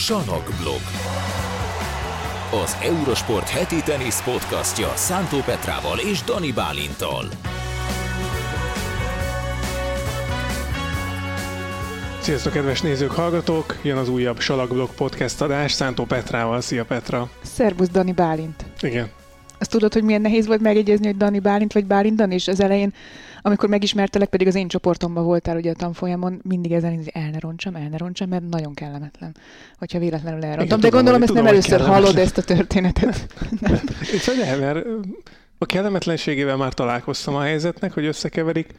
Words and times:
Sanokblog. 0.00 0.80
Az 2.62 2.76
Eurosport 2.82 3.48
heti 3.48 3.82
tenisz 3.82 4.22
podcastja 4.22 4.92
Szántó 4.94 5.38
Petrával 5.38 5.98
és 5.98 6.22
Dani 6.22 6.52
Bálintal. 6.52 7.24
Sziasztok, 12.20 12.52
kedves 12.52 12.80
nézők, 12.80 13.10
hallgatók! 13.10 13.76
Jön 13.82 13.96
az 13.96 14.08
újabb 14.08 14.40
Salakblog 14.40 14.94
podcast 14.94 15.40
adás 15.40 15.72
Szántó 15.72 16.04
Petrával. 16.04 16.60
Szia 16.60 16.84
Petra! 16.84 17.30
Szerbusz, 17.42 17.88
Dani 17.88 18.12
Bálint! 18.12 18.64
Igen. 18.80 19.10
Azt 19.60 19.70
tudod, 19.70 19.92
hogy 19.92 20.02
milyen 20.02 20.20
nehéz 20.20 20.46
volt 20.46 20.60
megjegyezni, 20.60 21.06
hogy 21.06 21.16
Dani 21.16 21.38
Bálint 21.38 21.72
vagy 21.72 21.86
Bálint 21.86 22.16
Dani, 22.16 22.34
és 22.34 22.48
az 22.48 22.60
elején, 22.60 22.92
amikor 23.42 23.68
megismertelek, 23.68 24.28
pedig 24.28 24.46
az 24.46 24.54
én 24.54 24.68
csoportomban 24.68 25.24
voltál 25.24 25.56
ugye 25.56 25.70
a 25.70 25.74
tanfolyamon, 25.74 26.40
mindig 26.42 26.72
ezen 26.72 26.96
hogy 26.96 27.10
el 27.12 27.30
ne 27.30 27.38
roncsam, 27.38 27.74
el 27.74 27.88
ne 27.88 27.96
roncsam, 27.96 28.28
mert 28.28 28.48
nagyon 28.48 28.74
kellemetlen, 28.74 29.36
hogyha 29.78 29.98
véletlenül 29.98 30.44
elrontom. 30.44 30.64
Igen, 30.64 30.80
De 30.80 30.88
tudom, 30.88 31.04
gondolom, 31.04 31.22
ezt 31.22 31.32
nem 31.32 31.42
tudom, 31.44 31.60
hogy 31.60 31.70
először 31.70 31.94
hallod 31.94 32.18
ezt 32.18 32.38
a 32.38 32.42
történetet. 32.42 33.26
Nem. 33.60 33.80
El, 34.44 34.58
mert 34.58 34.86
a 35.58 35.66
kellemetlenségével 35.66 36.56
már 36.56 36.72
találkoztam 36.72 37.34
a 37.34 37.40
helyzetnek, 37.40 37.92
hogy 37.92 38.04
összekeverik, 38.04 38.74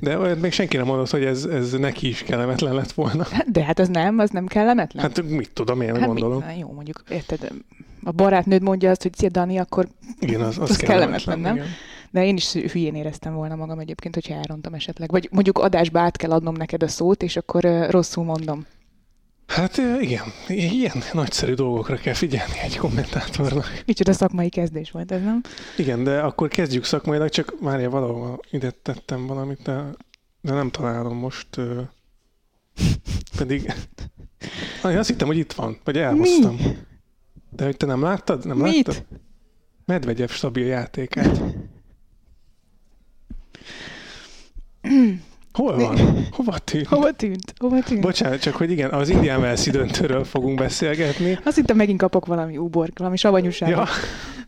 de 0.00 0.18
olyat 0.18 0.40
még 0.40 0.52
senki 0.52 0.76
nem 0.76 0.86
mondott, 0.86 1.10
hogy 1.10 1.24
ez, 1.24 1.44
ez 1.44 1.72
neki 1.72 2.08
is 2.08 2.22
kellemetlen 2.22 2.74
lett 2.74 2.92
volna. 2.92 3.26
De 3.52 3.64
hát 3.64 3.78
az 3.78 3.88
nem, 3.88 4.18
az 4.18 4.30
nem 4.30 4.46
kellemetlen. 4.46 5.02
Hát 5.02 5.22
mit 5.22 5.50
tudom, 5.52 5.80
én 5.80 5.94
Hát 5.96 6.06
gondolom. 6.06 6.44
mit? 6.46 6.58
Jó, 6.58 6.72
mondjuk, 6.72 7.02
érted, 7.08 7.52
a 8.06 8.12
barátnőd 8.12 8.62
mondja 8.62 8.90
azt, 8.90 9.02
hogy 9.02 9.14
szia 9.14 9.28
Dani, 9.28 9.58
akkor 9.58 9.88
Igen, 10.20 10.40
az, 10.40 10.58
az, 10.58 10.70
az 10.70 10.76
kellemetlen, 10.76 11.38
nem? 11.38 11.54
igen. 11.54 11.66
De 12.10 12.24
én 12.24 12.36
is 12.36 12.52
hülyén 12.52 12.94
éreztem 12.94 13.34
volna 13.34 13.54
magam 13.54 13.78
egyébként, 13.78 14.14
hogyha 14.14 14.34
elrontom 14.34 14.74
esetleg. 14.74 15.10
Vagy 15.10 15.28
mondjuk 15.30 15.58
adásba 15.58 16.00
át 16.00 16.16
kell 16.16 16.30
adnom 16.30 16.54
neked 16.54 16.82
a 16.82 16.88
szót, 16.88 17.22
és 17.22 17.36
akkor 17.36 17.64
uh, 17.64 17.90
rosszul 17.90 18.24
mondom. 18.24 18.66
Hát 19.46 19.80
igen, 20.00 20.24
ilyen 20.48 21.02
nagyszerű 21.12 21.54
dolgokra 21.54 21.96
kell 21.96 22.14
figyelni 22.14 22.58
egy 22.62 22.76
kommentátornak. 22.76 23.82
Micsoda 23.86 24.12
szakmai 24.12 24.48
kezdés 24.48 24.90
volt 24.90 25.12
ez, 25.12 25.22
nem? 25.22 25.40
Igen, 25.76 26.04
de 26.04 26.20
akkor 26.20 26.48
kezdjük 26.48 26.84
szakmailag, 26.84 27.28
csak 27.28 27.60
Mária 27.60 27.90
valahol 27.90 28.40
ide 28.50 28.70
tettem 28.70 29.26
valamit, 29.26 29.62
de, 29.62 29.84
de 30.40 30.52
nem 30.52 30.70
találom 30.70 31.16
most. 31.16 31.48
Pedig 33.38 33.72
Ah, 34.82 34.92
én 34.92 34.98
azt 34.98 35.08
hittem, 35.08 35.26
hogy 35.26 35.38
itt 35.38 35.52
van, 35.52 35.78
vagy 35.84 35.96
elhoztam. 35.98 36.56
De 37.56 37.64
hogy 37.64 37.76
te 37.76 37.86
nem 37.86 38.02
láttad? 38.02 38.46
Nem 38.46 38.56
Mit? 38.56 38.86
láttad? 38.86 39.04
Medvegyev 39.84 40.28
stabil 40.28 40.66
játékát. 40.66 41.40
Hol 45.52 45.76
van? 45.76 45.98
Hova 46.30 46.58
tűnt? 46.58 46.86
Hova 46.86 47.12
tűnt? 47.12 47.54
Hova 47.58 47.82
tűnt? 47.82 48.00
Bocsánat, 48.00 48.40
csak 48.40 48.54
hogy 48.54 48.70
igen, 48.70 48.90
az 48.90 49.08
Indián 49.08 49.40
Velszi 49.40 49.70
döntőről 49.70 50.24
fogunk 50.24 50.58
beszélgetni. 50.58 51.38
Azt 51.44 51.56
hittem 51.56 51.76
megint 51.76 51.98
kapok 52.00 52.26
valami 52.26 52.56
ubork, 52.56 52.98
valami 52.98 53.16
savanyúságot. 53.16 53.76
Ja, 53.76 53.86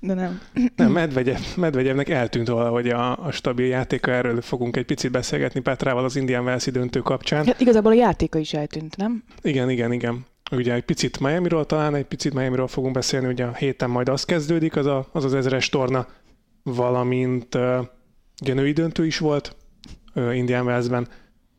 De 0.00 0.14
nem. 0.14 0.40
nem, 0.76 0.92
Medvegyev, 0.92 1.40
Medvegyevnek 1.56 2.08
eltűnt 2.08 2.48
valahogy 2.48 2.88
a, 2.88 3.24
a 3.24 3.30
stabil 3.30 3.66
játéka, 3.66 4.10
erről 4.10 4.40
fogunk 4.40 4.76
egy 4.76 4.84
picit 4.84 5.10
beszélgetni 5.10 5.60
Petrával 5.60 6.04
az 6.04 6.16
Indián 6.16 6.44
Velszi 6.44 6.70
döntő 6.70 7.00
kapcsán. 7.00 7.46
Hát 7.46 7.60
igazából 7.60 7.92
a 7.92 7.94
játéka 7.94 8.38
is 8.38 8.52
eltűnt, 8.52 8.96
nem? 8.96 9.22
Igen, 9.42 9.70
igen, 9.70 9.92
igen. 9.92 10.26
Ugye 10.50 10.74
egy 10.74 10.84
picit 10.84 11.20
Miami-ról 11.20 11.66
talán, 11.66 11.94
egy 11.94 12.04
picit 12.04 12.34
Miami-ról 12.34 12.68
fogunk 12.68 12.94
beszélni, 12.94 13.26
ugye 13.26 13.44
a 13.44 13.54
héten 13.54 13.90
majd 13.90 14.08
az 14.08 14.24
kezdődik, 14.24 14.76
az 14.76 14.86
a, 14.86 15.08
az, 15.12 15.24
az 15.24 15.34
ezeres 15.34 15.68
torna, 15.68 16.06
valamint 16.62 17.54
uh, 17.54 17.86
ugye 18.42 18.54
női 18.54 18.72
döntő 18.72 19.06
is 19.06 19.18
volt 19.18 19.56
uh, 20.14 20.36
Indian 20.36 20.66
Wellsben, 20.66 21.08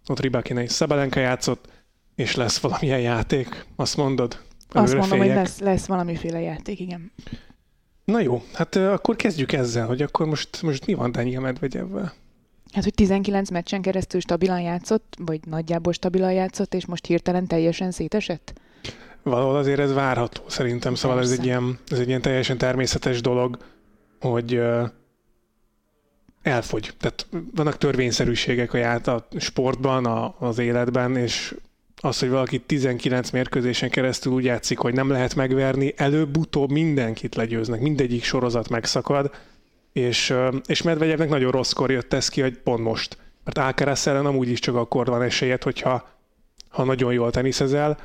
ott 0.08 0.20
Ribakina 0.20 0.62
és 0.62 0.72
Szabalenka 0.72 1.20
játszott, 1.20 1.68
és 2.16 2.36
lesz 2.36 2.60
valamilyen 2.60 3.00
játék, 3.00 3.66
azt 3.76 3.98
mondod? 3.98 4.40
Azt 4.70 4.94
mondom, 4.94 5.10
hogy 5.10 5.20
féljek? 5.20 5.36
lesz, 5.36 5.60
lesz 5.60 5.86
valamiféle 5.86 6.40
játék, 6.40 6.80
igen. 6.80 7.12
Na 8.04 8.20
jó, 8.20 8.44
hát 8.54 8.76
uh, 8.76 8.92
akkor 8.92 9.16
kezdjük 9.16 9.52
ezzel, 9.52 9.86
hogy 9.88 10.02
akkor 10.02 10.28
most, 10.28 10.62
most 10.62 10.86
mi 10.86 10.94
van 10.94 11.12
Daniel 11.12 11.42
Medvegyevvel? 11.42 12.14
Hát, 12.74 12.84
hogy 12.84 12.94
19 12.94 13.50
meccsen 13.50 13.82
keresztül 13.82 14.20
stabilan 14.20 14.62
játszott, 14.62 15.16
vagy 15.26 15.40
nagyjából 15.46 15.94
stabilan 15.94 16.34
játszott, 16.34 16.74
és 16.74 16.86
most 16.86 17.06
hirtelen 17.06 17.48
teljesen 17.48 17.92
szétesett? 17.92 18.54
Valahol 19.24 19.56
azért 19.56 19.80
ez 19.80 19.94
várható 19.94 20.42
szerintem, 20.48 20.96
szóval 20.96 21.20
ez 21.20 21.28
Persze. 21.28 21.42
egy, 21.42 21.48
ilyen, 21.48 21.80
ez 21.88 22.00
egy 22.00 22.08
ilyen 22.08 22.22
teljesen 22.22 22.58
természetes 22.58 23.22
dolog, 23.22 23.58
hogy 24.20 24.62
elfogy. 26.42 26.94
Tehát 27.00 27.28
vannak 27.56 27.78
törvényszerűségek 27.78 28.74
a, 28.74 28.78
ját, 28.78 29.08
a 29.08 29.28
sportban, 29.38 30.06
a, 30.06 30.36
az 30.40 30.58
életben, 30.58 31.16
és 31.16 31.56
az, 32.02 32.20
hogy 32.20 32.30
valaki 32.30 32.60
19 32.60 33.30
mérkőzésen 33.30 33.90
keresztül 33.90 34.34
úgy 34.34 34.44
játszik, 34.44 34.78
hogy 34.78 34.94
nem 34.94 35.10
lehet 35.10 35.36
megverni, 35.36 35.94
előbb-utóbb 35.98 36.72
mindenkit 36.72 37.36
legyőznek, 37.36 37.82
mindegyik 37.82 38.24
sorozat 38.24 38.70
megszakad, 38.70 39.32
és, 39.94 40.34
és 40.66 40.82
Medvegyevnek 40.82 41.30
nagyon 41.30 41.52
rosszkor 41.52 41.92
jött 41.92 42.14
ez 42.14 42.30
ki, 42.30 42.42
hogy 42.42 42.58
pont 42.58 42.84
most. 42.84 43.18
Mert 43.44 43.58
Alcaraz 43.58 44.08
ellen 44.08 44.26
amúgy 44.26 44.50
is 44.50 44.60
csak 44.60 44.76
akkor 44.76 45.06
van 45.06 45.22
esélyed, 45.22 45.64
hogyha 45.64 46.10
ha 46.70 46.84
nagyon 46.84 47.14
jól 47.14 47.32
teniszezel, 47.32 47.98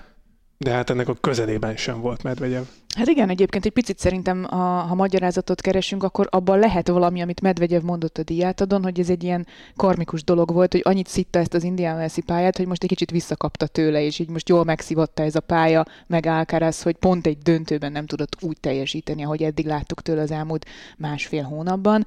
de 0.59 0.71
hát 0.71 0.91
ennek 0.91 1.09
a 1.09 1.15
közelében 1.15 1.77
sem 1.77 2.01
volt 2.01 2.23
Medvegyev. 2.23 2.63
Hát 2.97 3.07
igen, 3.07 3.29
egyébként 3.29 3.65
egy 3.65 3.73
picit 3.73 3.99
szerintem, 3.99 4.45
ha, 4.45 4.57
ha 4.57 4.95
magyarázatot 4.95 5.61
keresünk, 5.61 6.03
akkor 6.03 6.27
abban 6.31 6.59
lehet 6.59 6.89
valami, 6.89 7.23
amit 7.23 7.41
Medvegyev 7.41 7.83
mondott 7.83 8.19
a 8.19 8.23
diátadon, 8.23 8.83
hogy 8.83 9.01
ez 9.01 9.11
egy 9.11 9.23
ilyen 9.25 9.47
karmikus 9.77 10.25
dolog 10.25 10.53
volt, 10.53 10.73
hogy 10.73 10.83
annyit 10.85 11.09
szitta 11.09 11.39
ezt 11.39 11.55
az 11.55 11.63
Indian 11.63 11.97
Wells 11.97 12.15
pályát, 12.27 12.57
hogy 12.57 12.67
most 12.67 12.83
egy 12.83 12.89
kicsit 12.89 13.11
visszakapta 13.11 13.67
tőle, 13.67 14.03
és 14.03 14.19
így 14.19 14.29
most 14.29 14.49
jól 14.49 14.65
megszivatta 14.65 15.23
ez 15.23 15.35
a 15.35 15.41
pálya, 15.41 15.85
meg 16.07 16.27
Alcaraz, 16.27 16.83
hogy 16.83 16.97
pont 16.97 17.27
egy 17.27 17.39
döntőben 17.39 17.93
nem 17.93 18.07
tudott 18.07 18.37
úgy 18.41 18.57
teljesíteni, 18.61 19.25
ahogy 19.25 19.43
eddig 19.43 19.67
láttuk 19.67 20.03
tőle 20.03 20.23
az 20.23 20.31
elmúlt 20.31 20.67
másfél 20.97 21.43
hónapban 21.43 22.07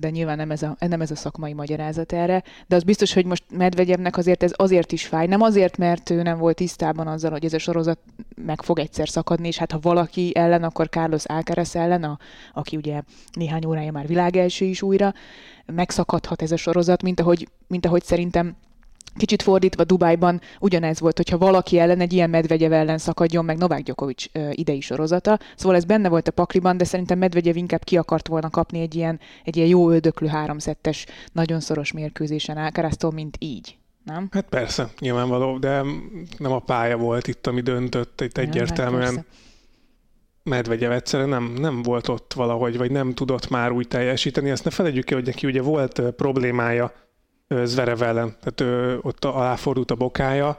de 0.00 0.10
nyilván 0.10 0.36
nem 0.36 0.50
ez, 0.50 0.62
a, 0.62 0.76
nem 0.78 1.00
ez 1.00 1.10
a 1.10 1.16
szakmai 1.16 1.52
magyarázat 1.52 2.12
erre, 2.12 2.42
de 2.66 2.76
az 2.76 2.82
biztos, 2.82 3.12
hogy 3.12 3.24
most 3.24 3.44
Medvegyevnek 3.50 4.16
azért 4.16 4.42
ez 4.42 4.52
azért 4.56 4.92
is 4.92 5.06
fáj. 5.06 5.26
Nem 5.26 5.40
azért, 5.40 5.76
mert 5.76 6.10
ő 6.10 6.22
nem 6.22 6.38
volt 6.38 6.56
tisztában 6.56 7.06
azzal, 7.06 7.30
hogy 7.30 7.44
ez 7.44 7.52
a 7.52 7.58
sorozat 7.58 7.98
meg 8.36 8.62
fog 8.62 8.78
egyszer 8.78 9.08
szakadni, 9.08 9.46
és 9.46 9.58
hát 9.58 9.72
ha 9.72 9.78
valaki 9.82 10.36
ellen, 10.36 10.62
akkor 10.62 10.88
Carlos 10.88 11.24
Alcaraz 11.24 11.76
ellen, 11.76 12.04
a, 12.04 12.18
aki 12.52 12.76
ugye 12.76 13.02
néhány 13.32 13.64
órája 13.66 13.92
már 13.92 14.06
világelső 14.06 14.64
is 14.64 14.82
újra, 14.82 15.14
megszakadhat 15.66 16.42
ez 16.42 16.52
a 16.52 16.56
sorozat, 16.56 17.02
mint 17.02 17.20
ahogy, 17.20 17.48
mint 17.66 17.86
ahogy 17.86 18.02
szerintem 18.02 18.56
Kicsit 19.16 19.42
fordítva 19.42 19.84
Dubájban 19.84 20.40
ugyanez 20.60 21.00
volt, 21.00 21.16
hogyha 21.16 21.38
valaki 21.38 21.78
ellen 21.78 22.00
egy 22.00 22.12
ilyen 22.12 22.30
Medvegyev 22.30 22.72
ellen 22.72 22.98
szakadjon 22.98 23.44
meg 23.44 23.58
Novák 23.58 23.82
Djokovic 23.82 24.24
ö, 24.32 24.48
idei 24.52 24.80
sorozata. 24.80 25.38
Szóval 25.56 25.76
ez 25.76 25.84
benne 25.84 26.08
volt 26.08 26.28
a 26.28 26.32
pakliban, 26.32 26.76
de 26.76 26.84
szerintem 26.84 27.18
Medvegyev 27.18 27.56
inkább 27.56 27.84
ki 27.84 27.96
akart 27.96 28.28
volna 28.28 28.50
kapni 28.50 28.80
egy 28.80 28.94
ilyen, 28.94 29.20
egy 29.44 29.56
ilyen 29.56 29.68
jó 29.68 29.90
öldöklő 29.90 30.26
háromszettes, 30.26 31.06
nagyon 31.32 31.60
szoros 31.60 31.92
mérkőzésen 31.92 32.56
Alcaraztól, 32.56 33.12
mint 33.12 33.36
így. 33.38 33.76
Nem? 34.04 34.28
Hát 34.30 34.48
persze, 34.48 34.90
nyilvánvaló, 34.98 35.58
de 35.58 35.82
nem 36.38 36.52
a 36.52 36.58
pálya 36.58 36.96
volt 36.96 37.26
itt, 37.26 37.46
ami 37.46 37.60
döntött, 37.60 38.20
itt 38.20 38.36
Nem, 38.36 38.44
hát 38.44 38.54
egyértelműen 38.54 39.14
persze. 39.14 39.24
Medvegyev 40.42 40.92
egyszerűen 40.92 41.28
nem, 41.28 41.54
nem 41.58 41.82
volt 41.82 42.08
ott 42.08 42.32
valahogy, 42.32 42.76
vagy 42.76 42.90
nem 42.90 43.14
tudott 43.14 43.48
már 43.48 43.72
úgy 43.72 43.88
teljesíteni. 43.88 44.50
Ezt 44.50 44.64
ne 44.64 44.70
felejtjük 44.70 45.10
el, 45.10 45.16
hogy 45.16 45.26
neki 45.26 45.46
ugye 45.46 45.62
volt 45.62 46.00
problémája 46.00 46.92
Zverev 47.48 48.02
ellen, 48.02 48.36
tehát 48.40 48.60
ö, 48.60 48.96
ott 49.02 49.24
aláfordult 49.24 49.90
a 49.90 49.94
bokája, 49.94 50.58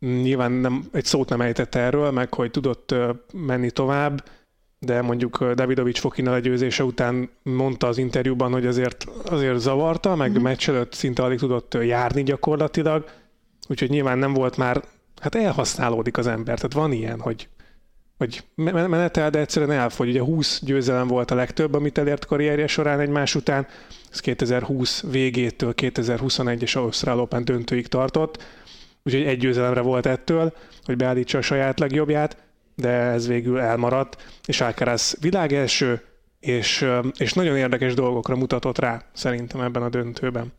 nyilván 0.00 0.52
nem, 0.52 0.88
egy 0.92 1.04
szót 1.04 1.28
nem 1.28 1.40
ejtett 1.40 1.74
erről, 1.74 2.10
meg 2.10 2.34
hogy 2.34 2.50
tudott 2.50 2.94
menni 3.32 3.70
tovább, 3.70 4.24
de 4.78 5.02
mondjuk 5.02 5.44
Davidovics 5.44 6.00
Fokina 6.00 6.30
legyőzése 6.30 6.84
után 6.84 7.30
mondta 7.42 7.86
az 7.86 7.98
interjúban, 7.98 8.52
hogy 8.52 8.66
azért, 8.66 9.04
azért 9.24 9.58
zavarta, 9.58 10.08
meg 10.08 10.28
Mhm. 10.28 10.36
uh-huh. 10.36 10.42
meccs 10.50 10.68
előtt 10.68 10.92
szinte 10.92 11.22
alig 11.22 11.38
tudott 11.38 11.74
járni 11.74 12.22
gyakorlatilag, 12.22 13.04
úgyhogy 13.68 13.90
nyilván 13.90 14.18
nem 14.18 14.32
volt 14.32 14.56
már, 14.56 14.82
hát 15.20 15.34
elhasználódik 15.34 16.18
az 16.18 16.26
ember, 16.26 16.56
tehát 16.56 16.72
van 16.72 16.92
ilyen, 16.92 17.20
hogy 17.20 17.48
me- 18.54 18.88
menetel, 18.88 19.30
de 19.30 19.38
egyszerűen 19.38 19.70
elfogy. 19.70 20.08
Ugye 20.08 20.20
20 20.20 20.60
győzelem 20.64 21.06
volt 21.06 21.30
a 21.30 21.34
legtöbb, 21.34 21.74
amit 21.74 21.98
elért 21.98 22.24
karrierje 22.24 22.66
során 22.66 23.00
egymás 23.00 23.34
után. 23.34 23.66
Ez 24.10 24.20
2020 24.20 25.04
végétől 25.10 25.72
2021-es 25.76 26.76
Ausztrál 26.76 27.20
Open 27.20 27.44
döntőig 27.44 27.86
tartott. 27.86 28.42
Úgyhogy 29.02 29.22
egy 29.22 29.38
győzelemre 29.38 29.80
volt 29.80 30.06
ettől, 30.06 30.52
hogy 30.84 30.96
beállítsa 30.96 31.38
a 31.38 31.42
saját 31.42 31.78
legjobbját, 31.78 32.36
de 32.74 32.88
ez 32.88 33.26
végül 33.26 33.58
elmaradt. 33.58 34.22
És 34.46 34.60
Alcaraz 34.60 35.16
világelső, 35.20 36.00
és, 36.40 36.86
és 37.18 37.32
nagyon 37.32 37.56
érdekes 37.56 37.94
dolgokra 37.94 38.36
mutatott 38.36 38.78
rá 38.78 39.02
szerintem 39.12 39.60
ebben 39.60 39.82
a 39.82 39.88
döntőben. 39.88 40.52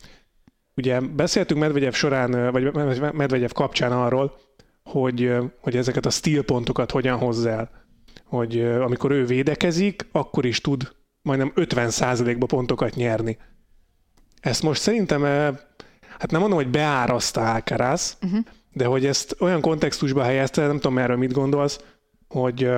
Ugye 0.75 0.99
beszéltünk 0.99 1.59
Medvegyev 1.59 1.93
során, 1.93 2.51
vagy 2.51 2.71
Medvegyev 3.13 3.49
kapcsán 3.49 3.91
arról, 3.91 4.37
hogy, 4.91 5.35
hogy 5.61 5.77
ezeket 5.77 6.05
a 6.05 6.09
stílpontokat 6.09 6.91
hogyan 6.91 7.17
hozza 7.17 7.49
el. 7.49 7.69
Hogy 8.25 8.61
amikor 8.61 9.11
ő 9.11 9.25
védekezik, 9.25 10.07
akkor 10.11 10.45
is 10.45 10.61
tud 10.61 10.95
majdnem 11.21 11.51
50%-ba 11.55 12.45
pontokat 12.45 12.95
nyerni. 12.95 13.37
Ezt 14.39 14.63
most 14.63 14.81
szerintem, 14.81 15.23
hát 16.01 16.31
nem 16.31 16.39
mondom, 16.39 16.57
hogy 16.57 16.69
beáraszta 16.69 17.53
Alcaraz, 17.53 18.17
Uh-huh. 18.21 18.39
De 18.73 18.85
hogy 18.85 19.05
ezt 19.05 19.35
olyan 19.39 19.61
kontextusba 19.61 20.23
helyezte, 20.23 20.67
nem 20.67 20.79
tudom 20.79 20.97
erről 20.97 21.17
mit 21.17 21.33
gondolsz, 21.33 21.79
hogy 22.27 22.69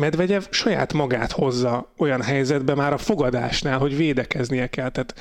Medvegyev 0.00 0.42
saját 0.50 0.92
magát 0.92 1.32
hozza 1.32 1.92
olyan 1.96 2.22
helyzetbe 2.22 2.74
már 2.74 2.92
a 2.92 2.98
fogadásnál, 2.98 3.78
hogy 3.78 3.96
védekeznie 3.96 4.66
kell. 4.66 4.90
Tehát 4.90 5.14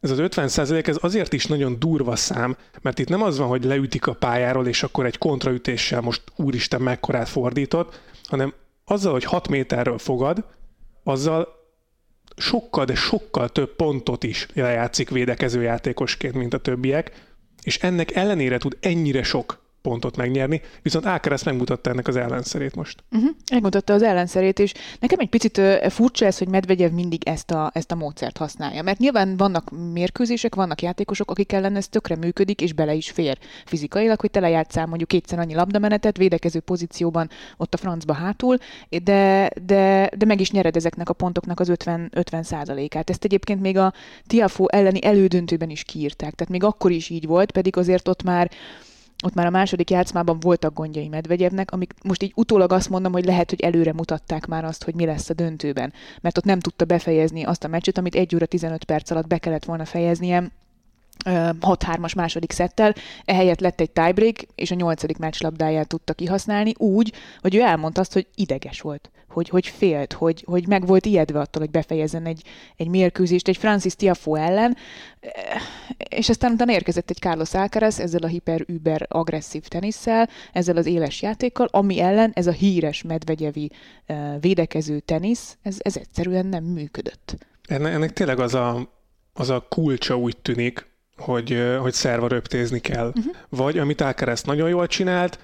ez 0.00 0.10
az 0.10 0.18
50% 0.20 0.86
ez 0.86 0.96
azért 1.00 1.32
is 1.32 1.46
nagyon 1.46 1.78
durva 1.78 2.16
szám, 2.16 2.56
mert 2.80 2.98
itt 2.98 3.08
nem 3.08 3.22
az 3.22 3.38
van, 3.38 3.48
hogy 3.48 3.64
leütik 3.64 4.06
a 4.06 4.12
pályáról, 4.14 4.66
és 4.66 4.82
akkor 4.82 5.06
egy 5.06 5.18
kontraütéssel 5.18 6.00
most 6.00 6.22
úristen 6.36 6.80
mekkorát 6.80 7.28
fordított, 7.28 8.00
hanem 8.24 8.54
azzal, 8.84 9.12
hogy 9.12 9.24
6 9.24 9.48
méterről 9.48 9.98
fogad, 9.98 10.44
azzal 11.04 11.48
sokkal, 12.36 12.84
de 12.84 12.94
sokkal 12.94 13.48
több 13.48 13.76
pontot 13.76 14.24
is 14.24 14.46
lejátszik 14.54 15.10
védekező 15.10 15.62
játékosként, 15.62 16.34
mint 16.34 16.54
a 16.54 16.58
többiek, 16.58 17.28
és 17.62 17.78
ennek 17.78 18.14
ellenére 18.14 18.58
tud 18.58 18.76
ennyire 18.80 19.22
sok 19.22 19.59
pontot 19.82 20.16
megnyerni, 20.16 20.60
viszont 20.82 21.06
Ákeres 21.06 21.42
megmutatta 21.42 21.90
ennek 21.90 22.08
az 22.08 22.16
ellenszerét 22.16 22.74
most. 22.74 23.04
Uh-huh. 23.12 23.30
Megmutatta 23.52 23.92
az 23.92 24.02
ellenszerét, 24.02 24.58
és 24.58 24.74
nekem 25.00 25.18
egy 25.18 25.28
picit 25.28 25.60
furcsa 25.88 26.26
ez, 26.26 26.38
hogy 26.38 26.48
Medvegyev 26.48 26.92
mindig 26.92 27.28
ezt 27.28 27.50
a, 27.50 27.70
ezt 27.74 27.92
a 27.92 27.94
módszert 27.94 28.36
használja, 28.36 28.82
mert 28.82 28.98
nyilván 28.98 29.36
vannak 29.36 29.70
mérkőzések, 29.92 30.54
vannak 30.54 30.82
játékosok, 30.82 31.30
akik 31.30 31.52
ellen 31.52 31.76
ez 31.76 31.88
tökre 31.88 32.16
működik, 32.16 32.60
és 32.60 32.72
bele 32.72 32.94
is 32.94 33.10
fér 33.10 33.38
fizikailag, 33.64 34.20
hogy 34.20 34.30
telejátszál 34.30 34.86
mondjuk 34.86 35.08
kétszer 35.08 35.38
annyi 35.38 35.54
labdamenetet, 35.54 36.16
védekező 36.16 36.60
pozícióban 36.60 37.30
ott 37.56 37.74
a 37.74 37.76
francba 37.76 38.12
hátul, 38.12 38.56
de, 39.02 39.50
de, 39.66 40.10
de 40.16 40.24
meg 40.26 40.40
is 40.40 40.50
nyered 40.50 40.76
ezeknek 40.76 41.08
a 41.08 41.12
pontoknak 41.12 41.60
az 41.60 41.68
50, 41.68 42.10
50 42.14 42.42
százalékát. 42.42 43.10
Ezt 43.10 43.24
egyébként 43.24 43.60
még 43.60 43.78
a 43.78 43.92
Tiafo 44.26 44.66
elleni 44.66 45.04
elődöntőben 45.04 45.70
is 45.70 45.82
kiírták, 45.82 46.34
tehát 46.34 46.52
még 46.52 46.64
akkor 46.64 46.90
is 46.90 47.08
így 47.08 47.26
volt, 47.26 47.50
pedig 47.50 47.76
azért 47.76 48.08
ott 48.08 48.22
már 48.22 48.50
ott 49.22 49.34
már 49.34 49.46
a 49.46 49.50
második 49.50 49.90
játszmában 49.90 50.40
voltak 50.40 50.74
gondjai 50.74 51.08
Medvegyevnek, 51.08 51.70
amik 51.70 51.94
most 52.02 52.22
így 52.22 52.32
utólag 52.34 52.72
azt 52.72 52.88
mondom, 52.88 53.12
hogy 53.12 53.24
lehet, 53.24 53.50
hogy 53.50 53.60
előre 53.60 53.92
mutatták 53.92 54.46
már 54.46 54.64
azt, 54.64 54.84
hogy 54.84 54.94
mi 54.94 55.04
lesz 55.04 55.30
a 55.30 55.34
döntőben. 55.34 55.92
Mert 56.20 56.38
ott 56.38 56.44
nem 56.44 56.60
tudta 56.60 56.84
befejezni 56.84 57.42
azt 57.42 57.64
a 57.64 57.68
meccset, 57.68 57.98
amit 57.98 58.14
1 58.14 58.34
óra 58.34 58.46
15 58.46 58.84
perc 58.84 59.10
alatt 59.10 59.26
be 59.26 59.38
kellett 59.38 59.64
volna 59.64 59.84
fejeznie, 59.84 60.50
6-3-as 61.24 62.16
második 62.16 62.52
szettel, 62.52 62.94
ehelyett 63.24 63.60
lett 63.60 63.80
egy 63.80 63.90
tiebreak, 63.90 64.36
és 64.54 64.70
a 64.70 64.74
nyolcadik 64.74 65.18
meccslabdáját 65.18 65.88
tudta 65.88 66.12
kihasználni 66.12 66.72
úgy, 66.76 67.12
hogy 67.40 67.54
ő 67.54 67.60
elmondta 67.60 68.00
azt, 68.00 68.12
hogy 68.12 68.26
ideges 68.34 68.80
volt, 68.80 69.10
hogy, 69.30 69.48
hogy 69.48 69.66
félt, 69.66 70.12
hogy, 70.12 70.44
hogy 70.46 70.66
meg 70.66 70.86
volt 70.86 71.06
ijedve 71.06 71.40
attól, 71.40 71.62
hogy 71.62 71.70
befejezzen 71.70 72.26
egy, 72.26 72.42
egy 72.76 72.88
mérkőzést 72.88 73.48
egy 73.48 73.56
Francis 73.56 73.94
Tiafo 73.94 74.34
ellen, 74.34 74.76
és 76.08 76.28
aztán 76.28 76.52
utána 76.52 76.72
érkezett 76.72 77.10
egy 77.10 77.18
Carlos 77.18 77.54
Alcaraz 77.54 78.00
ezzel 78.00 78.22
a 78.22 78.26
hiper-über 78.26 79.06
agresszív 79.08 79.62
tenisszel, 79.62 80.28
ezzel 80.52 80.76
az 80.76 80.86
éles 80.86 81.22
játékkal, 81.22 81.68
ami 81.70 82.00
ellen 82.00 82.30
ez 82.34 82.46
a 82.46 82.52
híres 82.52 83.02
medvegyevi 83.02 83.70
védekező 84.40 85.00
tenisz, 85.00 85.56
ez, 85.62 85.76
ez 85.78 85.96
egyszerűen 85.96 86.46
nem 86.46 86.64
működött. 86.64 87.36
Ennek, 87.68 87.92
ennek 87.92 88.12
tényleg 88.12 88.38
az 88.40 88.54
a, 88.54 88.92
az 89.32 89.50
a 89.50 89.66
kulcsa 89.68 90.16
úgy 90.16 90.36
tűnik, 90.36 90.86
hogy, 91.16 91.76
hogy 91.80 91.92
szerva 91.92 92.28
röptézni 92.28 92.78
kell. 92.78 93.06
Uh-huh. 93.06 93.34
Vagy 93.48 93.78
amit 93.78 94.00
Alcaraz 94.00 94.42
nagyon 94.42 94.68
jól 94.68 94.86
csinált, 94.86 95.38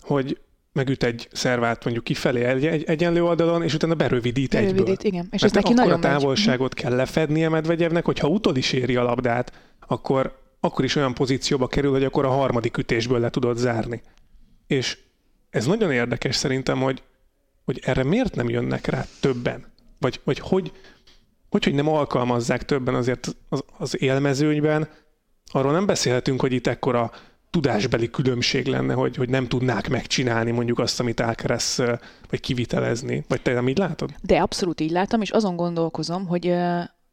hogy 0.00 0.40
megüt 0.72 1.02
egy 1.02 1.28
szervát 1.32 1.84
mondjuk 1.84 2.04
kifelé 2.04 2.44
egy, 2.44 2.66
egy 2.66 2.84
egyenlő 2.84 3.24
oldalon, 3.24 3.62
és 3.62 3.74
utána 3.74 3.94
berövidít, 3.94 4.50
berövidít 4.50 4.80
egyből. 4.80 4.96
igen. 5.00 5.28
És 5.30 5.40
Mert 5.40 5.56
ez 5.56 5.62
neki 5.62 5.72
nagyon 5.72 5.92
a 5.92 5.98
távolságot 5.98 6.74
megy. 6.74 6.84
kell 6.84 6.96
lefednie 6.96 7.48
Medvegyevnek, 7.48 8.04
hogyha 8.04 8.28
utol 8.28 8.56
is 8.56 8.72
éri 8.72 8.96
a 8.96 9.02
labdát, 9.02 9.52
akkor, 9.86 10.38
akkor 10.60 10.84
is 10.84 10.96
olyan 10.96 11.14
pozícióba 11.14 11.66
kerül, 11.66 11.90
hogy 11.90 12.04
akkor 12.04 12.24
a 12.24 12.30
harmadik 12.30 12.76
ütésből 12.76 13.18
le 13.20 13.30
tudod 13.30 13.56
zárni. 13.56 14.02
És 14.66 14.98
ez 15.50 15.66
nagyon 15.66 15.92
érdekes 15.92 16.36
szerintem, 16.36 16.80
hogy, 16.80 17.02
hogy 17.64 17.80
erre 17.84 18.04
miért 18.04 18.34
nem 18.34 18.48
jönnek 18.48 18.86
rá 18.86 19.06
többen? 19.20 19.72
Vagy, 19.98 20.20
vagy 20.24 20.38
hogy, 20.38 20.72
hogy, 21.50 21.64
hogy 21.64 21.74
nem 21.74 21.88
alkalmazzák 21.88 22.64
többen 22.64 22.94
azért 22.94 23.36
az, 23.48 23.64
az 23.78 24.02
élmezőnyben, 24.02 24.88
arról 25.52 25.72
nem 25.72 25.86
beszélhetünk, 25.86 26.40
hogy 26.40 26.52
itt 26.52 26.66
ekkora 26.66 27.12
tudásbeli 27.50 28.10
különbség 28.10 28.66
lenne, 28.66 28.94
hogy, 28.94 29.16
hogy 29.16 29.28
nem 29.28 29.48
tudnák 29.48 29.88
megcsinálni 29.88 30.50
mondjuk 30.50 30.78
azt, 30.78 31.00
amit 31.00 31.20
elkeresz, 31.20 31.78
vagy 32.30 32.40
kivitelezni. 32.40 33.24
Vagy 33.28 33.42
te 33.42 33.52
nem 33.52 33.68
így 33.68 33.78
látod? 33.78 34.10
De 34.22 34.40
abszolút 34.40 34.80
így 34.80 34.90
látom, 34.90 35.20
és 35.20 35.30
azon 35.30 35.56
gondolkozom, 35.56 36.26
hogy 36.26 36.54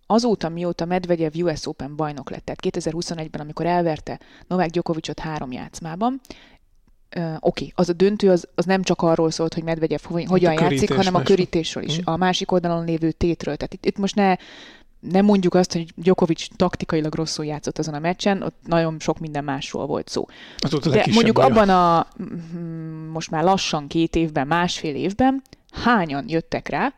azóta, 0.05 0.49
mióta 0.49 0.85
Medvegyev 0.85 1.31
US 1.35 1.67
Open 1.67 1.95
bajnok 1.95 2.29
lett, 2.29 2.45
tehát 2.45 2.59
2021-ben, 2.63 3.41
amikor 3.41 3.65
elverte 3.65 4.19
Novák 4.47 4.69
Djokovicot 4.69 5.19
három 5.19 5.51
játszmában, 5.51 6.21
Uh, 7.15 7.23
Oké, 7.23 7.39
okay, 7.39 7.71
az 7.75 7.89
a 7.89 7.93
döntő 7.93 8.29
az, 8.29 8.47
az 8.55 8.65
nem 8.65 8.81
csak 8.81 9.01
arról 9.01 9.31
szólt, 9.31 9.53
hogy 9.53 9.63
Medvegyev 9.63 9.99
hogyan 10.25 10.53
játszik, 10.53 10.93
hanem 10.93 11.15
a 11.15 11.21
körítésről 11.21 11.83
is, 11.83 11.97
mm. 11.97 12.01
a 12.03 12.17
másik 12.17 12.51
oldalon 12.51 12.85
lévő 12.85 13.11
tétről. 13.11 13.55
Tehát 13.55 13.73
itt, 13.73 13.85
itt 13.85 13.97
most 13.97 14.15
ne 14.15 14.35
nem 14.99 15.25
mondjuk 15.25 15.53
azt, 15.53 15.73
hogy 15.73 15.93
Djokovic 15.95 16.47
taktikailag 16.55 17.15
rosszul 17.15 17.45
játszott 17.45 17.77
azon 17.77 17.93
a 17.93 17.99
meccsen, 17.99 18.41
ott 18.41 18.55
nagyon 18.65 18.99
sok 18.99 19.19
minden 19.19 19.43
másról 19.43 19.85
volt 19.85 20.07
szó. 20.09 20.25
De 20.91 21.05
mondjuk 21.13 21.35
baja. 21.35 21.47
abban 21.47 21.69
a 21.69 22.07
most 23.11 23.31
már 23.31 23.43
lassan 23.43 23.87
két 23.87 24.15
évben, 24.15 24.47
másfél 24.47 24.95
évben 24.95 25.41
hányan 25.71 26.25
jöttek 26.27 26.69
rá, 26.69 26.93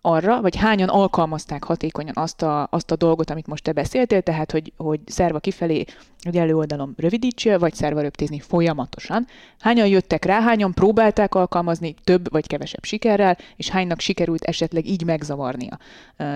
arra, 0.00 0.40
vagy 0.40 0.56
hányan 0.56 0.88
alkalmazták 0.88 1.64
hatékonyan 1.64 2.14
azt 2.16 2.42
a, 2.42 2.68
azt 2.70 2.90
a 2.90 2.96
dolgot, 2.96 3.30
amit 3.30 3.46
most 3.46 3.62
te 3.62 3.72
beszéltél, 3.72 4.22
tehát, 4.22 4.50
hogy, 4.50 4.72
hogy 4.76 5.00
szerva 5.06 5.38
kifelé, 5.38 5.84
hogy 6.22 6.36
előoldalom 6.36 6.94
rövidítsél, 6.96 7.58
vagy 7.58 7.74
szerva 7.74 8.00
röptézni 8.00 8.40
folyamatosan. 8.40 9.26
Hányan 9.58 9.86
jöttek 9.86 10.24
rá, 10.24 10.40
hányan 10.40 10.72
próbálták 10.72 11.34
alkalmazni 11.34 11.94
több 12.04 12.30
vagy 12.30 12.46
kevesebb 12.46 12.84
sikerrel, 12.84 13.36
és 13.56 13.68
hánynak 13.68 14.00
sikerült 14.00 14.44
esetleg 14.44 14.86
így 14.86 15.04
megzavarnia 15.04 15.78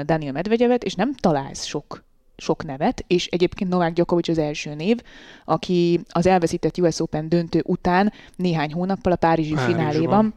Daniel 0.04 0.32
Medvegyevet, 0.32 0.84
és 0.84 0.94
nem 0.94 1.14
találsz 1.14 1.64
sok 1.64 2.04
sok 2.36 2.64
nevet, 2.64 3.04
és 3.06 3.26
egyébként 3.26 3.70
Novák 3.70 3.92
Djokovic 3.92 4.28
az 4.28 4.38
első 4.38 4.74
név, 4.74 5.00
aki 5.44 6.00
az 6.08 6.26
elveszített 6.26 6.78
US 6.78 7.00
Open 7.00 7.28
döntő 7.28 7.62
után 7.66 8.12
néhány 8.36 8.72
hónappal 8.72 9.12
a 9.12 9.16
Párizsi 9.16 9.52
Párizsban. 9.52 9.76
fináléban 9.76 10.34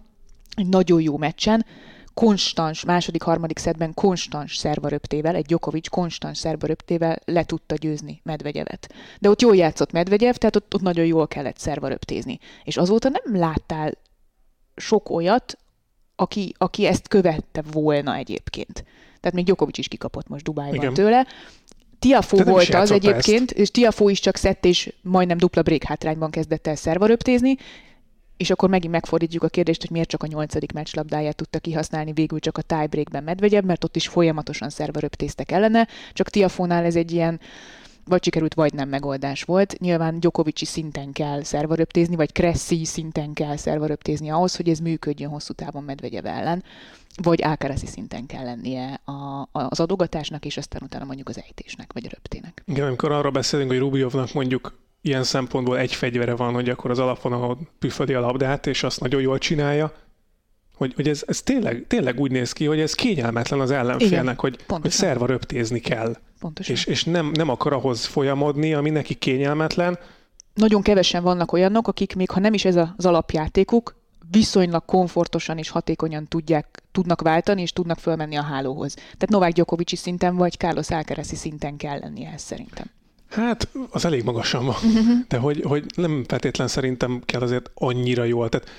egy 0.56 0.68
nagyon 0.68 1.02
jó 1.02 1.18
meccsen 1.18 1.66
konstans, 2.16 2.84
második, 2.84 3.22
harmadik 3.22 3.58
szedben 3.58 3.94
konstans 3.94 4.56
szervaröptével, 4.56 5.36
egy 5.36 5.46
Djokovic 5.46 5.88
konstans 5.88 6.38
szervaröptével 6.38 7.20
le 7.26 7.44
tudta 7.44 7.76
győzni 7.76 8.20
Medvegyevet. 8.24 8.94
De 9.20 9.30
ott 9.30 9.42
jól 9.42 9.56
játszott 9.56 9.92
Medvegyev, 9.92 10.34
tehát 10.34 10.56
ott, 10.56 10.74
ott 10.74 10.82
nagyon 10.82 11.06
jól 11.06 11.28
kellett 11.28 11.58
szervaröptézni. 11.58 12.40
És 12.64 12.78
azóta 12.78 13.10
nem 13.10 13.40
láttál 13.40 13.92
sok 14.76 15.10
olyat, 15.10 15.58
aki, 16.16 16.54
aki 16.58 16.86
ezt 16.86 17.08
követte 17.08 17.64
volna 17.72 18.16
egyébként. 18.16 18.84
Tehát 19.20 19.34
még 19.34 19.46
Djokovic 19.46 19.78
is 19.78 19.88
kikapott 19.88 20.28
most 20.28 20.44
Dubájban 20.44 20.76
Igen. 20.76 20.94
tőle. 20.94 21.28
Tiafó 22.00 22.38
volt 22.38 22.74
az 22.74 22.92
egyébként, 22.92 23.52
ezt. 23.52 23.60
és 23.60 23.72
Tiafó 23.72 24.10
is 24.10 24.20
csak 24.20 24.36
szett, 24.36 24.66
és 24.66 24.94
majdnem 25.02 25.38
dupla 25.38 25.62
break 25.62 25.84
hátrányban 25.84 26.30
kezdett 26.30 26.68
el 26.68 26.76
szervaröptézni, 26.76 27.58
és 28.38 28.50
akkor 28.50 28.70
megint 28.70 28.94
megfordítjuk 28.94 29.44
a 29.44 29.48
kérdést, 29.48 29.82
hogy 29.82 29.92
miért 29.92 30.10
csak 30.10 30.24
a 30.24 30.28
nyolcadik 30.28 30.72
meccslabdáját 30.72 31.36
tudta 31.36 31.60
kihasználni 31.60 32.12
végül 32.12 32.40
csak 32.40 32.58
a 32.58 32.62
tiebreakben 32.62 33.24
Medvegyev, 33.24 33.64
mert 33.64 33.84
ott 33.84 33.96
is 33.96 34.08
folyamatosan 34.08 34.70
szerveröptéztek 34.70 35.52
ellene, 35.52 35.88
csak 36.14 36.30
Tiafónál 36.30 36.86
ez 36.86 36.96
egy 36.96 37.12
ilyen 37.12 37.40
vagy 38.08 38.24
sikerült, 38.24 38.54
vagy 38.54 38.74
nem 38.74 38.90
megoldás 38.90 39.44
volt. 39.44 39.80
Nyilván 39.80 40.20
Gyokovicsi 40.20 40.66
szinten 40.66 41.12
kell 41.12 41.44
szervaröptézni, 41.44 42.16
vagy 42.16 42.32
Cressy 42.32 42.84
szinten 42.84 43.34
kell 43.34 43.58
szervaröptézni 43.58 44.30
ahhoz, 44.30 44.56
hogy 44.56 44.70
ez 44.70 44.80
működjön 44.80 45.30
hosszú 45.30 45.54
távon 45.54 45.84
Medvegyev 45.84 46.26
ellen, 46.26 46.64
vagy 47.24 47.42
Ákeresi 47.42 47.86
szinten 47.86 48.26
kell 48.26 48.44
lennie 48.44 48.94
a, 48.94 49.50
az 49.52 49.80
adogatásnak, 49.80 50.46
és 50.46 50.58
aztán 50.58 50.82
utána 50.84 51.06
mondjuk 51.06 51.30
az 51.30 51.42
ejtésnek, 51.46 51.94
vagy 51.94 52.06
a 52.06 52.10
röptének. 52.14 52.64
Igen, 52.66 52.86
amikor 52.86 53.12
arról 53.12 53.32
beszélünk, 53.32 53.70
hogy 53.70 53.80
Rubjovnak 53.80 54.34
mondjuk 54.34 54.74
ilyen 55.06 55.24
szempontból 55.24 55.78
egy 55.78 55.94
fegyvere 55.94 56.36
van, 56.36 56.54
hogy 56.54 56.70
akkor 56.70 56.92
az 56.92 57.00
alapvonalon 57.00 57.68
püföli 57.80 58.14
a 58.14 58.20
labdát, 58.20 58.68
és 58.68 58.84
azt 58.84 59.00
nagyon 59.00 59.22
jól 59.22 59.38
csinálja, 59.38 59.94
hogy, 60.76 60.94
hogy 60.96 61.08
ez, 61.08 61.24
ez 61.28 61.42
tényleg, 61.42 61.86
tényleg 61.88 62.20
úgy 62.20 62.32
néz 62.32 62.52
ki, 62.52 62.66
hogy 62.66 62.80
ez 62.80 62.94
kényelmetlen 62.94 63.60
az 63.60 63.72
ellenfélnek, 63.72 64.22
Igen, 64.22 64.36
hogy, 64.38 64.60
hogy 64.68 64.92
szerva 64.92 65.26
röptézni 65.26 65.80
kell. 65.80 66.16
Pontosan. 66.40 66.76
És, 66.76 66.86
és 66.86 67.04
nem, 67.04 67.32
nem 67.34 67.50
akar 67.50 67.74
ahhoz 67.74 68.06
folyamodni, 68.06 68.74
ami 68.74 68.90
neki 68.90 69.14
kényelmetlen. 69.14 70.00
Nagyon 70.54 70.82
kevesen 70.82 71.24
vannak 71.24 71.52
olyanok, 71.52 71.88
akik 71.88 72.16
még 72.16 72.30
ha 72.30 72.40
nem 72.40 72.54
is 72.54 72.66
ez 72.66 72.76
az 72.76 73.06
alapjátékuk, 73.06 73.96
viszonylag 74.32 74.86
komfortosan 74.86 75.58
és 75.58 75.70
hatékonyan 75.70 76.28
tudják, 76.28 76.84
tudnak 76.92 77.22
váltani, 77.22 77.62
és 77.62 77.72
tudnak 77.72 78.00
fölmenni 78.00 78.36
a 78.36 78.42
hálóhoz. 78.42 78.94
Tehát 78.94 79.30
Novák 79.30 79.52
Gyokovicsi 79.52 79.96
szinten, 79.96 80.36
vagy 80.36 80.54
Carlos 80.54 80.90
Alcaraz 80.90 81.36
szinten 81.36 81.78
kell 81.78 82.00
lennie 82.00 82.32
ez 82.32 82.42
szerintem. 82.42 82.86
Hát, 83.36 83.68
az 83.90 84.06
elég 84.06 84.24
magasan 84.24 84.66
van. 84.66 84.76
De 85.28 85.38
hogy, 85.38 85.62
hogy 85.62 85.86
nem 85.96 86.24
feltétlen 86.28 86.68
szerintem 86.68 87.22
kell 87.26 87.42
azért 87.42 87.72
annyira 87.74 88.24
jól. 88.24 88.50
Tehát 88.50 88.70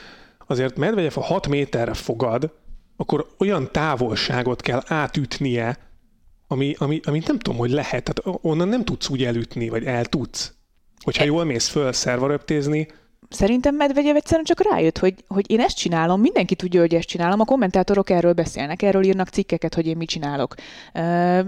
azért 0.46 0.76
Medvegyev, 0.76 1.12
ha 1.12 1.20
6 1.20 1.48
méterre 1.48 1.94
fogad, 1.94 2.52
akkor 2.96 3.26
olyan 3.38 3.68
távolságot 3.72 4.60
kell 4.60 4.82
átütnie, 4.86 5.78
ami, 6.46 6.74
ami, 6.78 7.00
ami 7.04 7.22
nem 7.26 7.38
tudom, 7.38 7.58
hogy 7.58 7.70
lehet. 7.70 8.04
Tehát 8.04 8.38
onnan 8.42 8.68
nem 8.68 8.84
tudsz 8.84 9.08
úgy 9.08 9.24
elütni, 9.24 9.68
vagy 9.68 9.84
el 9.84 10.04
tudsz. 10.04 10.54
Hogyha 11.02 11.24
jól 11.24 11.44
mész 11.44 11.68
föl 11.68 11.92
szervaröptézni, 11.92 12.88
Szerintem 13.28 13.74
Medvegyev 13.74 14.16
egyszerűen 14.16 14.44
csak 14.44 14.70
rájött, 14.70 14.98
hogy, 14.98 15.14
hogy 15.28 15.50
én 15.50 15.60
ezt 15.60 15.76
csinálom, 15.76 16.20
mindenki 16.20 16.54
tudja, 16.54 16.80
hogy 16.80 16.94
ezt 16.94 17.08
csinálom, 17.08 17.40
a 17.40 17.44
kommentátorok 17.44 18.10
erről 18.10 18.32
beszélnek, 18.32 18.82
erről 18.82 19.04
írnak 19.04 19.28
cikkeket, 19.28 19.74
hogy 19.74 19.86
én 19.86 19.96
mit 19.96 20.08
csinálok. 20.08 20.54
Uh, 20.94 21.02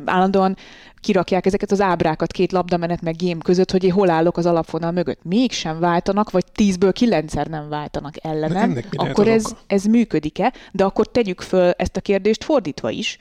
állandóan 0.04 0.56
kirakják 1.00 1.46
ezeket 1.46 1.70
az 1.70 1.80
ábrákat 1.80 2.32
két 2.32 2.52
labdamenet 2.52 3.02
meg 3.02 3.16
gém 3.16 3.38
között, 3.38 3.70
hogy 3.70 3.84
én 3.84 3.92
hol 3.92 4.10
állok 4.10 4.36
az 4.36 4.46
alapvonal 4.46 4.90
mögött. 4.90 5.24
Mégsem 5.24 5.78
váltanak, 5.78 6.30
vagy 6.30 6.44
tízből 6.54 6.92
kilencszer 6.92 7.46
nem 7.46 7.68
váltanak 7.68 8.14
ellenem, 8.24 8.78
akkor 8.90 9.28
ez, 9.28 9.54
ez 9.66 9.84
működik-e? 9.84 10.52
De 10.72 10.84
akkor 10.84 11.06
tegyük 11.06 11.40
föl 11.40 11.70
ezt 11.70 11.96
a 11.96 12.00
kérdést 12.00 12.44
fordítva 12.44 12.90
is, 12.90 13.18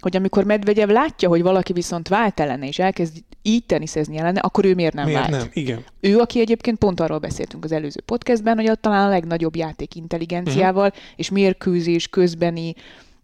hogy 0.00 0.16
amikor 0.16 0.44
Medvegyev 0.44 0.88
látja, 0.88 1.28
hogy 1.28 1.42
valaki 1.42 1.72
viszont 1.72 2.08
vált 2.08 2.40
ellene, 2.40 2.66
és 2.66 2.78
elkezd 2.78 3.16
így 3.42 3.66
teniszezni 3.66 4.16
ellene, 4.16 4.40
akkor 4.40 4.64
ő 4.64 4.74
miért 4.74 4.94
nem 4.94 5.04
miért 5.04 5.20
vált? 5.20 5.30
nem? 5.30 5.50
Igen. 5.52 5.84
Ő, 6.00 6.18
aki 6.18 6.40
egyébként 6.40 6.78
pont 6.78 7.00
arról 7.00 7.18
beszéltünk 7.18 7.64
az 7.64 7.72
előző 7.72 8.00
podcastben, 8.00 8.56
hogy 8.56 8.70
ott 8.70 8.80
talán 8.80 9.06
a 9.06 9.10
legnagyobb 9.10 9.56
játék 9.56 9.94
intelligenciával, 9.94 10.86
uh-huh. 10.86 11.02
és 11.16 11.30
mérkőzés 11.30 12.08
közbeni 12.08 12.74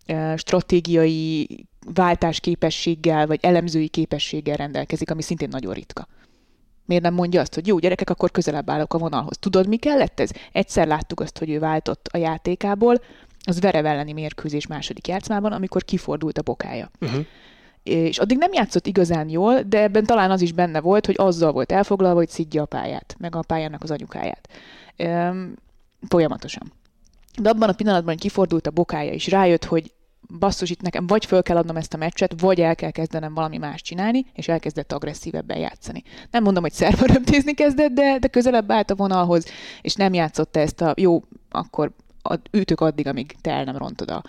uh, 0.09 0.37
stratégiai 0.37 1.49
váltásképességgel, 1.95 3.27
vagy 3.27 3.39
elemzői 3.43 3.89
képességgel 3.89 4.57
rendelkezik, 4.57 5.11
ami 5.11 5.23
szintén 5.23 5.49
nagyon 5.49 5.73
ritka. 5.73 6.07
Miért 6.85 7.03
nem 7.03 7.15
mondja 7.15 7.41
azt, 7.41 7.55
hogy 7.55 7.67
jó, 7.67 7.79
gyerekek, 7.79 8.11
akkor 8.11 8.31
közelebb 8.31 8.71
állok 8.71 8.95
a 8.95 8.99
vonalhoz. 8.99 9.39
Tudod, 9.39 9.69
mi 9.69 9.77
kellett 9.77 10.21
ez? 10.21 10.31
Egyszer 10.53 10.87
láttuk 10.87 11.21
azt, 11.21 11.39
hogy 11.39 11.51
ő 11.51 11.59
váltott 11.59 12.09
a 12.13 12.17
játékából, 12.17 13.01
az 13.47 13.61
Verev 13.61 13.87
elleni 13.87 14.13
mérkőzés 14.13 14.67
második 14.67 15.09
játszmában, 15.09 15.53
amikor 15.53 15.85
kifordult 15.85 16.39
a 16.39 16.43
bokája. 16.43 16.91
Uh-huh. 17.01 17.25
És 17.83 18.19
addig 18.19 18.39
nem 18.39 18.53
játszott 18.53 18.87
igazán 18.87 19.29
jól, 19.29 19.61
de 19.63 19.83
ebben 19.83 20.05
talán 20.05 20.31
az 20.31 20.41
is 20.41 20.53
benne 20.53 20.81
volt, 20.81 21.07
hogy 21.07 21.15
azzal 21.19 21.53
volt 21.53 21.73
elfoglalva, 21.73 22.19
hogy 22.19 22.29
szidja 22.29 22.63
a 22.63 22.67
pályát, 22.67 23.17
meg 23.19 23.37
a 23.37 23.43
pályának 23.43 23.83
az 23.83 23.91
anyukáját. 23.91 24.49
Üm, 24.97 25.55
folyamatosan. 26.09 26.73
De 27.41 27.49
abban 27.49 27.69
a 27.69 27.73
pillanatban, 27.73 28.13
hogy 28.13 28.23
kifordult 28.23 28.67
a 28.67 28.71
bokája, 28.71 29.13
és 29.13 29.29
rájött, 29.29 29.65
hogy 29.65 29.93
basszus, 30.39 30.71
itt 30.71 30.81
nekem 30.81 31.07
vagy 31.07 31.25
föl 31.25 31.43
kell 31.43 31.57
adnom 31.57 31.77
ezt 31.77 31.95
a 31.95 31.97
meccset, 31.97 32.41
vagy 32.41 32.61
el 32.61 32.75
kell 32.75 32.91
kezdenem 32.91 33.35
valami 33.35 33.59
más 33.59 33.83
csinálni, 33.83 34.27
és 34.33 34.49
elkezdett 34.49 34.93
agresszívebben 34.93 35.59
játszani. 35.59 36.03
Nem 36.31 36.43
mondom, 36.43 36.63
hogy 36.63 36.73
szervaröptézni 36.73 37.55
kezdett, 37.55 37.93
de, 37.93 38.19
de 38.19 38.29
közelebb 38.29 38.71
állt 38.71 38.91
a 38.91 38.95
vonalhoz, 38.95 39.47
és 39.83 39.95
nem 39.95 40.15
játszotta 40.15 40.61
ezt 40.61 40.81
a 40.81 40.95
jó, 40.97 41.23
akkor 41.51 41.93
ütök 42.51 42.81
addig, 42.81 43.07
amíg 43.07 43.37
te 43.41 43.51
el 43.51 43.65
nem 43.65 43.77
rontod 43.77 44.11
a, 44.11 44.23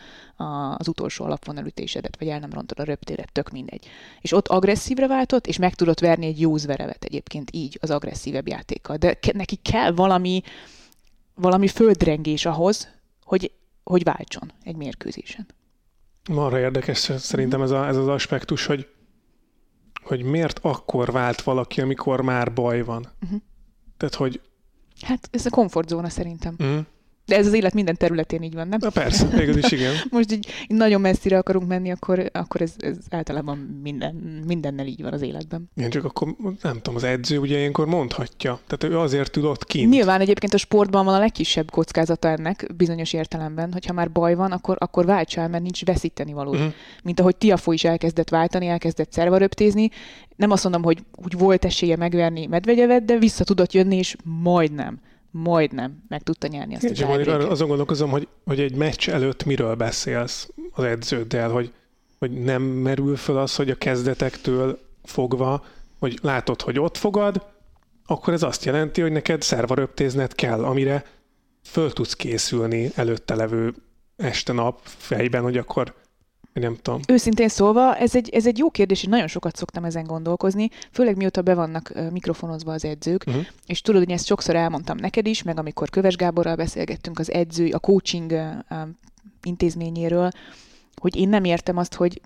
a, 0.44 0.75
az 0.77 0.88
utolsó 0.88 1.25
alapvonalütésedet, 1.25 2.18
vagy 2.20 2.27
el 2.27 2.39
nem 2.39 2.54
rontod 2.54 2.80
a 2.80 2.84
röptéret, 2.84 3.32
tök 3.32 3.50
mindegy. 3.50 3.88
És 4.22 4.32
ott 4.32 4.48
agresszívre 4.48 5.08
váltott, 5.08 5.48
és 5.48 5.58
meg 5.58 5.75
tudott 5.75 6.00
verni 6.00 6.25
egy 6.25 6.39
jó 6.39 6.58
zverevet 6.58 7.04
egyébként 7.04 7.50
így 7.54 7.77
az 7.82 7.89
agresszívebb 7.89 8.48
játékkal. 8.48 8.98
De 8.98 9.13
ke- 9.13 9.36
neki 9.36 9.56
kell 9.56 9.92
valami, 9.92 10.42
valami 11.36 11.68
földrengés 11.68 12.46
ahhoz, 12.46 12.88
hogy, 13.24 13.51
hogy 13.84 14.04
váltson 14.04 14.51
egy 14.63 14.75
mérkőzésen. 14.75 15.48
Arra 16.25 16.60
érdekes 16.60 17.12
szerintem 17.18 17.62
ez, 17.62 17.72
a, 17.72 17.88
ez 17.88 17.98
az 17.98 18.08
aspektus, 18.08 18.66
hogy, 18.66 18.88
hogy 20.04 20.24
miért 20.24 20.60
akkor 20.62 21.12
vált 21.12 21.42
valaki, 21.42 21.82
amikor 21.82 22.22
már 22.22 22.54
baj 22.54 22.82
van. 22.82 23.08
Uh-huh. 23.24 23.42
Tehát, 23.98 24.16
hogy... 24.16 24.42
Hát 25.01 25.30
ez 25.32 25.46
a 25.46 25.50
komfortzóna 25.50 26.10
szerintem. 26.10 26.56
Uh-huh. 26.60 26.86
De 27.27 27.38
ez 27.38 27.48
az 27.48 27.53
élet 27.53 27.74
minden 27.74 27.96
területén 27.96 28.41
így 28.41 28.53
van, 28.53 28.67
nem? 28.67 28.79
Na 28.81 28.89
persze, 28.89 29.25
végül 29.25 29.57
is 29.57 29.72
igen. 29.72 29.93
Most 30.12 30.31
így, 30.31 30.48
nagyon 30.67 31.01
messzire 31.01 31.38
akarunk 31.38 31.67
menni, 31.67 31.91
akkor, 31.91 32.29
akkor 32.34 32.62
ez, 32.62 32.74
ez 32.77 32.98
általában 33.10 33.79
minden, 33.84 34.15
mindennel 34.48 34.86
így 34.86 35.01
van 35.01 35.13
az 35.13 35.22
életben. 35.22 35.69
Igen, 35.75 35.89
csak 35.89 36.05
akkor 36.05 36.36
nem 36.62 36.75
tudom, 36.75 36.96
az 36.96 37.03
edző 37.03 37.38
ugye 37.38 37.57
ilyenkor 37.57 37.86
mondhatja. 37.86 38.60
Tehát 38.67 38.96
ő 38.96 39.00
azért 39.00 39.31
tudott 39.31 39.65
kint. 39.65 39.91
Nyilván 39.91 40.22
egyébként 40.22 40.53
a 40.53 40.57
sportban 40.57 41.05
van 41.05 41.13
a 41.13 41.19
legkisebb 41.19 41.72
kockázata 41.72 42.27
ennek 42.27 42.67
bizonyos 42.77 43.13
értelemben, 43.13 43.72
hogyha 43.74 43.93
már 43.93 44.12
baj 44.12 44.36
van, 44.36 44.51
akkor, 44.51 44.75
akkor 44.79 45.05
váltsa 45.05 45.41
el, 45.41 45.50
mert 45.50 45.63
nincs 45.63 45.86
veszíteni 45.86 46.34
való. 46.34 46.51
Uh-huh. 46.51 46.74
Mint 47.03 47.19
ahogy 47.19 47.36
Tiafó 47.36 47.72
is 47.72 47.84
elkezdett 47.84 48.29
váltani, 48.29 48.67
elkezdett 48.67 49.12
szervaröptézni. 49.12 49.89
Nem 50.36 50.51
azt 50.51 50.63
mondom, 50.63 50.84
hogy 50.84 51.03
úgy 51.24 51.38
volt 51.38 51.65
esélye 51.65 51.96
megverni 51.96 52.46
Medvegyevet, 52.46 53.05
de 53.05 53.17
vissza 53.17 53.43
tudott 53.43 53.74
jönni, 53.74 53.96
és 53.96 54.15
majdnem 54.24 55.00
majdnem 55.44 56.03
meg 56.08 56.24
tudta 56.24 56.48
nyerni 56.48 56.75
azt 56.75 56.84
Igen, 56.84 57.10
a 57.10 57.13
tiebreaket. 57.13 57.50
Azon 57.50 57.67
gondolkozom, 57.67 58.10
hogy, 58.10 58.27
hogy 58.46 58.60
egy 58.60 58.75
meccs 58.75 59.10
előtt 59.10 59.46
miről 59.46 59.75
beszélsz 59.75 60.50
az 60.72 60.84
edződdel, 60.84 61.50
hogy, 61.50 61.74
hogy 62.20 62.32
nem 62.32 62.62
merül 62.62 63.15
föl 63.15 63.38
az, 63.38 63.56
hogy 63.56 63.70
a 63.70 63.75
kezdetektől 63.75 64.79
fogva, 65.03 65.65
hogy 66.00 66.20
látod, 66.22 66.62
hogy 66.62 66.79
ott 66.79 66.98
fogad, 66.98 67.46
akkor 68.06 68.34
ez 68.34 68.44
azt 68.44 68.65
jelenti, 68.65 69.01
hogy 69.01 69.12
neked 69.12 69.41
szervaröptézned 69.41 70.36
kell, 70.36 70.63
amire 70.63 71.06
föl 71.63 71.94
tudsz 71.94 72.13
készülni 72.13 72.91
előtte 72.96 73.36
levő 73.36 73.74
este 74.15 74.53
nap 74.53 74.79
fejben, 74.84 75.41
hogy 75.41 75.58
akkor 75.58 75.94
nem 76.60 76.78
tudom. 76.82 77.00
Őszintén 77.08 77.48
szólva, 77.48 77.96
ez 77.96 78.16
egy, 78.16 78.30
ez 78.30 78.48
egy 78.48 78.58
jó 78.58 78.70
kérdés, 78.70 79.02
és 79.02 79.08
nagyon 79.08 79.28
sokat 79.28 79.56
szoktam 79.56 79.84
ezen 79.84 80.04
gondolkozni, 80.04 80.70
főleg 80.92 81.16
mióta 81.16 81.42
be 81.42 81.54
vannak 81.54 81.94
mikrofonozva 82.12 82.72
az 82.72 82.86
edzők, 82.86 83.24
uh-huh. 83.28 83.46
és 83.66 83.82
tudod, 83.82 84.04
hogy 84.04 84.12
ezt 84.12 84.26
sokszor 84.26 84.56
elmondtam 84.56 84.98
neked 84.98 85.28
is, 85.28 85.44
meg 85.44 85.60
amikor 85.60 85.90
Köves 85.90 86.16
Gáborral 86.16 86.56
beszélgettünk 86.56 87.20
az 87.20 87.32
edző, 87.32 87.70
a 87.72 87.80
coaching 87.80 88.34
intézményéről, 89.44 90.30
hogy 91.02 91.16
én 91.16 91.30
nem 91.30 91.44
értem 91.44 91.78
azt, 91.78 91.94
hogy 91.94 92.22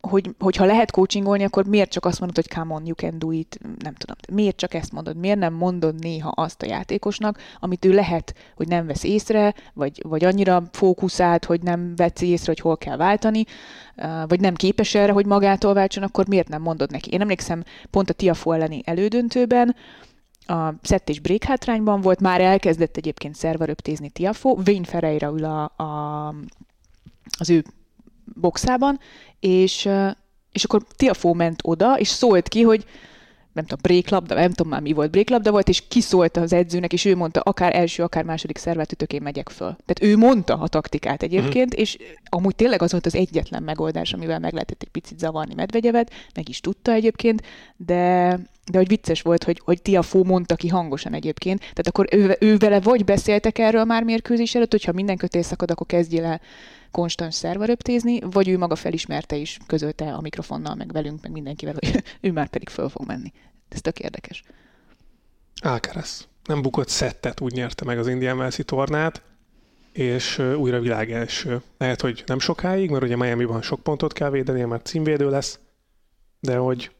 hogy, 0.00 0.30
hogyha 0.38 0.64
lehet 0.64 0.90
coachingolni, 0.90 1.44
akkor 1.44 1.66
miért 1.66 1.90
csak 1.90 2.04
azt 2.04 2.18
mondod, 2.20 2.36
hogy 2.36 2.54
come 2.54 2.74
on, 2.74 2.86
you 2.86 2.94
can 2.94 3.18
do 3.18 3.30
it, 3.30 3.58
nem 3.78 3.94
tudom. 3.94 4.16
Miért 4.32 4.56
csak 4.56 4.74
ezt 4.74 4.92
mondod? 4.92 5.16
Miért 5.16 5.38
nem 5.38 5.54
mondod 5.54 5.98
néha 5.98 6.28
azt 6.28 6.62
a 6.62 6.66
játékosnak, 6.66 7.38
amit 7.60 7.84
ő 7.84 7.92
lehet, 7.92 8.34
hogy 8.56 8.68
nem 8.68 8.86
vesz 8.86 9.04
észre, 9.04 9.54
vagy, 9.74 10.02
vagy 10.08 10.24
annyira 10.24 10.62
fókuszált, 10.72 11.44
hogy 11.44 11.62
nem 11.62 11.96
vesz 11.96 12.20
észre, 12.20 12.46
hogy 12.46 12.60
hol 12.60 12.76
kell 12.76 12.96
váltani, 12.96 13.44
vagy 14.26 14.40
nem 14.40 14.54
képes 14.54 14.94
erre, 14.94 15.12
hogy 15.12 15.26
magától 15.26 15.74
váltson, 15.74 16.02
akkor 16.02 16.28
miért 16.28 16.48
nem 16.48 16.62
mondod 16.62 16.90
neki? 16.90 17.10
Én 17.10 17.20
emlékszem 17.20 17.62
pont 17.90 18.10
a 18.10 18.14
Tiafo 18.14 18.52
elleni 18.52 18.82
elődöntőben, 18.84 19.76
a 20.46 20.74
szett 20.82 21.08
és 21.08 21.20
break 21.20 21.42
hátrányban 21.42 22.00
volt, 22.00 22.20
már 22.20 22.40
elkezdett 22.40 22.96
egyébként 22.96 23.34
szervaröptézni 23.34 24.10
Tiafo, 24.10 24.56
Wayne 24.66 24.84
Ferreira 24.84 25.28
ül 25.28 25.44
a, 25.44 25.72
a, 25.76 26.28
az 27.38 27.50
ő 27.50 27.64
boxában, 28.34 28.98
és, 29.40 29.88
és 30.52 30.64
akkor 30.64 30.82
Tiafó 30.96 31.34
ment 31.34 31.60
oda, 31.64 31.98
és 31.98 32.08
szólt 32.08 32.48
ki, 32.48 32.62
hogy 32.62 32.86
nem 33.56 33.64
tudom, 33.64 33.78
bréklabda, 33.82 34.34
nem 34.34 34.50
tudom 34.50 34.72
már 34.72 34.80
mi 34.80 34.92
volt, 34.92 35.10
bréklabda 35.10 35.50
volt, 35.50 35.68
és 35.68 35.82
kiszólt 35.88 36.36
az 36.36 36.52
edzőnek, 36.52 36.92
és 36.92 37.04
ő 37.04 37.16
mondta, 37.16 37.40
akár 37.40 37.76
első, 37.76 38.02
akár 38.02 38.24
második 38.24 38.58
szervet 38.58 38.92
ütök, 38.92 39.12
én 39.12 39.22
megyek 39.22 39.48
föl. 39.48 39.76
Tehát 39.84 40.14
ő 40.14 40.16
mondta 40.16 40.58
a 40.58 40.68
taktikát 40.68 41.22
egyébként, 41.22 41.76
mm. 41.76 41.78
és 41.78 41.96
amúgy 42.28 42.54
tényleg 42.54 42.82
az 42.82 42.90
volt 42.90 43.06
az 43.06 43.14
egyetlen 43.14 43.62
megoldás, 43.62 44.12
amivel 44.12 44.38
meg 44.38 44.52
lehetett 44.52 44.82
egy 44.82 44.88
picit 44.88 45.18
zavarni 45.18 45.54
Medvegyevet, 45.54 46.12
meg 46.34 46.48
is 46.48 46.60
tudta 46.60 46.92
egyébként, 46.92 47.42
de, 47.76 48.38
de 48.70 48.78
hogy 48.78 48.88
vicces 48.88 49.22
volt, 49.22 49.44
hogy, 49.44 49.60
hogy 49.64 49.82
Tiafó 49.82 50.24
mondta 50.24 50.56
ki 50.56 50.68
hangosan 50.68 51.14
egyébként. 51.14 51.58
Tehát 51.58 51.86
akkor 51.86 52.06
ő, 52.10 52.36
ő 52.40 52.56
vele 52.56 52.80
vagy 52.80 53.04
beszéltek 53.04 53.58
erről 53.58 53.84
már 53.84 54.02
mérkőzés 54.02 54.54
előtt, 54.54 54.70
hogyha 54.70 54.92
minden 54.92 55.16
kötés 55.16 55.46
szakad, 55.46 55.70
akkor 55.70 55.86
kezdjél 55.86 56.24
el 56.24 56.40
konstans 56.90 57.34
szervaröptézni, 57.34 58.20
vagy 58.20 58.48
ő 58.48 58.58
maga 58.58 58.74
felismerte 58.74 59.36
is, 59.36 59.58
közölte 59.66 60.12
a 60.12 60.20
mikrofonnal, 60.20 60.74
meg 60.74 60.92
velünk, 60.92 61.22
meg 61.22 61.32
mindenkivel, 61.32 61.74
hogy 61.78 62.04
ő 62.28 62.32
már 62.32 62.48
pedig 62.48 62.68
föl 62.68 62.88
fog 62.88 63.06
menni. 63.06 63.32
Ez 63.68 63.80
tök 63.80 63.98
érdekes. 63.98 64.42
Alcaraz. 65.62 66.28
Nem 66.44 66.62
bukott 66.62 66.88
szettet, 66.88 67.40
úgy 67.40 67.52
nyerte 67.52 67.84
meg 67.84 67.98
az 67.98 68.08
Indian 68.08 68.38
Wells 68.38 68.58
tornát, 68.64 69.22
és 69.92 70.38
újra 70.38 70.80
világ 70.80 71.12
első. 71.12 71.62
Lehet, 71.78 72.00
hogy 72.00 72.22
nem 72.26 72.38
sokáig, 72.38 72.90
mert 72.90 73.02
ugye 73.02 73.16
Miami-ban 73.16 73.62
sok 73.62 73.80
pontot 73.80 74.12
kell 74.12 74.30
védeni, 74.30 74.62
mert 74.62 74.86
címvédő 74.86 75.30
lesz, 75.30 75.58
de 76.40 76.56
hogy 76.56 76.90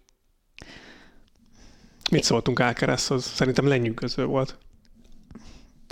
mit 2.10 2.22
szóltunk 2.22 2.58
Alcarazhoz? 2.58 3.24
Szerintem 3.24 3.66
lenyűgöző 3.66 4.24
volt 4.24 4.58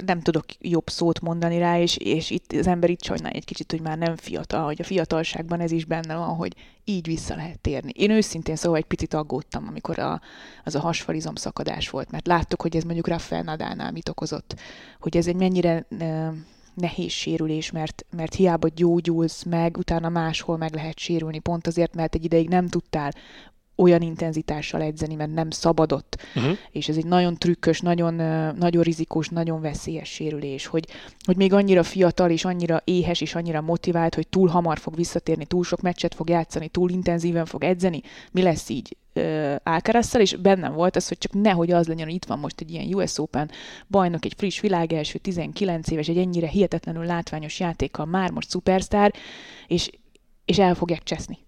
nem 0.07 0.21
tudok 0.21 0.45
jobb 0.59 0.89
szót 0.89 1.21
mondani 1.21 1.59
rá, 1.59 1.79
és, 1.79 1.97
és 1.97 2.31
itt 2.31 2.53
az 2.53 2.67
ember 2.67 2.91
itt 2.91 3.03
sajnál 3.03 3.33
egy 3.33 3.45
kicsit, 3.45 3.71
hogy 3.71 3.81
már 3.81 3.99
nem 3.99 4.17
fiatal, 4.17 4.65
hogy 4.65 4.81
a 4.81 4.85
fiatalságban 4.85 5.61
ez 5.61 5.71
is 5.71 5.85
benne 5.85 6.17
van, 6.17 6.35
hogy 6.35 6.55
így 6.85 7.07
vissza 7.07 7.35
lehet 7.35 7.61
térni. 7.61 7.93
Én 7.95 8.11
őszintén 8.11 8.57
szóval 8.57 8.79
egy 8.79 8.85
picit 8.85 9.15
aggódtam, 9.15 9.67
amikor 9.69 9.99
a, 9.99 10.21
az 10.65 10.75
a 10.75 10.81
hasfalizom 10.81 11.35
szakadás 11.35 11.91
volt, 11.91 12.11
mert 12.11 12.27
láttuk, 12.27 12.63
hogy 12.63 12.77
ez 12.77 12.83
mondjuk 12.83 13.09
Rafael 13.09 13.43
Nadánál 13.43 13.93
mit 13.93 14.09
okozott, 14.09 14.55
hogy 15.01 15.17
ez 15.17 15.27
egy 15.27 15.37
mennyire 15.37 15.87
nehéz 16.75 17.11
sérülés, 17.11 17.71
mert, 17.71 18.05
mert 18.17 18.35
hiába 18.35 18.69
gyógyulsz 18.69 19.43
meg, 19.43 19.77
utána 19.77 20.09
máshol 20.09 20.57
meg 20.57 20.75
lehet 20.75 20.99
sérülni, 20.99 21.39
pont 21.39 21.67
azért, 21.67 21.95
mert 21.95 22.15
egy 22.15 22.25
ideig 22.25 22.49
nem 22.49 22.69
tudtál 22.69 23.13
olyan 23.77 24.03
intenzitással 24.03 24.83
edzeni, 24.83 25.15
mert 25.15 25.35
nem 25.35 25.51
szabadott. 25.51 26.23
Uh-huh. 26.35 26.57
És 26.71 26.89
ez 26.89 26.97
egy 26.97 27.07
nagyon 27.07 27.35
trükkös, 27.35 27.81
nagyon, 27.81 28.15
nagyon 28.55 28.83
rizikós, 28.83 29.29
nagyon 29.29 29.61
veszélyes 29.61 30.09
sérülés, 30.09 30.67
hogy, 30.67 30.87
hogy 31.25 31.37
még 31.37 31.53
annyira 31.53 31.83
fiatal 31.83 32.31
és 32.31 32.45
annyira 32.45 32.83
éhes 32.85 33.21
és 33.21 33.35
annyira 33.35 33.61
motivált, 33.61 34.15
hogy 34.15 34.29
túl 34.29 34.49
hamar 34.49 34.79
fog 34.79 34.97
visszatérni, 34.97 35.45
túl 35.45 35.65
sok 35.65 35.81
meccset 35.81 36.15
fog 36.15 36.29
játszani, 36.29 36.69
túl 36.69 36.91
intenzíven 36.91 37.45
fog 37.45 37.65
edzeni. 37.65 38.03
Mi 38.33 38.43
lesz 38.43 38.69
így? 38.69 38.97
Alcarazzal, 39.63 40.21
és 40.21 40.37
bennem 40.37 40.73
volt 40.73 40.97
az, 40.97 41.09
hogy 41.09 41.19
csak 41.19 41.33
nehogy 41.33 41.71
az 41.71 41.87
legyen, 41.87 42.05
hogy 42.05 42.15
itt 42.15 42.25
van 42.25 42.39
most 42.39 42.61
egy 42.61 42.71
ilyen 42.71 42.95
US 42.95 43.19
Open 43.19 43.51
bajnok, 43.89 44.25
egy 44.25 44.35
friss 44.37 44.61
világelső, 44.61 45.19
19 45.19 45.91
éves, 45.91 46.09
egy 46.09 46.19
ennyire 46.19 46.47
hihetetlenül 46.47 47.05
látványos 47.05 47.61
játékkal, 47.61 48.07
már 48.07 48.31
most 48.31 48.51
szupersztár, 48.51 49.13
és, 49.67 49.91
és 50.45 50.59
el 50.59 50.75
fogják 50.75 51.03
cseszni 51.03 51.39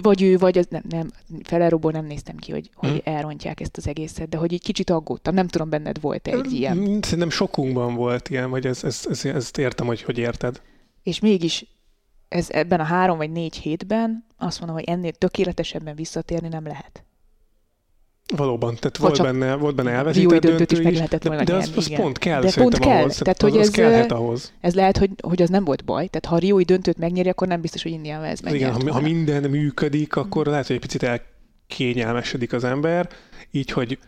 vagy 0.00 0.22
ő, 0.22 0.38
vagy 0.38 0.58
az 0.58 0.66
nem, 0.70 0.82
nem 0.88 1.10
Ferreróból 1.42 1.92
nem 1.92 2.04
néztem 2.04 2.36
ki, 2.36 2.52
hogy, 2.52 2.70
hmm. 2.74 2.90
hogy 2.90 3.02
elrontják 3.04 3.60
ezt 3.60 3.76
az 3.76 3.86
egészet, 3.86 4.28
de 4.28 4.36
hogy 4.36 4.52
egy 4.52 4.62
kicsit 4.62 4.90
aggódtam. 4.90 5.34
Nem 5.34 5.48
tudom, 5.48 5.68
benned 5.68 6.00
volt 6.00 6.28
egy 6.28 6.52
ilyen. 6.52 6.76
Szerintem 7.02 7.30
sokunkban 7.30 7.94
volt 7.94 8.28
ilyen, 8.28 8.50
vagy 8.50 8.66
ez, 8.66 8.84
ez, 8.84 9.06
ez, 9.08 9.24
ezt 9.24 9.58
értem, 9.58 9.86
hogy 9.86 10.02
hogy 10.02 10.18
érted. 10.18 10.60
És 11.02 11.20
mégis 11.20 11.66
ez 12.28 12.50
ebben 12.50 12.80
a 12.80 12.84
három 12.84 13.16
vagy 13.16 13.30
négy 13.30 13.56
hétben 13.56 14.26
azt 14.36 14.58
mondom, 14.58 14.76
hogy 14.76 14.88
ennél 14.88 15.12
tökéletesebben 15.12 15.94
visszatérni 15.94 16.48
nem 16.48 16.66
lehet. 16.66 17.04
Valóban, 18.36 18.74
tehát 18.74 18.96
volt 18.96 19.22
benne, 19.22 19.54
volt 19.54 19.74
benne 19.74 19.90
elveszített 19.90 20.40
döntő 20.40 20.76
is, 20.76 20.82
meg 20.82 20.94
lehetett 20.94 21.22
volna 21.22 21.44
de, 21.44 21.52
de 21.52 21.58
az, 21.58 21.72
az 21.76 21.94
pont 21.94 22.18
kell 22.18 22.40
de 22.40 22.52
pont 22.54 22.78
kell. 22.78 22.98
ahhoz. 22.98 23.16
Tehát, 23.16 23.42
hogy 23.42 23.56
az, 23.56 23.66
ez, 23.66 23.70
kellhet 23.70 24.12
ahhoz. 24.12 24.52
Ez 24.60 24.74
lehet, 24.74 24.98
hogy, 24.98 25.10
hogy 25.22 25.42
az 25.42 25.48
nem 25.48 25.64
volt 25.64 25.84
baj. 25.84 26.06
Tehát 26.06 26.26
ha 26.26 26.34
a 26.34 26.38
Rioi 26.38 26.64
döntőt 26.64 26.98
megnyeri, 26.98 27.28
akkor 27.28 27.48
nem 27.48 27.60
biztos, 27.60 27.82
hogy 27.82 27.92
Indiana 27.92 28.26
ez 28.26 28.38
Igen, 28.50 28.72
ha, 28.72 28.92
ha 28.92 29.00
minden 29.00 29.42
működik, 29.50 30.16
akkor 30.16 30.46
lehet, 30.46 30.66
hogy 30.66 30.76
egy 30.76 30.82
picit 30.82 31.02
elkényelmesedik 31.02 32.52
az 32.52 32.64
ember, 32.64 33.08
így, 33.50 33.70
hogy 33.70 33.98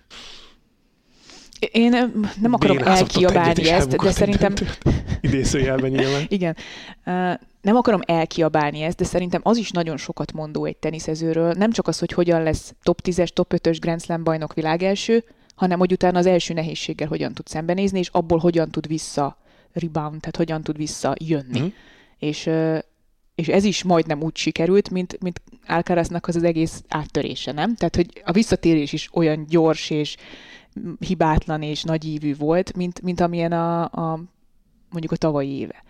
én 1.73 1.91
nem 2.41 2.53
akarom 2.53 2.79
elkiabálni 2.79 3.69
ezt, 3.69 3.97
de 3.97 4.11
szerintem... 4.11 4.53
Idézőjelben 5.21 5.91
nyilván. 5.91 6.25
Igen 6.39 6.57
nem 7.65 7.77
akarom 7.77 8.01
elkiabálni 8.05 8.83
ezt, 8.83 8.97
de 8.97 9.05
szerintem 9.05 9.41
az 9.45 9.57
is 9.57 9.71
nagyon 9.71 9.97
sokat 9.97 10.33
mondó 10.33 10.65
egy 10.65 10.77
teniszezőről. 10.77 11.53
Nem 11.53 11.71
csak 11.71 11.89
az, 11.89 11.99
hogy 11.99 12.13
hogyan 12.13 12.43
lesz 12.43 12.75
top 12.83 13.01
10-es, 13.05 13.29
top 13.29 13.55
5-ös 13.57 13.77
Grand 13.81 14.03
Slam 14.03 14.25
bajnok 14.25 14.55
világelső, 14.55 15.25
hanem 15.55 15.79
hogy 15.79 15.93
utána 15.93 16.19
az 16.19 16.27
első 16.27 16.55
nehézséggel 16.55 17.09
hogyan 17.09 17.33
tud 17.33 17.47
szembenézni, 17.47 17.99
és 17.99 18.09
abból 18.09 18.39
hogyan 18.39 18.71
tud 18.71 18.87
vissza 18.87 19.37
rebound, 19.73 20.21
tehát 20.21 20.37
hogyan 20.37 20.63
tud 20.63 20.77
visszajönni. 20.77 21.61
Mm. 21.61 21.67
És, 22.19 22.51
és 23.35 23.49
ez 23.49 23.65
is 23.65 23.83
majdnem 23.83 24.23
úgy 24.23 24.37
sikerült, 24.37 24.91
mint, 24.91 25.21
mint 25.21 25.43
Alcaraznak 25.67 26.27
az 26.27 26.37
az 26.37 26.43
egész 26.43 26.83
áttörése, 26.89 27.53
nem? 27.53 27.75
Tehát, 27.75 27.97
hogy 27.97 28.23
a 28.25 28.33
visszatérés 28.33 28.93
is 28.93 29.09
olyan 29.13 29.47
gyors 29.49 29.91
és 29.91 30.17
hibátlan 30.99 31.63
és 31.63 31.83
nagyívű 31.83 32.37
volt, 32.37 32.77
mint, 32.77 33.03
mint 33.03 33.21
amilyen 33.21 33.53
a, 33.53 33.83
a 33.83 34.21
mondjuk 34.91 35.13
a 35.13 35.17
tavalyi 35.17 35.51
éve. 35.51 35.83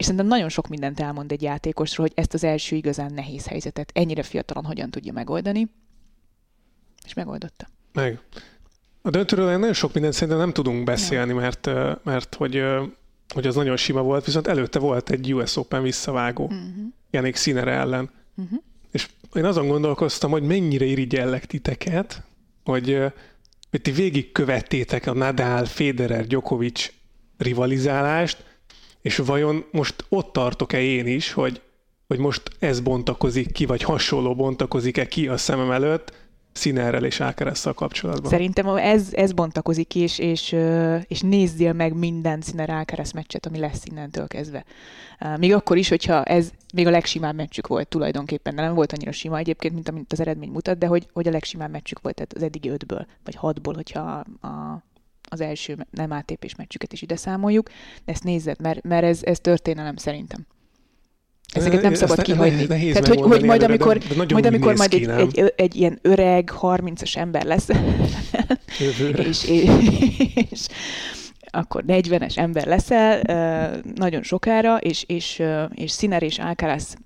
És 0.00 0.06
szerintem 0.06 0.28
nagyon 0.28 0.48
sok 0.48 0.68
mindent 0.68 1.00
elmond 1.00 1.32
egy 1.32 1.42
játékosról, 1.42 2.06
hogy 2.06 2.16
ezt 2.22 2.34
az 2.34 2.44
első 2.44 2.76
igazán 2.76 3.12
nehéz 3.14 3.46
helyzetet 3.46 3.90
ennyire 3.94 4.22
fiatalon 4.22 4.64
hogyan 4.64 4.90
tudja 4.90 5.12
megoldani. 5.12 5.70
És 7.04 7.14
megoldotta. 7.14 7.66
Meg. 7.92 8.20
A 9.02 9.10
döntőről 9.10 9.58
nagyon 9.58 9.72
sok 9.72 9.92
mindent 9.92 10.14
szerintem 10.14 10.38
nem 10.38 10.52
tudunk 10.52 10.84
beszélni, 10.84 11.32
mert, 11.32 11.70
mert 12.04 12.34
hogy, 12.34 12.62
hogy 13.34 13.46
az 13.46 13.54
nagyon 13.54 13.76
sima 13.76 14.02
volt, 14.02 14.24
viszont 14.24 14.46
előtte 14.46 14.78
volt 14.78 15.10
egy 15.10 15.34
US 15.34 15.56
Open 15.56 15.82
visszavágó, 15.82 16.44
uh-huh. 16.44 16.60
Janik 17.10 17.36
Sinner 17.36 17.68
ellen. 17.68 18.10
Uh-huh. 18.36 18.58
És 18.90 19.08
én 19.34 19.44
azon 19.44 19.68
gondolkoztam, 19.68 20.30
hogy 20.30 20.42
mennyire 20.42 20.84
irigyellek 20.84 21.46
titeket, 21.46 22.22
hogy, 22.64 22.98
hogy 23.70 23.80
ti 23.80 23.90
végigkövettétek 23.90 25.06
a 25.06 25.12
Nadal, 25.12 25.64
Federer, 25.64 26.26
Djokovic 26.26 26.92
rivalizálást, 27.36 28.49
és 29.02 29.16
vajon 29.16 29.64
most 29.70 30.04
ott 30.08 30.32
tartok-e 30.32 30.80
én 30.80 31.06
is, 31.06 31.32
hogy, 31.32 31.60
hogy 32.06 32.18
most 32.18 32.42
ez 32.58 32.80
bontakozik 32.80 33.52
ki, 33.52 33.66
vagy 33.66 33.82
hasonló 33.82 34.34
bontakozik-e 34.34 35.08
ki 35.08 35.28
a 35.28 35.36
szemem 35.36 35.70
előtt, 35.70 36.12
Színerrel 36.52 37.04
és 37.04 37.20
Ákeresszal 37.20 37.72
kapcsolatban. 37.72 38.30
Szerintem 38.30 38.66
ez, 38.66 39.08
ez 39.12 39.32
bontakozik 39.32 39.86
ki, 39.86 40.00
és, 40.00 40.18
és, 40.18 40.56
és 41.06 41.20
nézzél 41.20 41.72
meg 41.72 41.94
minden 41.94 42.40
Színer 42.40 42.70
Ákeresz 42.70 43.12
meccset, 43.12 43.46
ami 43.46 43.58
lesz 43.58 43.84
innentől 43.84 44.26
kezdve. 44.26 44.64
Még 45.38 45.54
akkor 45.54 45.76
is, 45.76 45.88
hogyha 45.88 46.24
ez 46.24 46.50
még 46.74 46.86
a 46.86 46.90
legsimább 46.90 47.34
meccsük 47.34 47.66
volt 47.66 47.88
tulajdonképpen, 47.88 48.54
de 48.54 48.62
nem 48.62 48.74
volt 48.74 48.92
annyira 48.92 49.12
sima 49.12 49.38
egyébként, 49.38 49.74
mint 49.74 49.88
amit 49.88 50.12
az 50.12 50.20
eredmény 50.20 50.50
mutat, 50.50 50.78
de 50.78 50.86
hogy, 50.86 51.06
hogy 51.12 51.28
a 51.28 51.30
legsimább 51.30 51.70
meccsük 51.70 52.00
volt 52.00 52.14
tehát 52.14 52.32
az 52.32 52.42
eddigi 52.42 52.68
ötből, 52.68 53.06
vagy 53.24 53.34
hatból, 53.34 53.74
hogyha 53.74 54.24
a, 54.40 54.82
az 55.30 55.40
első 55.40 55.86
nem 55.90 56.10
ATP-s 56.10 56.54
meccsüket 56.54 56.92
is 56.92 57.02
ide 57.02 57.16
számoljuk, 57.16 57.68
de 58.04 58.12
ezt 58.12 58.24
nézzed, 58.24 58.60
mert, 58.60 58.82
mert 58.82 59.04
ez, 59.04 59.20
ez 59.22 59.38
történelem 59.38 59.96
szerintem. 59.96 60.46
Ezeket 61.52 61.82
nem 61.82 61.94
szabad 61.94 62.22
kihagyni. 62.22 62.64
Nehéz 62.64 62.92
Tehát, 62.92 63.08
hogy, 63.08 63.20
hogy 63.20 63.44
majd 63.44 63.62
amikor, 63.62 63.98
de, 63.98 64.24
de 64.24 64.32
majd, 64.32 64.46
amikor 64.46 64.76
majd 64.76 64.94
egy, 64.94 65.08
egy, 65.08 65.38
egy, 65.38 65.52
egy 65.56 65.76
ilyen 65.76 65.98
öreg, 66.02 66.52
30-as 66.60 67.16
ember 67.16 67.44
lesz, 67.44 67.68
és, 68.78 69.44
és, 69.48 69.48
és 70.50 70.66
akkor 71.50 71.84
40-es 71.86 72.38
ember 72.38 72.66
leszel 72.66 73.20
nagyon 73.94 74.22
sokára, 74.22 74.76
és, 74.76 75.04
és, 75.06 75.42
és 75.74 75.90
Sziner 75.90 76.22
és 76.22 76.38
Alcaraz 76.38 76.96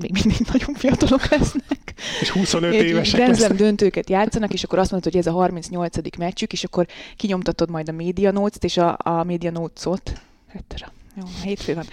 még 0.00 0.10
mindig 0.12 0.46
nagyon 0.52 0.74
fiatalok 0.74 1.28
lesznek. 1.28 1.94
És 2.20 2.30
25 2.30 2.72
évesek 2.72 3.26
lesznek. 3.26 3.52
döntőket 3.52 4.10
játszanak, 4.10 4.52
és 4.52 4.64
akkor 4.64 4.78
azt 4.78 4.90
mondod, 4.90 5.12
hogy 5.12 5.20
ez 5.20 5.26
a 5.26 5.32
38. 5.32 6.16
meccsük, 6.18 6.52
és 6.52 6.64
akkor 6.64 6.86
kinyomtatod 7.16 7.70
majd 7.70 7.88
a 7.88 7.92
Media 7.92 8.30
Notes-t, 8.30 8.64
és 8.64 8.76
a, 8.76 8.96
a 9.02 9.24
Media 9.24 9.50
Notes-ot, 9.50 10.20
hát 10.48 10.64
jó, 11.16 11.22
hétfő 11.42 11.74
van, 11.74 11.84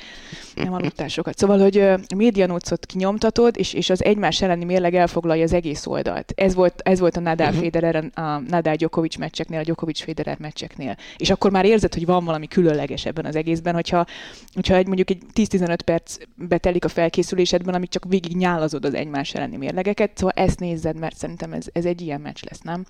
nem 0.55 0.73
aludtál 0.73 1.07
sokat. 1.07 1.37
Szóval, 1.37 1.59
hogy 1.59 1.77
a 1.77 2.15
média 2.15 2.45
notes 2.45 2.77
kinyomtatod, 2.81 3.57
és, 3.57 3.73
és 3.73 3.89
az 3.89 4.03
egymás 4.03 4.41
elleni 4.41 4.65
mérleg 4.65 4.95
elfoglalja 4.95 5.43
az 5.43 5.53
egész 5.53 5.85
oldalt. 5.85 6.33
Ez 6.35 6.53
volt, 6.53 6.81
ez 6.83 6.99
volt 6.99 7.17
a 7.17 7.19
Nadal 7.19 7.47
uh-huh. 7.47 7.63
Federer, 7.63 8.09
a 8.13 8.39
Nadal 8.39 8.75
Djokovic 8.75 9.15
meccseknél, 9.15 9.59
a 9.59 9.63
Djokovic 9.63 10.01
Federer 10.01 10.37
meccseknél. 10.39 10.97
És 11.17 11.29
akkor 11.29 11.51
már 11.51 11.65
érzed, 11.65 11.93
hogy 11.93 12.05
van 12.05 12.25
valami 12.25 12.47
különleges 12.47 13.05
ebben 13.05 13.25
az 13.25 13.35
egészben, 13.35 13.73
hogyha, 13.73 14.05
hogyha 14.53 14.75
egy, 14.75 14.87
mondjuk 14.87 15.09
egy 15.09 15.21
10-15 15.33 15.77
perc 15.85 16.17
betelik 16.35 16.85
a 16.85 16.87
felkészülésedben, 16.87 17.73
amit 17.73 17.91
csak 17.91 18.05
végig 18.07 18.35
nyálazod 18.35 18.85
az 18.85 18.93
egymás 18.93 19.33
elleni 19.33 19.57
mérlegeket. 19.57 20.17
Szóval 20.17 20.33
ezt 20.35 20.59
nézzed, 20.59 20.99
mert 20.99 21.17
szerintem 21.17 21.53
ez, 21.53 21.65
ez 21.71 21.85
egy 21.85 22.01
ilyen 22.01 22.21
meccs 22.21 22.43
lesz, 22.49 22.61
nem? 22.61 22.85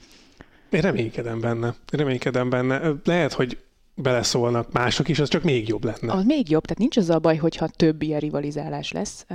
Én 0.70 0.82
reménykedem 0.82 1.40
benne. 1.40 1.68
Én 1.68 2.00
reménykedem 2.00 2.50
benne. 2.50 2.82
Lehet, 3.04 3.34
hogy 3.34 3.58
beleszólnak 3.98 4.72
mások 4.72 5.08
is, 5.08 5.20
az 5.20 5.30
csak 5.30 5.44
még 5.44 5.68
jobb 5.68 5.84
lenne. 5.84 6.14
Az 6.14 6.26
még 6.26 6.50
jobb, 6.50 6.64
tehát 6.64 6.78
nincs 6.78 6.98
az 6.98 7.10
a 7.10 7.20
baj, 7.20 7.36
hogyha 7.36 7.68
több 7.68 8.02
ilyen 8.02 8.20
rivalizálás 8.20 8.92
lesz, 8.92 9.26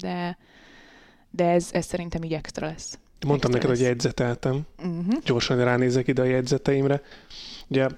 de, 0.00 0.38
de 1.30 1.44
ez, 1.44 1.68
ez 1.72 1.86
szerintem 1.86 2.22
így 2.22 2.32
extra 2.32 2.66
lesz. 2.66 2.98
Mondtam 3.26 3.54
extra 3.54 3.68
neked, 3.68 3.68
lesz. 3.68 3.78
hogy 3.78 3.86
jegyzeteltem. 3.86 4.60
Uh-huh. 4.78 5.22
Gyorsan 5.24 5.64
ránézek 5.64 6.08
ide 6.08 6.22
a 6.22 6.24
jegyzeteimre. 6.24 7.02
Ugye 7.68 7.88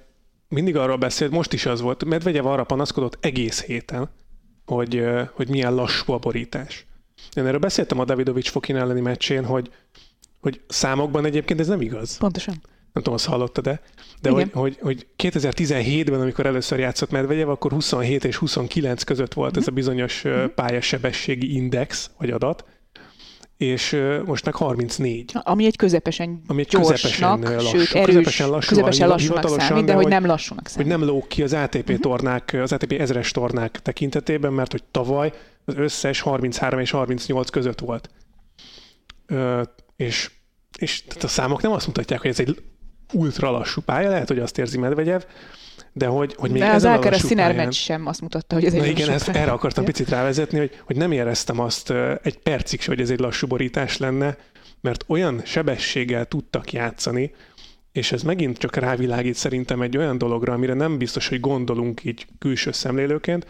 mindig 0.48 0.76
arról 0.76 0.96
beszélt, 0.96 1.30
most 1.30 1.52
is 1.52 1.66
az 1.66 1.80
volt, 1.80 2.04
Medvegyev 2.04 2.46
arra 2.46 2.64
panaszkodott 2.64 3.18
egész 3.20 3.62
héten, 3.64 4.08
hogy, 4.66 5.04
hogy 5.32 5.48
milyen 5.48 5.74
lassú 5.74 6.12
a 6.12 6.18
borítás. 6.18 6.86
Én 7.34 7.46
erről 7.46 7.58
beszéltem 7.58 7.98
a 7.98 8.04
Davidovics 8.04 8.50
Fokin 8.50 8.76
elleni 8.76 9.00
meccsén, 9.00 9.44
hogy, 9.44 9.70
hogy 10.40 10.60
számokban 10.68 11.24
egyébként 11.24 11.60
ez 11.60 11.66
nem 11.66 11.80
igaz. 11.80 12.18
Pontosan 12.18 12.54
nem 12.92 13.02
tudom, 13.02 13.14
azt 13.14 13.26
hallottad-e, 13.26 13.80
de 14.20 14.30
hogy, 14.30 14.50
hogy, 14.52 14.78
hogy 14.80 15.06
2017-ben, 15.16 16.20
amikor 16.20 16.46
először 16.46 16.78
játszott 16.78 17.10
Medvegyev, 17.10 17.48
akkor 17.48 17.72
27 17.72 18.24
és 18.24 18.36
29 18.36 19.02
között 19.02 19.34
volt 19.34 19.48
uh-huh. 19.48 19.62
ez 19.62 19.68
a 19.68 19.74
bizonyos 19.74 20.24
uh-huh. 20.24 20.50
pályasebességi 20.50 21.54
index, 21.54 22.10
vagy 22.18 22.30
adat, 22.30 22.64
és 23.56 24.00
most 24.24 24.44
meg 24.44 24.54
34. 24.54 25.32
Ami 25.34 25.64
egy 25.64 25.76
közepesen 25.76 26.42
Ami 26.46 26.60
egy 26.60 26.68
gyorsnak, 26.68 26.92
közepesen 26.92 27.56
lassú, 27.56 27.78
sőt 27.78 27.94
erős, 27.94 28.06
közepesen, 28.06 28.48
lassú, 28.48 28.68
közepesen 28.68 29.08
lassúnak 29.08 29.48
számít, 29.48 29.84
de, 29.84 29.92
de 29.92 29.98
hogy 29.98 30.08
nem 30.08 30.26
lassúnak 30.26 30.66
számít. 30.66 30.90
Hogy 30.90 30.98
nem 30.98 31.08
lóg 31.08 31.26
ki 31.26 31.42
az 31.42 31.52
ATP 31.52 31.88
uh-huh. 31.88 31.98
tornák, 31.98 32.56
az 32.62 32.72
ATP 32.72 32.92
ezres 32.92 33.30
tornák 33.30 33.82
tekintetében, 33.82 34.52
mert 34.52 34.70
hogy 34.70 34.82
tavaly 34.90 35.32
az 35.64 35.74
összes 35.76 36.20
33 36.20 36.80
és 36.80 36.90
38 36.90 37.50
között 37.50 37.80
volt. 37.80 38.10
Ö, 39.26 39.62
és 39.96 40.30
és 40.78 41.02
tehát 41.02 41.24
a 41.24 41.28
számok 41.28 41.62
nem 41.62 41.72
azt 41.72 41.86
mutatják, 41.86 42.20
hogy 42.20 42.30
ez 42.30 42.40
egy 42.40 42.62
ultra 43.12 43.50
lassú 43.50 43.80
pálya, 43.80 44.08
lehet, 44.08 44.28
hogy 44.28 44.38
azt 44.38 44.58
érzi 44.58 44.78
Medvegyev, 44.78 45.20
de 45.92 46.06
hogy, 46.06 46.34
hogy 46.38 46.50
még 46.50 46.60
de 46.60 46.70
az 46.70 46.84
Alcaraz 46.84 47.26
Sinner 47.26 47.54
meccs 47.54 47.74
sem 47.74 48.06
azt 48.06 48.20
mutatta, 48.20 48.54
hogy 48.54 48.64
ez 48.64 48.74
egy 48.74 48.86
igen, 48.86 49.10
ezt, 49.10 49.28
erre 49.28 49.50
akartam 49.50 49.84
picit 49.84 50.08
rávezetni, 50.08 50.58
hogy, 50.58 50.80
hogy 50.84 50.96
nem 50.96 51.12
éreztem 51.12 51.58
azt 51.58 51.92
egy 52.22 52.38
percig 52.38 52.80
se, 52.80 52.90
hogy 52.90 53.00
ez 53.00 53.10
egy 53.10 53.20
lassú 53.20 53.46
borítás 53.46 53.96
lenne, 53.96 54.36
mert 54.80 55.04
olyan 55.06 55.40
sebességgel 55.44 56.24
tudtak 56.24 56.72
játszani, 56.72 57.34
és 57.92 58.12
ez 58.12 58.22
megint 58.22 58.58
csak 58.58 58.76
rávilágít 58.76 59.34
szerintem 59.34 59.82
egy 59.82 59.96
olyan 59.96 60.18
dologra, 60.18 60.52
amire 60.52 60.74
nem 60.74 60.98
biztos, 60.98 61.28
hogy 61.28 61.40
gondolunk 61.40 62.04
így 62.04 62.26
külső 62.38 62.72
szemlélőként, 62.72 63.46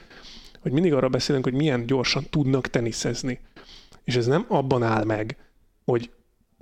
hogy 0.60 0.72
mindig 0.72 0.92
arra 0.92 1.08
beszélünk, 1.08 1.44
hogy 1.44 1.54
milyen 1.54 1.86
gyorsan 1.86 2.26
tudnak 2.30 2.66
teniszezni. 2.66 3.40
És 4.04 4.16
ez 4.16 4.26
nem 4.26 4.44
abban 4.48 4.82
áll 4.82 5.04
meg, 5.04 5.36
hogy 5.84 6.10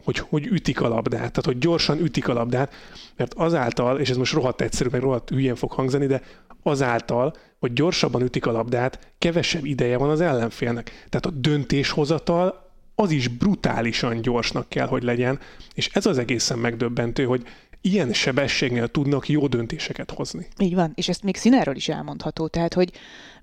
hogy, 0.05 0.19
hogy 0.19 0.47
ütik 0.47 0.81
a 0.81 0.89
labdát, 0.89 1.19
tehát 1.19 1.45
hogy 1.45 1.59
gyorsan 1.59 1.99
ütik 1.99 2.29
a 2.29 2.33
labdát, 2.33 2.73
mert 3.17 3.35
azáltal, 3.35 3.99
és 3.99 4.11
ez 4.11 4.17
most 4.17 4.33
rohadt 4.33 4.61
egyszerű, 4.61 4.89
meg 4.93 5.01
rohadt 5.01 5.29
hülyén 5.29 5.55
fog 5.55 5.73
hangzani, 5.73 6.07
de 6.07 6.23
azáltal, 6.63 7.35
hogy 7.59 7.73
gyorsabban 7.73 8.23
ütik 8.23 8.47
a 8.47 8.53
labdát, 8.53 9.13
kevesebb 9.19 9.65
ideje 9.65 9.99
van 9.99 10.11
az 10.11 10.21
ellenfélnek. 10.21 11.07
Tehát 11.09 11.27
a 11.27 11.31
döntéshozatal 11.31 12.67
az 12.95 13.11
is 13.11 13.29
brutálisan 13.29 14.21
gyorsnak 14.21 14.69
kell, 14.69 14.87
hogy 14.87 15.03
legyen, 15.03 15.39
és 15.75 15.91
ez 15.93 16.07
az 16.07 16.19
egészen 16.19 16.59
megdöbbentő, 16.59 17.25
hogy 17.25 17.43
ilyen 17.81 18.13
sebességnél 18.13 18.89
tudnak 18.89 19.29
jó 19.29 19.47
döntéseket 19.47 20.11
hozni. 20.11 20.47
Így 20.59 20.75
van, 20.75 20.93
és 20.95 21.09
ezt 21.09 21.23
még 21.23 21.37
színáról 21.37 21.75
is 21.75 21.89
elmondható, 21.89 22.47
tehát 22.47 22.75
hogy 22.75 22.93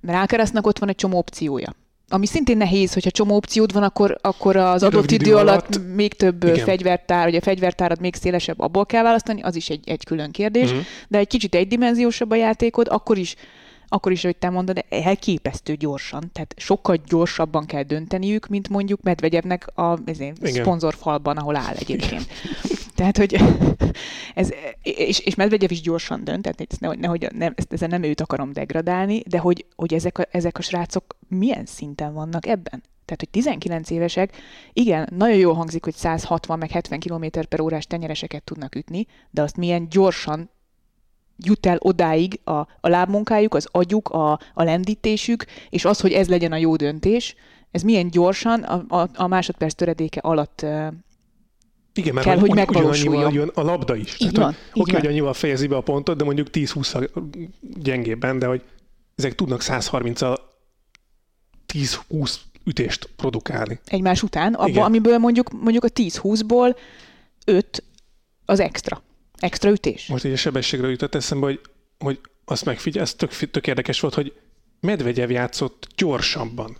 Rákeresznek 0.01 0.67
ott 0.67 0.79
van 0.79 0.89
egy 0.89 0.95
csomó 0.95 1.17
opciója. 1.17 1.75
Ami 2.09 2.25
szintén 2.25 2.57
nehéz, 2.57 2.93
hogyha 2.93 3.11
csomó 3.11 3.35
opciód 3.35 3.73
van, 3.73 3.83
akkor, 3.83 4.17
akkor 4.21 4.55
az 4.55 4.83
adott 4.83 5.11
idő, 5.11 5.25
idő 5.25 5.35
alatt, 5.35 5.75
alatt 5.75 5.95
még 5.95 6.13
több 6.13 6.43
igen. 6.43 6.65
fegyvertár, 6.65 7.23
vagy 7.23 7.35
a 7.35 7.41
fegyvertárad 7.41 7.99
még 7.99 8.15
szélesebb, 8.15 8.59
abból 8.59 8.85
kell 8.85 9.03
választani, 9.03 9.41
az 9.41 9.55
is 9.55 9.69
egy, 9.69 9.89
egy 9.89 10.03
külön 10.03 10.31
kérdés, 10.31 10.69
uh-huh. 10.69 10.85
de 11.07 11.17
egy 11.17 11.27
kicsit 11.27 11.55
egydimenziósabb 11.55 12.31
a 12.31 12.35
játékod, 12.35 12.87
akkor 12.89 13.17
is 13.17 13.35
akkor 13.87 14.11
is, 14.11 14.23
hogy 14.23 14.35
te 14.35 14.49
mondod, 14.49 14.85
elképesztő 14.89 15.75
gyorsan, 15.75 16.29
tehát 16.33 16.53
sokkal 16.57 16.97
gyorsabban 17.07 17.65
kell 17.65 17.83
dönteniük, 17.83 18.47
mint 18.47 18.69
mondjuk 18.69 19.01
Medvegyevnek 19.01 19.67
a 19.77 19.99
szponzorfalban, 20.41 21.37
ahol 21.37 21.55
áll 21.55 21.75
egyébként. 21.75 22.27
Tehát, 22.95 23.17
hogy 23.17 23.35
ez, 24.33 24.51
és, 24.83 25.19
és 25.19 25.35
Medvegyev 25.35 25.71
is 25.71 25.81
gyorsan 25.81 26.23
dönt, 26.23 26.41
tehát 26.41 26.71
ezt 26.71 26.79
nehogy, 26.79 26.99
nehogy 26.99 27.27
nem, 27.33 27.53
ezt, 27.55 27.73
ezen 27.73 27.89
nem 27.89 28.03
őt 28.03 28.21
akarom 28.21 28.53
degradálni, 28.53 29.19
de 29.27 29.37
hogy, 29.37 29.65
hogy 29.75 29.93
ezek, 29.93 30.17
a, 30.17 30.25
ezek 30.31 30.57
a 30.57 30.61
srácok 30.61 31.17
milyen 31.27 31.65
szinten 31.65 32.13
vannak 32.13 32.47
ebben? 32.47 32.83
Tehát, 33.05 33.19
hogy 33.19 33.29
19 33.29 33.89
évesek, 33.89 34.35
igen, 34.73 35.09
nagyon 35.15 35.37
jól 35.37 35.53
hangzik, 35.53 35.83
hogy 35.83 35.93
160 35.93 36.57
meg 36.57 36.71
70 36.71 36.99
km 36.99 37.25
per 37.49 37.61
órás 37.61 37.87
tenyereseket 37.87 38.43
tudnak 38.43 38.75
ütni, 38.75 39.05
de 39.31 39.41
azt 39.41 39.57
milyen 39.57 39.89
gyorsan 39.89 40.49
jut 41.37 41.65
el 41.65 41.77
odáig 41.79 42.39
a, 42.43 42.53
a 42.57 42.87
lábmunkájuk, 42.87 43.53
az 43.53 43.67
agyuk, 43.71 44.09
a, 44.09 44.31
a 44.53 44.63
lendítésük, 44.63 45.45
és 45.69 45.85
az, 45.85 45.99
hogy 45.99 46.11
ez 46.11 46.29
legyen 46.29 46.51
a 46.51 46.57
jó 46.57 46.75
döntés, 46.75 47.35
ez 47.71 47.81
milyen 47.81 48.09
gyorsan 48.09 48.63
a, 48.63 49.01
a, 49.01 49.09
a 49.13 49.27
másodperc 49.27 49.73
töredéke 49.73 50.19
alatt 50.19 50.65
igen, 51.95 52.13
mert 52.13 52.25
kell, 52.25 52.39
hogy 52.39 52.53
megvalósuljon. 52.53 53.33
jön 53.33 53.51
a 53.53 53.61
labda 53.61 53.95
is. 53.95 54.19
Így 54.19 54.31
Tehát, 54.31 54.35
van, 54.35 54.55
hogy, 54.71 54.81
oké, 54.81 54.91
hogy 54.91 55.05
annyival 55.05 55.33
fejezi 55.33 55.67
be 55.67 55.75
a 55.75 55.81
pontot, 55.81 56.17
de 56.17 56.23
mondjuk 56.23 56.47
10-20 56.51 57.09
gyengébben, 57.61 58.39
de 58.39 58.45
hogy 58.45 58.61
ezek 59.15 59.35
tudnak 59.35 59.61
130-al 59.63 60.37
10-20 61.73 62.33
ütést 62.65 63.09
produkálni. 63.15 63.79
Egymás 63.85 64.23
után, 64.23 64.53
abba, 64.53 64.83
amiből 64.83 65.17
mondjuk, 65.17 65.51
mondjuk 65.51 65.83
a 65.83 65.89
10-20-ból 65.89 66.77
5 67.45 67.83
az 68.45 68.59
extra. 68.59 69.01
Extra 69.37 69.69
ütés. 69.69 70.07
Most 70.07 70.25
egy 70.25 70.31
a 70.31 70.35
sebességről 70.35 70.89
jutott 70.89 71.15
eszembe, 71.15 71.45
hogy, 71.45 71.59
hogy 71.99 72.19
azt 72.45 72.65
megfigyel, 72.65 73.03
ez 73.03 73.13
tök, 73.13 73.31
tök 73.31 73.67
érdekes 73.67 73.99
volt, 73.99 74.13
hogy 74.13 74.33
Medvegyev 74.79 75.31
játszott 75.31 75.87
gyorsabban. 75.95 76.77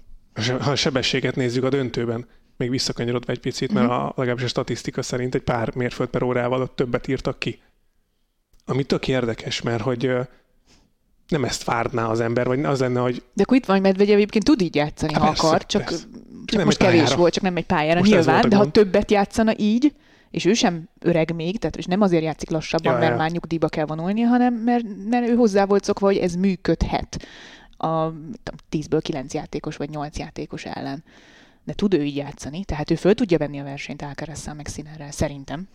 Ha 0.60 0.72
a 0.72 0.76
sebességet 0.76 1.36
nézzük 1.36 1.64
a 1.64 1.70
döntőben, 1.70 2.28
még 2.58 2.70
visszakanyarodva 2.70 3.32
egy 3.32 3.40
picit, 3.40 3.72
mert 3.74 3.88
uh-huh. 3.88 4.04
a, 4.04 4.14
legalábbis 4.16 4.44
a 4.44 4.48
statisztika 4.48 5.02
szerint 5.02 5.36
egy 5.36 5.42
pár 5.42 5.76
mérföld 5.76 6.10
per 6.10 6.24
órával 6.24 6.62
ott 6.62 6.76
többet 6.76 7.08
írtak 7.08 7.40
ki. 7.40 7.62
Ami 8.66 8.84
tök 8.84 9.08
érdekes, 9.08 9.62
mert 9.62 9.82
hogy 9.82 10.12
nem 11.28 11.44
ezt 11.44 11.64
várná 11.64 12.08
az 12.08 12.20
ember, 12.20 12.48
vagy 12.48 12.64
az 12.64 12.80
lenne, 12.80 13.00
hogy... 13.00 13.24
De 13.34 13.44
akkor 13.44 13.58
itt 13.58 13.66
van, 13.66 13.82
Medvegyev 13.82 14.16
egyébként 14.16 14.44
tud 14.44 14.62
így 14.62 14.76
játszani, 14.76 15.14
ha 15.14 15.26
persze, 15.26 15.48
akar, 15.48 15.66
csak, 15.66 15.94
csak 16.46 16.64
most 16.64 16.78
kevés 16.78 17.00
pályára. 17.00 17.16
volt, 17.16 17.34
csak 17.34 17.44
nem 17.44 17.56
egy 17.56 17.66
pályára 17.66 18.00
most 18.00 18.12
nyilván, 18.12 18.50
de 18.50 18.56
ha 18.56 18.72
többet 18.72 19.12
játszana 19.12 19.54
így, 19.58 19.94
és 20.32 20.46
ő 20.46 20.54
sem 20.54 20.90
öreg 21.00 21.36
még, 21.36 21.60
tehát 21.60 21.78
és 21.78 21.86
nem 21.86 22.02
azért 22.02 22.24
játszik 22.24 22.50
lassabban, 22.50 22.94
ja, 22.94 23.00
mert 23.00 23.12
ja. 23.12 23.18
már 23.18 23.32
nyugdíjba 23.32 23.68
kell 23.68 23.86
vonulnia, 23.86 24.28
hanem 24.28 24.54
mert, 24.54 24.84
mert 25.10 25.28
ő 25.28 25.36
hozzá 25.36 25.66
volt 25.66 25.84
szokva, 25.84 26.06
hogy 26.06 26.18
ez 26.18 26.36
működhet 26.36 27.26
a 27.78 28.12
10-ből 28.72 29.00
9 29.02 29.34
játékos 29.34 29.76
vagy 29.76 29.90
8 29.90 30.18
játékos 30.18 30.66
ellen. 30.66 31.04
De 31.66 31.74
tud 31.74 31.94
ő 31.94 32.04
így 32.04 32.16
játszani, 32.16 32.64
tehát 32.64 32.92
ő 32.92 32.96
föl 32.96 33.14
tudja 33.14 33.38
venni 33.38 33.60
a 33.60 33.64
versenyt 33.64 34.02
Alcarazzal 34.02 34.54
meg 34.54 34.68
Színerrel, 34.68 35.12
szerintem. 35.12 35.68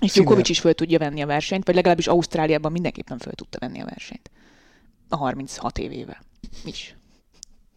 És 0.00 0.12
Djokovic 0.12 0.48
is 0.48 0.60
föl 0.60 0.74
tudja 0.74 0.98
venni 0.98 1.22
a 1.22 1.26
versenyt, 1.26 1.66
vagy 1.66 1.74
legalábbis 1.74 2.06
Ausztráliában 2.06 2.72
mindenképpen 2.72 3.18
föl 3.18 3.32
tudta 3.32 3.58
venni 3.58 3.80
a 3.80 3.84
versenyt. 3.84 4.30
A 5.08 5.16
36 5.16 5.78
évével. 5.78 6.18
Is. 6.64 6.96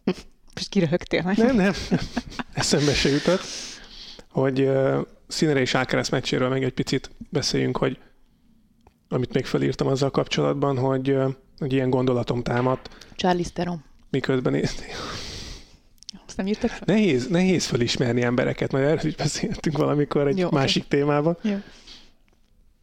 Most 0.54 0.68
kiröhögtél? 0.68 1.32
Nem, 1.36 1.56
nem. 1.56 1.72
Eszembe 2.52 2.94
se 2.94 3.08
jutott, 3.08 3.42
hogy 4.30 4.70
Színere 5.26 5.60
és 5.60 5.74
Ákeres 5.74 6.08
meccséről 6.08 6.48
meg 6.48 6.62
egy 6.62 6.72
picit 6.72 7.10
beszéljünk, 7.30 7.76
hogy 7.76 7.98
amit 9.08 9.32
még 9.32 9.44
felírtam 9.44 9.86
azzal 9.86 10.10
kapcsolatban, 10.10 10.78
hogy, 10.78 11.16
hogy 11.58 11.72
ilyen 11.72 11.90
gondolatom 11.90 12.42
támadt. 12.42 12.90
Charlie 13.14 13.44
Steron. 13.44 13.84
Miközben 14.10 14.54
én... 14.54 14.64
Azt 16.26 16.36
nem 16.36 16.46
írtad 16.46 16.70
fel? 16.70 16.82
Nehéz, 16.86 17.28
nehéz 17.28 17.66
felismerni 17.66 18.22
embereket, 18.22 18.72
mert 18.72 18.84
erről 18.84 19.10
is 19.10 19.16
beszéltünk 19.16 19.78
valamikor 19.78 20.26
egy 20.26 20.38
Jó, 20.38 20.50
másik 20.50 20.84
okay. 20.84 20.98
témában. 20.98 21.36
Jó. 21.42 21.56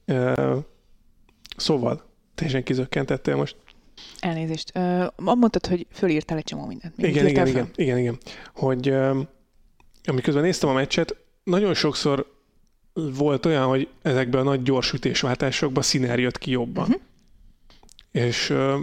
Uh, 0.06 0.58
szóval, 1.58 2.04
teljesen 2.36 2.64
kizökkentettél 2.64 3.36
most. 3.36 3.56
Elnézést. 4.20 4.72
Uh, 4.76 5.08
mondtad, 5.16 5.66
hogy 5.66 5.88
fölírtál 5.92 6.38
egy 6.38 6.44
csomó 6.44 6.66
mindent. 6.66 6.98
Még 6.98 7.10
igen, 7.10 7.28
igen, 7.28 7.48
igen, 7.48 7.70
igen, 7.76 7.98
igen. 7.98 8.18
Hogy 8.54 8.90
uh, 8.90 9.18
amiközben 10.04 10.44
néztem 10.44 10.70
a 10.70 10.74
meccset, 10.74 11.16
nagyon 11.44 11.74
sokszor 11.74 12.38
volt 12.94 13.46
olyan, 13.46 13.68
hogy 13.68 13.88
ezekben 14.02 14.42
a 14.42 14.44
nagy 14.44 14.62
gyors 14.62 14.94
ütésváltásokban 14.94 15.84
Sziner 15.84 16.20
jött 16.20 16.38
ki 16.38 16.52
jobban. 16.52 16.84
Uh-huh. 16.84 17.02
És 18.12 18.50
uh, 18.50 18.80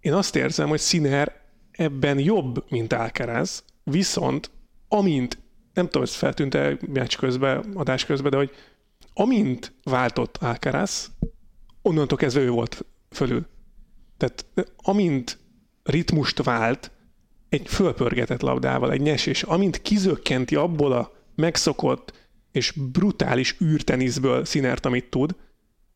én 0.00 0.12
azt 0.12 0.36
érzem, 0.36 0.68
hogy 0.68 0.78
Sziner 0.78 1.40
ebben 1.78 2.18
jobb, 2.18 2.64
mint 2.70 2.92
Alcaraz, 2.92 3.64
viszont 3.84 4.50
amint, 4.88 5.38
nem 5.74 5.84
tudom, 5.84 6.02
hogy 6.02 6.10
feltűnt-e 6.10 6.76
meccs 6.92 7.16
közben, 7.16 7.64
adás 7.74 8.04
közben, 8.04 8.30
de 8.30 8.36
hogy 8.36 8.50
amint 9.14 9.72
váltott 9.82 10.36
Alcaraz, 10.36 11.10
onnantól 11.82 12.18
kezdve 12.18 12.40
ő 12.40 12.50
volt 12.50 12.84
fölül. 13.10 13.46
Tehát 14.16 14.46
amint 14.76 15.38
ritmust 15.82 16.42
vált, 16.42 16.90
egy 17.48 17.68
fölpörgetett 17.68 18.40
labdával, 18.40 18.92
egy 18.92 19.00
nyesés, 19.00 19.42
amint 19.42 19.82
kizökkenti 19.82 20.54
abból 20.54 20.92
a 20.92 21.12
megszokott 21.34 22.12
és 22.52 22.72
brutális 22.92 23.56
űrteniszből 23.62 24.44
színert, 24.44 24.86
amit 24.86 25.10
tud, 25.10 25.36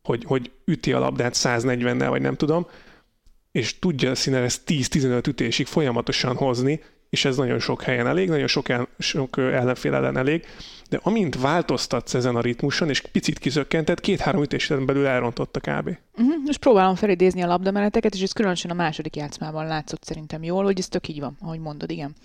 hogy, 0.03 0.23
hogy 0.23 0.51
üti 0.65 0.93
a 0.93 0.99
labdát 0.99 1.33
140-nel, 1.35 2.05
vagy 2.09 2.21
nem 2.21 2.35
tudom, 2.35 2.67
és 3.53 3.79
tudja 3.79 4.11
a 4.11 4.15
színer 4.15 4.43
ezt 4.43 4.61
10-15 4.67 5.27
ütésig 5.27 5.65
folyamatosan 5.65 6.35
hozni, 6.35 6.81
és 7.09 7.25
ez 7.25 7.37
nagyon 7.37 7.59
sok 7.59 7.81
helyen 7.81 8.07
elég, 8.07 8.29
nagyon 8.29 8.47
sok, 8.47 8.69
el, 8.69 8.87
sok 8.99 9.37
ellenfél 9.37 9.93
ellen 9.93 10.17
elég, 10.17 10.45
de 10.89 10.99
amint 11.03 11.41
változtatsz 11.41 12.13
ezen 12.13 12.35
a 12.35 12.41
ritmuson, 12.41 12.89
és 12.89 13.01
picit 13.01 13.39
kizökkentett, 13.39 13.99
két-három 13.99 14.41
ütésen 14.41 14.85
belül 14.85 15.05
elrontotta 15.05 15.59
kb. 15.59 15.97
Uh-huh. 16.17 16.43
Most 16.45 16.59
próbálom 16.59 16.95
felidézni 16.95 17.41
a 17.41 17.47
labdameneteket, 17.47 18.13
és 18.13 18.21
ez 18.21 18.31
különösen 18.31 18.71
a 18.71 18.73
második 18.73 19.15
játszmában 19.15 19.67
látszott 19.67 20.03
szerintem 20.03 20.43
jól, 20.43 20.63
hogy 20.63 20.79
ez 20.79 20.87
tök 20.87 21.07
így 21.07 21.19
van, 21.19 21.37
ahogy 21.41 21.59
mondod, 21.59 21.91
igen 21.91 22.15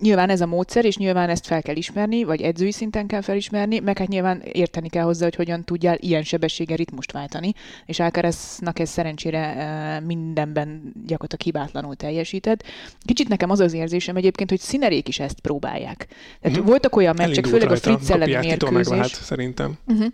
nyilván 0.00 0.30
ez 0.30 0.40
a 0.40 0.46
módszer, 0.46 0.84
és 0.84 0.96
nyilván 0.96 1.28
ezt 1.28 1.46
fel 1.46 1.62
kell 1.62 1.76
ismerni, 1.76 2.24
vagy 2.24 2.40
edzői 2.40 2.72
szinten 2.72 3.06
kell 3.06 3.20
felismerni, 3.20 3.78
meg 3.78 3.98
hát 3.98 4.08
nyilván 4.08 4.42
érteni 4.52 4.88
kell 4.88 5.04
hozzá, 5.04 5.24
hogy 5.24 5.34
hogyan 5.34 5.64
tudjál 5.64 5.96
ilyen 6.00 6.22
sebességgel 6.22 6.76
ritmust 6.76 7.12
váltani, 7.12 7.52
és 7.86 8.00
Alcaraznak 8.00 8.78
ez 8.78 8.88
szerencsére 8.88 9.38
eh, 9.38 10.00
mindenben 10.00 10.92
gyakorlatilag 11.06 11.40
hibátlanul 11.42 11.94
teljesített. 11.94 12.62
Kicsit 13.04 13.28
nekem 13.28 13.50
az 13.50 13.60
az 13.60 13.72
érzésem 13.72 14.16
egyébként, 14.16 14.50
hogy 14.50 14.60
színerék 14.60 15.08
is 15.08 15.18
ezt 15.18 15.40
próbálják. 15.40 16.06
Tehát 16.40 16.56
mm-hmm. 16.56 16.66
voltak 16.66 16.96
olyan 16.96 17.14
meccsek, 17.18 17.46
főleg 17.46 17.70
a 17.70 17.76
Fritz 17.76 18.10
elleni 18.10 18.34
mérkőzés. 18.34 18.88
Megvált, 18.88 19.14
szerintem. 19.14 19.74
Uh-huh. 19.86 20.06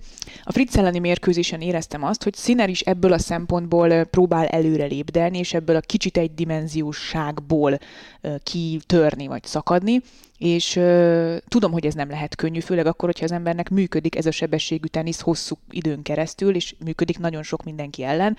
A 0.43 0.53
Fritz 0.53 0.77
elleni 0.77 0.99
mérkőzésen 0.99 1.61
éreztem 1.61 2.05
azt, 2.05 2.23
hogy 2.23 2.35
Sziner 2.35 2.69
is 2.69 2.81
ebből 2.81 3.13
a 3.13 3.19
szempontból 3.19 3.93
eh, 3.93 4.05
próbál 4.05 4.47
előre 4.47 4.85
lépdelni, 4.85 5.39
és 5.39 5.55
ebből 5.55 5.77
a 5.77 5.81
kicsit 5.81 6.17
egydimenzióságból 6.17 7.79
eh, 8.21 8.35
kitörni, 8.43 9.27
vagy 9.27 9.45
szakadni 9.45 9.79
adni, 9.81 10.01
és 10.39 10.77
ö, 10.77 11.37
tudom, 11.49 11.73
hogy 11.73 11.87
ez 11.87 11.95
nem 11.95 12.11
lehet 12.11 12.37
könnyű, 12.37 12.61
főleg 12.61 12.87
akkor, 12.87 13.09
hogyha 13.09 13.25
az 13.25 13.33
embernek 13.33 13.69
működik 13.71 14.17
ez 14.17 14.27
a 14.27 14.31
sebességű 14.31 14.87
tenisz 14.87 15.21
hosszú 15.21 15.55
időn 15.71 16.03
keresztül, 16.03 16.55
és 16.55 16.75
működik 16.85 17.19
nagyon 17.19 17.43
sok 17.43 17.65
mindenki 17.65 18.05
ellen, 18.05 18.37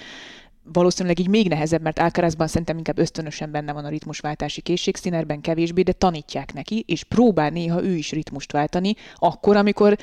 valószínűleg 0.63 1.19
így 1.19 1.27
még 1.27 1.47
nehezebb, 1.47 1.81
mert 1.81 1.99
Alcarazban 1.99 2.47
szerintem 2.47 2.77
inkább 2.77 2.97
ösztönösen 2.97 3.51
benne 3.51 3.73
van 3.73 3.85
a 3.85 3.89
ritmusváltási 3.89 4.61
készség, 4.61 4.95
Színerben 4.95 5.41
kevésbé, 5.41 5.81
de 5.81 5.91
tanítják 5.91 6.53
neki, 6.53 6.83
és 6.87 7.03
próbál 7.03 7.49
néha 7.49 7.83
ő 7.83 7.95
is 7.95 8.11
ritmust 8.11 8.51
váltani, 8.51 8.95
akkor, 9.15 9.55
amikor 9.55 9.97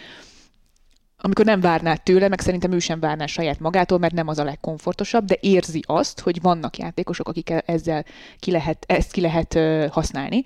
amikor 1.20 1.44
nem 1.44 1.60
várná 1.60 1.94
tőle, 1.94 2.28
meg 2.28 2.40
szerintem 2.40 2.72
ő 2.72 2.78
sem 2.78 3.00
várná 3.00 3.26
saját 3.26 3.60
magától, 3.60 3.98
mert 3.98 4.14
nem 4.14 4.28
az 4.28 4.38
a 4.38 4.44
legkomfortosabb, 4.44 5.24
de 5.24 5.36
érzi 5.40 5.82
azt, 5.86 6.20
hogy 6.20 6.40
vannak 6.42 6.78
játékosok, 6.78 7.28
akik 7.28 7.54
ezzel 7.66 8.04
ki 8.38 8.50
lehet, 8.50 8.84
ezt 8.88 9.12
ki 9.12 9.20
lehet 9.20 9.58
használni, 9.90 10.44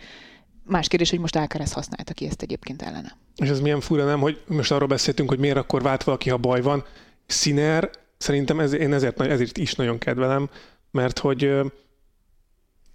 Más 0.64 0.88
kérdés, 0.88 1.10
hogy 1.10 1.18
most 1.18 1.36
Alcaraz 1.36 1.72
használta 1.72 2.12
ki 2.12 2.26
ezt 2.26 2.42
egyébként 2.42 2.82
ellene. 2.82 3.16
És 3.36 3.48
ez 3.48 3.60
milyen 3.60 3.80
fura, 3.80 4.04
nem, 4.04 4.20
hogy 4.20 4.42
most 4.46 4.72
arról 4.72 4.88
beszéltünk, 4.88 5.28
hogy 5.28 5.38
miért 5.38 5.56
akkor 5.56 5.82
vált 5.82 6.04
valaki, 6.04 6.30
ha 6.30 6.36
baj 6.36 6.60
van. 6.60 6.84
Sziner, 7.26 7.90
szerintem 8.16 8.60
ez, 8.60 8.72
én 8.72 8.92
ezért, 8.92 9.20
ezért 9.20 9.58
is 9.58 9.74
nagyon 9.74 9.98
kedvelem, 9.98 10.50
mert 10.90 11.18
hogy, 11.18 11.50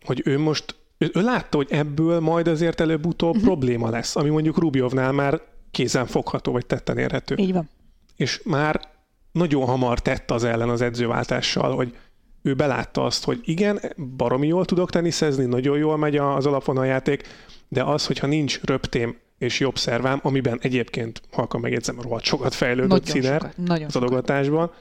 hogy 0.06 0.22
ő 0.26 0.40
most 0.40 0.76
ő, 0.98 1.12
ő 1.14 1.22
látta, 1.22 1.58
hogy 1.58 1.68
ebből 1.70 2.20
majd 2.20 2.48
azért 2.48 2.80
előbb-utóbb 2.80 3.30
uh-huh. 3.30 3.46
probléma 3.46 3.90
lesz, 3.90 4.16
ami 4.16 4.30
mondjuk 4.30 4.58
Rubjovnál 4.58 5.12
már 5.12 5.42
kézen 5.72 6.06
fogható, 6.06 6.52
vagy 6.52 6.66
tetten 6.66 6.98
érhető. 6.98 7.36
Így 7.38 7.54
van. 7.54 7.70
És 8.16 8.42
már 8.44 8.82
nagyon 9.32 9.66
hamar 9.66 10.00
tett 10.00 10.32
az 10.32 10.44
ellen 10.44 10.70
az 10.70 10.82
edzőváltással, 10.82 11.76
hogy 11.76 11.96
ő 12.42 12.54
belátta 12.54 13.04
azt, 13.04 13.24
hogy 13.24 13.42
igen, 13.44 13.82
baromi 14.18 14.48
jól 14.48 14.66
tudok 14.66 14.90
teniszezni, 14.90 15.46
nagyon 15.46 15.78
jól 15.78 15.98
megy 15.98 16.18
az 16.18 16.46
alapon 16.46 16.78
a 16.78 16.84
játék, 16.84 17.24
de 17.70 17.84
az, 17.84 18.06
hogyha 18.06 18.28
nincs 18.28 18.60
röptém 18.62 19.18
és 19.38 19.60
jobb 19.60 19.78
szervám, 19.78 20.20
amiben 20.24 20.60
egyébként, 20.62 21.22
halkan 21.32 21.62
megjegyzem, 21.62 22.02
rohadt 22.02 22.24
sokat 22.24 22.54
fejlődött 22.54 23.14
nagyon 23.56 23.86
az 23.88 23.96
adogatásban, 23.96 24.72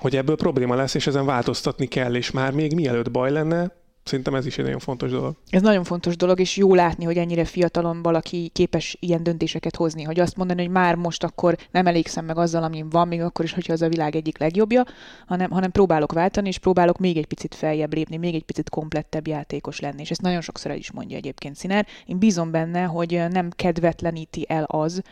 hogy 0.00 0.16
ebből 0.16 0.36
probléma 0.36 0.74
lesz, 0.74 0.94
és 0.94 1.06
ezen 1.06 1.24
változtatni 1.26 1.86
kell, 1.86 2.14
és 2.14 2.30
már 2.30 2.52
még 2.52 2.74
mielőtt 2.74 3.10
baj 3.10 3.30
lenne, 3.30 3.72
Szerintem 4.04 4.34
ez 4.34 4.46
is 4.46 4.58
egy 4.58 4.64
nagyon 4.64 4.78
fontos 4.78 5.10
dolog. 5.10 5.34
Ez 5.50 5.62
nagyon 5.62 5.84
fontos 5.84 6.16
dolog, 6.16 6.40
és 6.40 6.56
jó 6.56 6.74
látni, 6.74 7.04
hogy 7.04 7.16
ennyire 7.16 7.44
fiatalon 7.44 8.02
valaki 8.02 8.50
képes 8.52 8.96
ilyen 9.00 9.22
döntéseket 9.22 9.76
hozni, 9.76 10.02
hogy 10.02 10.20
azt 10.20 10.36
mondani, 10.36 10.62
hogy 10.62 10.70
már 10.70 10.94
most 10.94 11.24
akkor 11.24 11.56
nem 11.70 11.86
elégszem 11.86 12.24
meg 12.24 12.38
azzal, 12.38 12.62
amin 12.62 12.88
van, 12.88 13.08
még 13.08 13.20
akkor 13.20 13.44
is, 13.44 13.52
hogyha 13.52 13.72
az 13.72 13.82
a 13.82 13.88
világ 13.88 14.16
egyik 14.16 14.38
legjobbja, 14.38 14.84
hanem, 15.26 15.50
hanem 15.50 15.70
próbálok 15.70 16.12
váltani, 16.12 16.48
és 16.48 16.58
próbálok 16.58 16.98
még 16.98 17.16
egy 17.16 17.26
picit 17.26 17.54
feljebb 17.54 17.94
lépni, 17.94 18.16
még 18.16 18.34
egy 18.34 18.44
picit 18.44 18.70
komplettebb 18.70 19.26
játékos 19.26 19.80
lenni. 19.80 20.00
És 20.00 20.10
ezt 20.10 20.22
nagyon 20.22 20.40
sokszor 20.40 20.70
el 20.70 20.76
is 20.76 20.92
mondja 20.92 21.16
egyébként 21.16 21.56
Sziner. 21.56 21.86
Én 22.06 22.18
bízom 22.18 22.50
benne, 22.50 22.82
hogy 22.82 23.22
nem 23.30 23.50
kedvetleníti 23.50 24.44
el 24.48 24.64
az, 24.64 25.02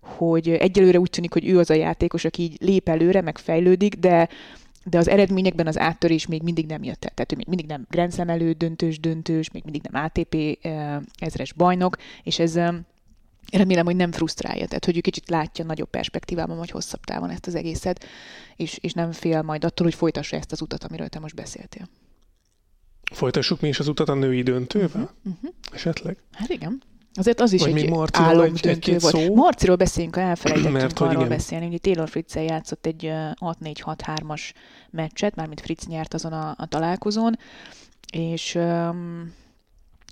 hogy 0.00 0.48
egyelőre 0.48 0.98
úgy 0.98 1.10
tűnik, 1.10 1.32
hogy 1.32 1.48
ő 1.48 1.58
az 1.58 1.70
a 1.70 1.74
játékos, 1.74 2.24
aki 2.24 2.42
így 2.42 2.56
lép 2.60 2.88
előre, 2.88 3.20
meg 3.20 3.38
fejlődik, 3.38 3.94
de 3.94 4.28
de 4.84 4.98
az 4.98 5.08
eredményekben 5.08 5.66
az 5.66 5.78
áttörés 5.78 6.26
még 6.26 6.42
mindig 6.42 6.66
nem 6.66 6.82
jött 6.82 7.04
el. 7.04 7.10
Tehát 7.14 7.32
ő 7.32 7.36
még 7.36 7.46
mindig 7.46 7.66
nem 7.66 7.86
Grand 7.90 8.12
Slam 8.12 8.28
elő 8.28 8.52
döntős, 8.52 9.00
döntős, 9.00 9.50
még 9.50 9.62
mindig 9.64 9.82
nem 9.90 10.04
ATP 10.04 10.58
eh, 10.62 10.96
ezres 11.18 11.52
bajnok, 11.52 11.96
és 12.22 12.38
ez 12.38 12.56
eh, 12.56 12.74
remélem, 13.52 13.84
hogy 13.84 13.96
nem 13.96 14.12
frusztrálja, 14.12 14.66
tehát 14.66 14.84
hogy 14.84 14.96
ő 14.96 15.00
kicsit 15.00 15.30
látja 15.30 15.64
nagyobb 15.64 15.90
perspektívában, 15.90 16.56
vagy 16.56 16.70
hosszabb 16.70 17.00
távon 17.04 17.30
ezt 17.30 17.46
az 17.46 17.54
egészet, 17.54 18.04
és, 18.56 18.78
és 18.80 18.92
nem 18.92 19.12
fél 19.12 19.42
majd 19.42 19.64
attól, 19.64 19.86
hogy 19.86 19.94
folytassa 19.94 20.36
ezt 20.36 20.52
az 20.52 20.62
utat, 20.62 20.84
amiről 20.84 21.08
te 21.08 21.18
most 21.18 21.34
beszéltél. 21.34 21.88
Folytassuk 23.12 23.60
mi 23.60 23.68
is 23.68 23.78
az 23.78 23.88
utat 23.88 24.08
a 24.08 24.14
női 24.14 24.42
döntővel? 24.42 25.02
Uh-huh, 25.02 25.34
uh-huh. 25.34 25.50
Esetleg? 25.72 26.16
Hát 26.32 26.48
igen. 26.48 26.82
Azért 27.14 27.40
az 27.40 27.52
is 27.52 27.60
Vagy 27.60 27.76
egy 27.76 27.94
álomdöntő 28.12 28.96
volt. 28.98 29.14
Szó? 29.14 29.34
Marciról 29.34 29.76
beszéljünk, 29.76 30.16
elfelejtettünk 30.16 30.80
Mert, 30.80 31.00
arról 31.00 31.12
igen. 31.12 31.28
beszélni. 31.28 31.66
Ugye 31.66 31.78
Taylor 31.78 32.08
fritz 32.08 32.34
játszott 32.34 32.86
egy 32.86 33.12
6-4-6-3-as 33.40 34.40
meccset, 34.90 35.34
mármint 35.34 35.60
Fritz 35.60 35.86
nyert 35.86 36.14
azon 36.14 36.32
a, 36.32 36.54
a 36.58 36.66
találkozón, 36.66 37.38
és 38.12 38.54
um, 38.54 39.34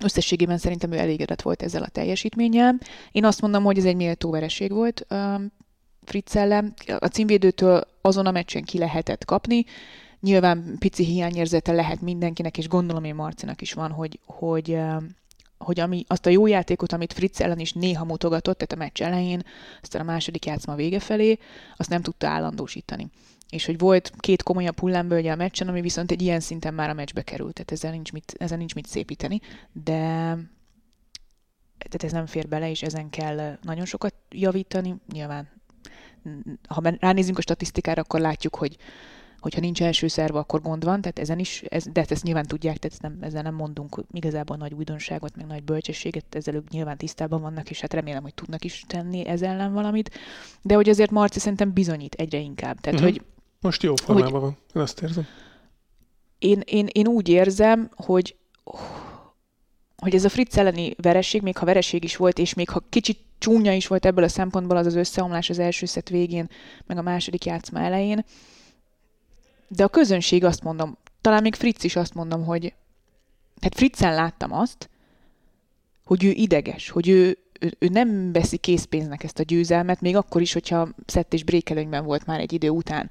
összességében 0.02 0.58
szerintem 0.58 0.92
ő 0.92 0.98
elégedett 0.98 1.42
volt 1.42 1.62
ezzel 1.62 1.82
a 1.82 1.88
teljesítménnyel. 1.88 2.78
Én 3.12 3.24
azt 3.24 3.40
mondom, 3.40 3.64
hogy 3.64 3.78
ez 3.78 3.84
egy 3.84 3.96
méltó 3.96 4.30
vereség 4.30 4.72
volt 4.72 5.06
um, 5.10 5.52
Fritz 6.04 6.36
ellen. 6.36 6.74
A 6.98 7.06
címvédőtől 7.06 7.84
azon 8.00 8.26
a 8.26 8.30
meccsen 8.30 8.62
ki 8.62 8.78
lehetett 8.78 9.24
kapni. 9.24 9.64
Nyilván 10.20 10.76
pici 10.78 11.04
hiányérzete 11.04 11.72
lehet 11.72 12.00
mindenkinek, 12.00 12.58
és 12.58 12.68
gondolom 12.68 13.04
én 13.04 13.14
Marcinak 13.14 13.60
is 13.60 13.72
van, 13.72 13.90
hogy, 13.90 14.18
hogy 14.26 14.78
hogy 15.64 15.80
ami, 15.80 16.04
azt 16.06 16.26
a 16.26 16.30
jó 16.30 16.46
játékot, 16.46 16.92
amit 16.92 17.12
Fritz 17.12 17.40
ellen 17.40 17.58
is 17.58 17.72
néha 17.72 18.04
mutogatott, 18.04 18.58
tehát 18.58 18.72
a 18.72 18.84
meccs 18.84 19.02
elején, 19.02 19.42
aztán 19.82 20.02
a 20.02 20.04
második 20.04 20.44
játszma 20.46 20.74
vége 20.74 21.00
felé, 21.00 21.38
azt 21.76 21.90
nem 21.90 22.02
tudta 22.02 22.28
állandósítani. 22.28 23.10
És 23.50 23.66
hogy 23.66 23.78
volt 23.78 24.12
két 24.18 24.42
komolyabb 24.42 24.78
hullámbölgye 24.78 25.32
a 25.32 25.36
meccsen, 25.36 25.68
ami 25.68 25.80
viszont 25.80 26.10
egy 26.10 26.22
ilyen 26.22 26.40
szinten 26.40 26.74
már 26.74 26.90
a 26.90 26.94
meccsbe 26.94 27.22
került, 27.22 27.52
tehát 27.52 27.72
ezzel 27.72 27.90
nincs 27.90 28.12
mit, 28.12 28.34
ezzel 28.38 28.58
nincs 28.58 28.74
mit 28.74 28.86
szépíteni, 28.86 29.40
de 29.72 29.98
tehát 31.78 32.04
ez 32.04 32.12
nem 32.12 32.26
fér 32.26 32.48
bele, 32.48 32.70
és 32.70 32.82
ezen 32.82 33.10
kell 33.10 33.58
nagyon 33.62 33.84
sokat 33.84 34.14
javítani. 34.30 34.96
Nyilván, 35.12 35.48
ha 36.68 36.82
ránézünk 36.98 37.38
a 37.38 37.40
statisztikára, 37.40 38.02
akkor 38.02 38.20
látjuk, 38.20 38.54
hogy 38.54 38.76
hogyha 39.40 39.60
nincs 39.60 39.82
első 39.82 40.08
szerve, 40.08 40.38
akkor 40.38 40.62
gond 40.62 40.84
van, 40.84 41.00
tehát 41.00 41.18
ezen 41.18 41.38
is, 41.38 41.62
ez, 41.68 41.84
de 41.92 42.04
ezt 42.08 42.22
nyilván 42.22 42.46
tudják, 42.46 42.76
tehát 42.76 43.00
nem, 43.00 43.18
ezzel 43.20 43.42
nem 43.42 43.54
mondunk 43.54 44.04
igazából 44.12 44.56
nagy 44.56 44.72
újdonságot, 44.72 45.36
meg 45.36 45.46
nagy 45.46 45.62
bölcsességet, 45.62 46.34
ezzel 46.34 46.54
ők 46.54 46.68
nyilván 46.68 46.96
tisztában 46.96 47.40
vannak, 47.40 47.70
és 47.70 47.80
hát 47.80 47.94
remélem, 47.94 48.22
hogy 48.22 48.34
tudnak 48.34 48.64
is 48.64 48.84
tenni 48.86 49.26
ez 49.26 49.42
ellen 49.42 49.72
valamit, 49.72 50.10
de 50.62 50.74
hogy 50.74 50.88
azért 50.88 51.10
Marci 51.10 51.38
szerintem 51.38 51.72
bizonyít 51.72 52.14
egyre 52.14 52.38
inkább. 52.38 52.80
Tehát, 52.80 53.00
uh-huh. 53.00 53.14
hogy 53.14 53.24
most 53.60 53.82
jó 53.82 53.94
formában 53.96 54.32
hogy, 54.32 54.40
van, 54.40 54.56
én 54.74 54.82
azt 54.82 55.02
érzem. 55.02 55.26
Én, 56.38 56.62
én, 56.64 56.86
én 56.92 57.06
úgy 57.06 57.28
érzem, 57.28 57.90
hogy 57.94 58.36
hogy 59.96 60.14
ez 60.14 60.24
a 60.24 60.28
Fritz 60.28 60.58
elleni 60.58 60.94
vereség, 60.96 61.42
még 61.42 61.56
ha 61.56 61.66
vereség 61.66 62.04
is 62.04 62.16
volt, 62.16 62.38
és 62.38 62.54
még 62.54 62.68
ha 62.68 62.82
kicsit 62.88 63.18
csúnya 63.38 63.72
is 63.72 63.86
volt 63.86 64.06
ebből 64.06 64.24
a 64.24 64.28
szempontból 64.28 64.76
az 64.76 64.86
az 64.86 64.94
összeomlás 64.94 65.50
az 65.50 65.58
első 65.58 65.86
szett 65.86 66.08
végén, 66.08 66.48
meg 66.86 66.98
a 66.98 67.02
második 67.02 67.44
játszma 67.44 67.80
elején, 67.80 68.24
de 69.72 69.84
a 69.84 69.88
közönség 69.88 70.44
azt 70.44 70.62
mondom, 70.62 70.96
talán 71.20 71.42
még 71.42 71.54
Fritz 71.54 71.84
is 71.84 71.96
azt 71.96 72.14
mondom, 72.14 72.44
hogy 72.44 72.74
hát 73.60 73.74
Fritzen 73.74 74.14
láttam 74.14 74.52
azt, 74.52 74.88
hogy 76.04 76.24
ő 76.24 76.30
ideges, 76.30 76.88
hogy 76.88 77.08
ő, 77.08 77.38
ő, 77.60 77.74
ő 77.78 77.88
nem 77.88 78.32
veszi 78.32 78.56
készpénznek 78.56 79.24
ezt 79.24 79.38
a 79.38 79.42
győzelmet, 79.42 80.00
még 80.00 80.16
akkor 80.16 80.40
is, 80.40 80.52
hogyha 80.52 80.88
szett 81.06 81.32
és 81.32 81.44
brékelőnyben 81.44 82.04
volt 82.04 82.26
már 82.26 82.40
egy 82.40 82.52
idő 82.52 82.68
után. 82.68 83.10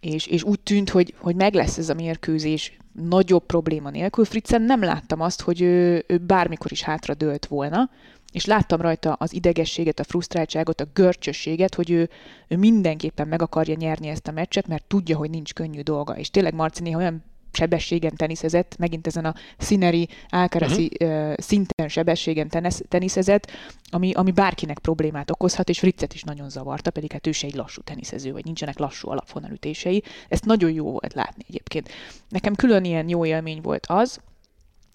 És, 0.00 0.26
és 0.26 0.42
úgy 0.42 0.60
tűnt, 0.60 0.90
hogy, 0.90 1.14
hogy 1.18 1.34
meg 1.34 1.54
lesz 1.54 1.78
ez 1.78 1.88
a 1.88 1.94
mérkőzés 1.94 2.76
nagyobb 2.92 3.46
probléma 3.46 3.90
nélkül. 3.90 4.24
Fritzen 4.24 4.62
nem 4.62 4.82
láttam 4.82 5.20
azt, 5.20 5.40
hogy 5.40 5.60
ő, 5.60 6.04
ő 6.06 6.16
bármikor 6.16 6.72
is 6.72 6.82
hátra 6.82 7.14
dőlt 7.14 7.46
volna, 7.46 7.90
és 8.34 8.44
láttam 8.44 8.80
rajta 8.80 9.12
az 9.12 9.34
idegességet, 9.34 10.00
a 10.00 10.04
frusztráltságot, 10.04 10.80
a 10.80 10.86
görcsösséget, 10.92 11.74
hogy 11.74 11.90
ő, 11.90 12.08
ő 12.48 12.56
mindenképpen 12.56 13.28
meg 13.28 13.42
akarja 13.42 13.74
nyerni 13.74 14.08
ezt 14.08 14.28
a 14.28 14.32
meccset, 14.32 14.66
mert 14.66 14.84
tudja, 14.84 15.16
hogy 15.16 15.30
nincs 15.30 15.52
könnyű 15.52 15.80
dolga. 15.80 16.16
És 16.16 16.30
tényleg 16.30 16.54
Marci 16.54 16.82
néha 16.82 16.98
olyan 16.98 17.24
sebességen 17.52 18.16
teniszezett, 18.16 18.76
megint 18.78 19.06
ezen 19.06 19.24
a 19.24 19.34
színeri, 19.58 20.08
álkaraszi 20.28 20.90
uh-huh. 21.00 21.28
uh, 21.28 21.34
szinten 21.36 21.88
sebességen 21.88 22.48
tenisz, 22.48 22.82
teniszezett, 22.88 23.50
ami, 23.90 24.12
ami 24.12 24.30
bárkinek 24.30 24.78
problémát 24.78 25.30
okozhat, 25.30 25.68
és 25.68 25.78
Fritzet 25.78 26.14
is 26.14 26.22
nagyon 26.22 26.50
zavarta, 26.50 26.90
pedig 26.90 27.12
hát 27.12 27.26
ő 27.26 27.32
se 27.32 27.46
egy 27.46 27.54
lassú 27.54 27.82
teniszező, 27.82 28.32
vagy 28.32 28.44
nincsenek 28.44 28.78
lassú 28.78 29.10
alapvonalütései. 29.10 30.02
Ezt 30.28 30.44
nagyon 30.44 30.70
jó 30.70 30.90
volt 30.90 31.14
látni 31.14 31.44
egyébként. 31.48 31.88
Nekem 32.28 32.54
külön 32.54 32.84
ilyen 32.84 33.08
jó 33.08 33.24
élmény 33.24 33.60
volt 33.60 33.86
az, 33.86 34.20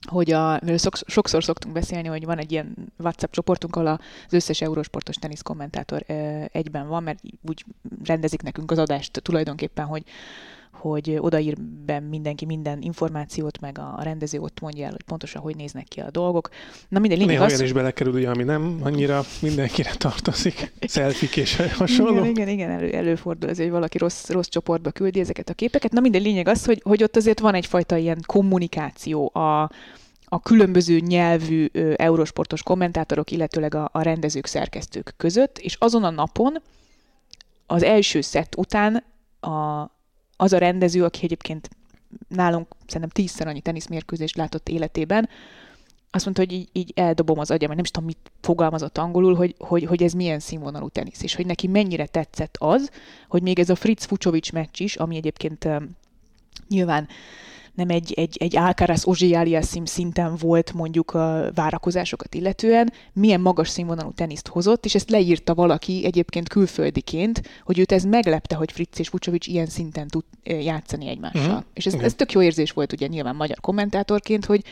hogy 0.07 0.31
a, 0.31 0.59
sokszor 1.07 1.43
szoktunk 1.43 1.73
beszélni, 1.73 2.07
hogy 2.07 2.25
van 2.25 2.37
egy 2.37 2.51
ilyen 2.51 2.93
WhatsApp 2.97 3.31
csoportunk, 3.31 3.75
ahol 3.75 3.87
az 3.87 4.33
összes 4.33 4.61
eurósportos 4.61 5.15
tenisz 5.15 5.41
kommentátor 5.41 6.03
egyben 6.51 6.87
van, 6.87 7.03
mert 7.03 7.19
úgy 7.41 7.65
rendezik 8.03 8.41
nekünk 8.41 8.71
az 8.71 8.77
adást 8.77 9.21
tulajdonképpen, 9.21 9.85
hogy 9.85 10.03
hogy 10.71 11.17
odaír 11.19 11.57
be 11.85 11.99
mindenki 11.99 12.45
minden 12.45 12.81
információt, 12.81 13.59
meg 13.59 13.77
a 13.77 13.99
rendező 14.03 14.39
ott 14.39 14.59
mondja 14.59 14.85
el, 14.85 14.91
hogy 14.91 15.03
pontosan 15.03 15.41
hogy 15.41 15.55
néznek 15.55 15.87
ki 15.87 15.99
a 15.99 16.11
dolgok. 16.11 16.49
Na 16.89 16.99
minden 16.99 17.17
lényeg 17.17 17.33
Néha 17.33 17.45
az... 17.45 17.53
olyan 17.53 17.65
is 17.65 17.71
belekerül, 17.71 18.13
ugye, 18.13 18.29
ami 18.29 18.43
nem 18.43 18.79
annyira 18.83 19.23
mindenkire 19.41 19.91
tartozik, 19.97 20.71
szelfik 20.81 21.37
és 21.37 21.55
hasonló. 21.55 22.11
Igen, 22.11 22.25
igen, 22.25 22.47
igen 22.47 22.69
elő, 22.69 22.91
előfordul 22.91 23.49
ez, 23.49 23.57
hogy 23.57 23.69
valaki 23.69 23.97
rossz, 23.97 24.29
rossz 24.29 24.47
csoportba 24.47 24.91
küldi 24.91 25.19
ezeket 25.19 25.49
a 25.49 25.53
képeket. 25.53 25.91
Na 25.91 25.99
minden 25.99 26.21
lényeg 26.21 26.47
az, 26.47 26.65
hogy, 26.65 26.81
hogy 26.83 27.03
ott 27.03 27.15
azért 27.15 27.39
van 27.39 27.53
egyfajta 27.53 27.97
ilyen 27.97 28.23
kommunikáció 28.25 29.31
a, 29.33 29.61
a 30.25 30.39
különböző 30.43 30.99
nyelvű 30.99 31.67
ö, 31.71 31.93
eurosportos 31.95 32.63
kommentátorok, 32.63 33.31
illetőleg 33.31 33.75
a, 33.75 33.89
a 33.91 34.01
rendezők, 34.01 34.45
szerkesztők 34.45 35.13
között, 35.17 35.57
és 35.57 35.75
azon 35.79 36.03
a 36.03 36.09
napon 36.09 36.61
az 37.67 37.83
első 37.83 38.21
szett 38.21 38.55
után 38.57 39.03
a, 39.39 39.89
az 40.41 40.53
a 40.53 40.57
rendező, 40.57 41.03
aki 41.03 41.23
egyébként 41.23 41.69
nálunk 42.27 42.67
szerintem 42.85 43.09
tízszer 43.09 43.47
annyi 43.47 43.61
teniszmérkőzést 43.61 44.35
látott 44.35 44.69
életében, 44.69 45.29
azt 46.11 46.23
mondta, 46.25 46.43
hogy 46.43 46.51
így, 46.51 46.69
így 46.71 46.91
eldobom 46.95 47.39
az 47.39 47.51
agyam, 47.51 47.69
nem 47.69 47.83
is 47.83 47.91
tudom, 47.91 48.07
mit 48.07 48.31
fogalmazott 48.41 48.97
angolul, 48.97 49.35
hogy, 49.35 49.55
hogy, 49.57 49.83
hogy 49.83 50.03
ez 50.03 50.13
milyen 50.13 50.39
színvonalú 50.39 50.89
tenisz, 50.89 51.23
és 51.23 51.35
hogy 51.35 51.45
neki 51.45 51.67
mennyire 51.67 52.05
tetszett 52.05 52.55
az, 52.59 52.91
hogy 53.27 53.41
még 53.41 53.59
ez 53.59 53.69
a 53.69 53.75
Fritz 53.75 54.05
Fucsovics 54.05 54.51
meccs 54.51 54.79
is, 54.79 54.95
ami 54.95 55.15
egyébként 55.15 55.65
um, 55.65 55.89
nyilván 56.67 57.07
nem 57.79 57.89
egy, 57.89 58.13
egy, 58.13 58.37
egy 58.39 58.57
Alcaraz 58.57 59.05
Ozsi 59.05 59.37
szinten 59.83 60.35
volt 60.35 60.73
mondjuk 60.73 61.13
a 61.13 61.51
várakozásokat 61.53 62.35
illetően, 62.35 62.93
milyen 63.13 63.41
magas 63.41 63.69
színvonalú 63.69 64.11
teniszt 64.11 64.47
hozott, 64.47 64.85
és 64.85 64.95
ezt 64.95 65.09
leírta 65.09 65.53
valaki 65.53 66.05
egyébként 66.05 66.49
külföldiként, 66.49 67.41
hogy 67.63 67.79
őt 67.79 67.91
ez 67.91 68.03
meglepte, 68.03 68.55
hogy 68.55 68.71
Fritz 68.71 68.99
és 68.99 69.09
Vucsovics 69.09 69.47
ilyen 69.47 69.65
szinten 69.65 70.07
tud 70.07 70.23
játszani 70.43 71.07
egymással. 71.07 71.45
Uh-huh. 71.45 71.63
És 71.73 71.85
ez, 71.85 71.93
ez 71.93 72.13
tök 72.13 72.31
jó 72.31 72.41
érzés 72.41 72.71
volt 72.71 72.93
ugye 72.93 73.07
nyilván 73.07 73.35
magyar 73.35 73.59
kommentátorként, 73.59 74.45
hogy, 74.45 74.63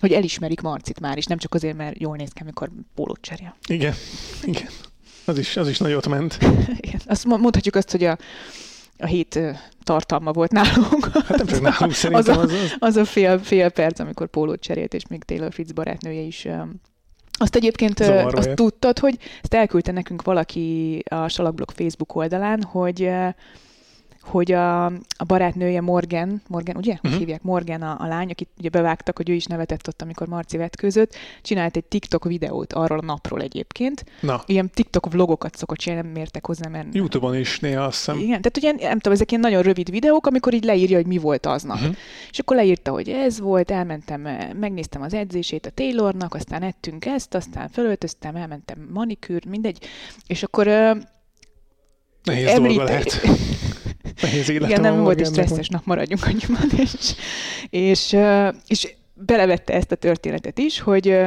hogy 0.00 0.12
elismerik 0.12 0.60
Marcit 0.60 1.00
már, 1.00 1.16
és 1.16 1.24
nem 1.24 1.38
csak 1.38 1.54
azért, 1.54 1.76
mert 1.76 2.00
jól 2.00 2.16
néz 2.16 2.30
ki, 2.32 2.42
amikor 2.42 2.70
pólót 2.94 3.20
cserél. 3.20 3.56
Igen, 3.68 3.94
igen. 4.44 4.68
Az 5.24 5.38
is, 5.38 5.56
az 5.56 5.68
is 5.68 5.78
nagyot 5.78 6.08
ment. 6.08 6.38
Igen. 6.82 7.00
Azt 7.06 7.24
mondhatjuk 7.24 7.74
azt, 7.74 7.90
hogy 7.90 8.04
a, 8.04 8.18
a 8.98 9.06
hét 9.06 9.40
tartalma 9.82 10.32
volt 10.32 10.52
nálunk. 10.52 11.08
Hát 11.12 11.36
nem 11.36 11.46
csak 11.46 11.60
nálunk 11.60 11.92
szerintem 12.02 12.36
az, 12.36 12.38
a, 12.38 12.40
az, 12.40 12.76
az 12.78 12.96
a 12.96 13.04
fél, 13.04 13.38
fél 13.38 13.70
perc, 13.70 13.98
amikor 13.98 14.28
pólót 14.28 14.60
cserélt, 14.60 14.94
és 14.94 15.06
még 15.06 15.24
Taylor 15.24 15.52
Fritz 15.52 15.72
barátnője 15.72 16.20
is 16.20 16.48
azt 17.38 17.56
egyébként 17.56 17.98
Zavarva 17.98 18.38
azt 18.38 18.54
tudtad, 18.54 18.98
hogy 18.98 19.18
ezt 19.42 19.54
elküldte 19.54 19.92
nekünk 19.92 20.22
valaki 20.22 20.98
a 21.08 21.28
Salakblog 21.28 21.70
Facebook 21.70 22.14
oldalán, 22.14 22.62
hogy 22.62 23.10
hogy 24.26 24.52
a, 24.52 24.84
a 24.86 25.24
barátnője 25.26 25.80
Morgan, 25.80 26.42
Morgan, 26.48 26.76
ugye? 26.76 26.92
Uh-huh. 26.92 27.18
hívják? 27.18 27.42
Morgan 27.42 27.82
a, 27.82 27.96
a 27.98 28.06
lány, 28.06 28.30
akit 28.30 28.48
ugye 28.58 28.68
bevágtak, 28.68 29.16
hogy 29.16 29.30
ő 29.30 29.32
is 29.32 29.44
nevetett 29.44 29.88
ott, 29.88 30.02
amikor 30.02 30.26
Marci 30.26 30.56
vetkőzött, 30.56 31.14
csinált 31.42 31.76
egy 31.76 31.84
TikTok 31.84 32.24
videót 32.24 32.72
arról 32.72 32.98
a 32.98 33.04
napról 33.04 33.40
egyébként. 33.40 34.04
Na. 34.20 34.42
Ilyen 34.46 34.70
TikTok 34.70 35.12
vlogokat 35.12 35.56
szokott 35.56 35.78
csinálni, 35.78 36.04
nem 36.04 36.12
mértek 36.12 36.46
hozzá, 36.46 36.68
mert... 36.68 36.94
Youtube-on 36.94 37.36
is 37.36 37.60
néha 37.60 37.84
azt 37.84 37.96
hiszem. 37.96 38.18
Igen, 38.18 38.42
tehát 38.42 38.56
ugye 38.56 38.72
nem 38.88 38.98
tudom, 38.98 39.12
ezek 39.12 39.30
ilyen 39.30 39.42
nagyon 39.42 39.62
rövid 39.62 39.90
videók, 39.90 40.26
amikor 40.26 40.54
így 40.54 40.64
leírja, 40.64 40.96
hogy 40.96 41.06
mi 41.06 41.18
volt 41.18 41.46
aznap. 41.46 41.76
Uh-huh. 41.76 41.94
És 42.30 42.38
akkor 42.38 42.56
leírta, 42.56 42.90
hogy 42.90 43.08
ez 43.08 43.40
volt, 43.40 43.70
elmentem, 43.70 44.20
megnéztem 44.56 45.02
az 45.02 45.14
edzését 45.14 45.66
a 45.66 45.70
Taylornak, 45.70 46.34
aztán 46.34 46.62
ettünk 46.62 47.06
ezt, 47.06 47.34
aztán 47.34 47.68
felöltöztem, 47.68 48.36
elmentem 48.36 48.88
manikűr, 48.92 49.46
mindegy. 49.46 49.86
És 50.26 50.42
akkor 50.42 50.66
Nehéz 52.24 52.46
említ... 52.46 52.76
dolga 52.76 52.92
lehet. 52.92 53.20
Nehéz 54.22 54.48
Igen, 54.48 54.80
nem 54.80 55.02
volt 55.02 55.20
egy 55.20 55.26
stresszes 55.26 55.68
nap, 55.68 55.84
maradjunk 55.84 56.24
annyiban. 56.26 56.70
És, 56.84 57.14
és, 57.70 58.16
és 58.66 58.94
belevette 59.14 59.74
ezt 59.74 59.92
a 59.92 59.96
történetet 59.96 60.58
is, 60.58 60.80
hogy 60.80 61.18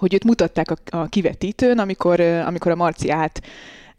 hogy 0.00 0.14
őt 0.14 0.24
mutatták 0.24 0.70
a, 0.70 0.76
a 0.96 1.06
kivetítőn, 1.06 1.78
amikor, 1.78 2.20
amikor 2.20 2.72
a 2.72 2.76
Marci 2.76 3.10
át 3.10 3.42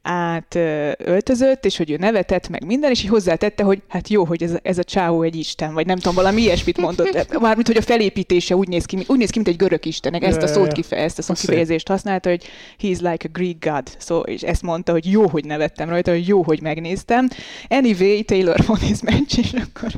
átöltözött, 0.01 1.65
és 1.65 1.77
hogy 1.77 1.91
ő 1.91 1.95
nevetett, 1.95 2.49
meg 2.49 2.65
minden, 2.65 2.91
és 2.91 3.03
így 3.03 3.09
hozzátette, 3.09 3.63
hogy 3.63 3.81
hát 3.87 4.09
jó, 4.09 4.23
hogy 4.23 4.43
ez, 4.43 4.57
ez 4.61 4.77
a 4.77 4.83
csáó 4.83 5.21
egy 5.21 5.35
isten, 5.35 5.73
vagy 5.73 5.85
nem 5.85 5.95
tudom, 5.95 6.15
valami 6.15 6.41
ilyesmit 6.41 6.77
mondott. 6.77 7.39
Mármint, 7.39 7.67
hogy 7.67 7.77
a 7.77 7.81
felépítése 7.81 8.55
úgy 8.55 8.67
néz 8.67 8.85
ki, 8.85 8.97
úgy 9.07 9.17
néz 9.17 9.29
ki, 9.29 9.35
mint 9.35 9.49
egy 9.49 9.55
görög 9.55 9.85
istenek. 9.85 10.23
Ezt 10.23 10.41
a 10.41 10.47
szót 10.47 10.71
kife, 10.71 10.95
ezt 10.95 11.17
a 11.17 11.21
szókifejezést 11.21 11.87
használta, 11.87 12.29
hogy 12.29 12.43
he's 12.81 12.99
like 12.99 13.27
a 13.27 13.31
Greek 13.31 13.55
god. 13.59 13.95
Szó, 13.97 14.19
és 14.19 14.41
ezt 14.41 14.61
mondta, 14.61 14.91
hogy 14.91 15.11
jó, 15.11 15.27
hogy 15.27 15.45
nevettem 15.45 15.89
rajta, 15.89 16.11
hogy 16.11 16.27
jó, 16.27 16.43
hogy 16.43 16.61
megnéztem. 16.61 17.27
Anyway, 17.67 18.23
Taylor 18.23 18.59
won 18.67 18.79
his 18.79 19.01
match, 19.01 19.37
és 19.37 19.53
akkor... 19.53 19.91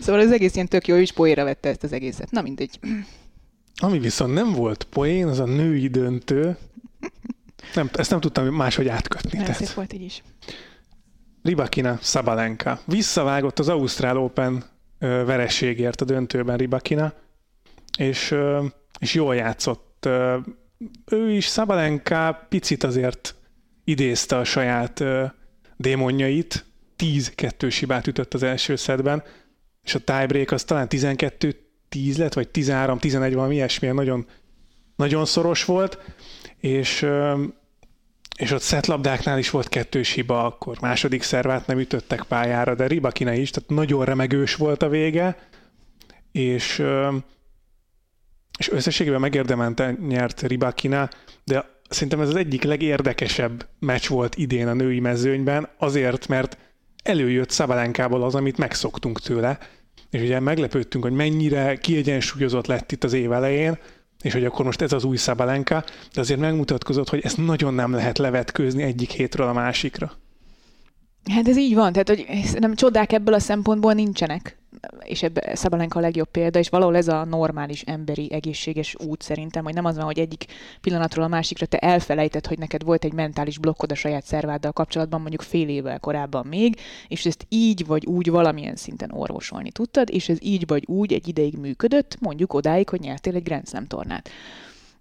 szóval 0.00 0.20
az 0.20 0.32
egész 0.32 0.54
ilyen 0.54 0.68
tök 0.68 0.86
jó, 0.86 0.96
is 0.96 1.12
poéra 1.12 1.44
vette 1.44 1.68
ezt 1.68 1.82
az 1.82 1.92
egészet. 1.92 2.30
Na 2.30 2.42
mindegy. 2.42 2.78
Ami 3.78 3.98
viszont 3.98 4.34
nem 4.34 4.52
volt 4.52 4.84
poén, 4.84 5.26
az 5.26 5.38
a 5.38 5.44
női 5.44 5.88
döntő, 5.88 6.56
nem, 7.74 7.90
ezt 7.92 8.10
nem 8.10 8.20
tudtam 8.20 8.46
máshogy 8.46 8.88
átkötni. 8.88 9.38
Nem, 9.38 9.52
szép 9.52 9.72
volt 9.72 9.92
így 9.92 10.02
is. 10.02 10.22
Ribakina 11.42 11.98
Szabalenka. 12.00 12.80
Visszavágott 12.84 13.58
az 13.58 13.68
Ausztrál 13.68 14.18
Open 14.18 14.64
verességért 14.98 16.00
a 16.00 16.04
döntőben 16.04 16.56
Ribakina, 16.56 17.12
és, 17.98 18.34
és 18.98 19.14
jól 19.14 19.34
játszott. 19.34 20.08
Ő 21.10 21.30
is, 21.30 21.46
Szabalenka 21.46 22.46
picit 22.48 22.84
azért 22.84 23.34
idézte 23.84 24.36
a 24.36 24.44
saját 24.44 25.04
démonjait, 25.76 26.64
10-2 26.98 27.76
hibát 27.78 28.06
ütött 28.06 28.34
az 28.34 28.42
első 28.42 28.76
szedben, 28.76 29.22
és 29.82 29.94
a 29.94 29.98
tiebreak 29.98 30.50
az 30.50 30.64
talán 30.64 30.86
12-10 30.90 31.52
lett, 32.16 32.32
vagy 32.32 32.48
13-11 32.52 33.30
valami 33.34 33.54
ilyesmilyen 33.54 33.94
nagyon, 33.94 34.26
nagyon 34.96 35.24
szoros 35.24 35.64
volt, 35.64 35.98
és 36.66 37.08
és 38.36 38.50
ott 38.50 38.60
szetlabdáknál 38.60 39.38
is 39.38 39.50
volt 39.50 39.68
kettős 39.68 40.12
hiba, 40.12 40.44
akkor 40.44 40.76
második 40.80 41.22
szervát 41.22 41.66
nem 41.66 41.78
ütöttek 41.78 42.22
pályára, 42.22 42.74
de 42.74 42.86
Ribakina 42.86 43.32
is, 43.32 43.50
tehát 43.50 43.68
nagyon 43.68 44.04
remegős 44.04 44.54
volt 44.54 44.82
a 44.82 44.88
vége, 44.88 45.48
és, 46.32 46.82
és 48.58 48.70
összességében 48.70 49.20
megérdemelte 49.20 49.96
nyert 50.08 50.42
Ribakina, 50.42 51.08
de 51.44 51.64
szerintem 51.88 52.20
ez 52.20 52.28
az 52.28 52.34
egyik 52.34 52.62
legérdekesebb 52.62 53.66
meccs 53.78 54.08
volt 54.08 54.36
idén 54.36 54.68
a 54.68 54.74
női 54.74 55.00
mezőnyben, 55.00 55.68
azért, 55.78 56.28
mert 56.28 56.58
előjött 57.02 57.50
Szabalenkából 57.50 58.22
az, 58.22 58.34
amit 58.34 58.58
megszoktunk 58.58 59.20
tőle, 59.20 59.58
és 60.10 60.20
ugye 60.20 60.40
meglepődtünk, 60.40 61.04
hogy 61.04 61.12
mennyire 61.12 61.76
kiegyensúlyozott 61.76 62.66
lett 62.66 62.92
itt 62.92 63.04
az 63.04 63.12
év 63.12 63.32
elején, 63.32 63.78
és 64.26 64.32
hogy 64.32 64.44
akkor 64.44 64.64
most 64.64 64.82
ez 64.82 64.92
az 64.92 65.04
új 65.04 65.16
Szabalenka, 65.16 65.84
de 66.14 66.20
azért 66.20 66.40
megmutatkozott, 66.40 67.08
hogy 67.08 67.20
ezt 67.22 67.36
nagyon 67.36 67.74
nem 67.74 67.92
lehet 67.92 68.18
levetkőzni 68.18 68.82
egyik 68.82 69.10
hétről 69.10 69.48
a 69.48 69.52
másikra. 69.52 70.12
Hát 71.30 71.48
ez 71.48 71.56
így 71.56 71.74
van, 71.74 71.92
tehát 71.92 72.08
hogy 72.08 72.26
nem 72.58 72.74
csodák 72.74 73.12
ebből 73.12 73.34
a 73.34 73.38
szempontból 73.38 73.92
nincsenek, 73.92 74.58
és 75.04 75.22
ebbe 75.22 75.54
Szabalenka 75.54 75.98
a 75.98 76.02
legjobb 76.02 76.28
példa, 76.28 76.58
és 76.58 76.68
valahol 76.68 76.96
ez 76.96 77.08
a 77.08 77.24
normális, 77.24 77.82
emberi, 77.82 78.32
egészséges 78.32 78.96
út 79.06 79.22
szerintem, 79.22 79.64
hogy 79.64 79.74
nem 79.74 79.84
az 79.84 79.96
van, 79.96 80.04
hogy 80.04 80.18
egyik 80.18 80.44
pillanatról 80.80 81.24
a 81.24 81.28
másikra 81.28 81.66
te 81.66 81.78
elfelejted, 81.78 82.46
hogy 82.46 82.58
neked 82.58 82.84
volt 82.84 83.04
egy 83.04 83.12
mentális 83.12 83.58
blokkod 83.58 83.90
a 83.90 83.94
saját 83.94 84.24
szerváddal 84.24 84.72
kapcsolatban, 84.72 85.20
mondjuk 85.20 85.42
fél 85.42 85.68
évvel 85.68 86.00
korábban 86.00 86.46
még, 86.46 86.80
és 87.08 87.26
ezt 87.26 87.46
így 87.48 87.86
vagy 87.86 88.06
úgy 88.06 88.30
valamilyen 88.30 88.76
szinten 88.76 89.12
orvosolni 89.12 89.70
tudtad, 89.70 90.10
és 90.10 90.28
ez 90.28 90.38
így 90.40 90.66
vagy 90.66 90.84
úgy 90.86 91.12
egy 91.12 91.28
ideig 91.28 91.56
működött, 91.56 92.20
mondjuk 92.20 92.54
odáig, 92.54 92.88
hogy 92.88 93.00
nyertél 93.00 93.34
egy 93.34 93.42
Grand 93.42 93.68
Slam 93.68 93.86
tornát. 93.86 94.28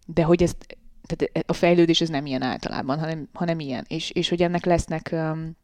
De 0.06 0.24
hogy 0.24 0.44
ezt, 0.44 0.78
tehát 1.08 1.48
a 1.48 1.54
fejlődés 1.54 2.02
ez 2.02 2.10
nem 2.10 2.26
ilyen 2.26 2.42
általában, 2.42 3.00
hanem, 3.00 3.30
hanem 3.34 3.60
ilyen, 3.60 3.86
és, 3.88 4.12
és 4.12 4.30
hogy 4.30 4.42
ennek 4.42 4.66
lesznek 4.66 5.10
um, 5.12 5.56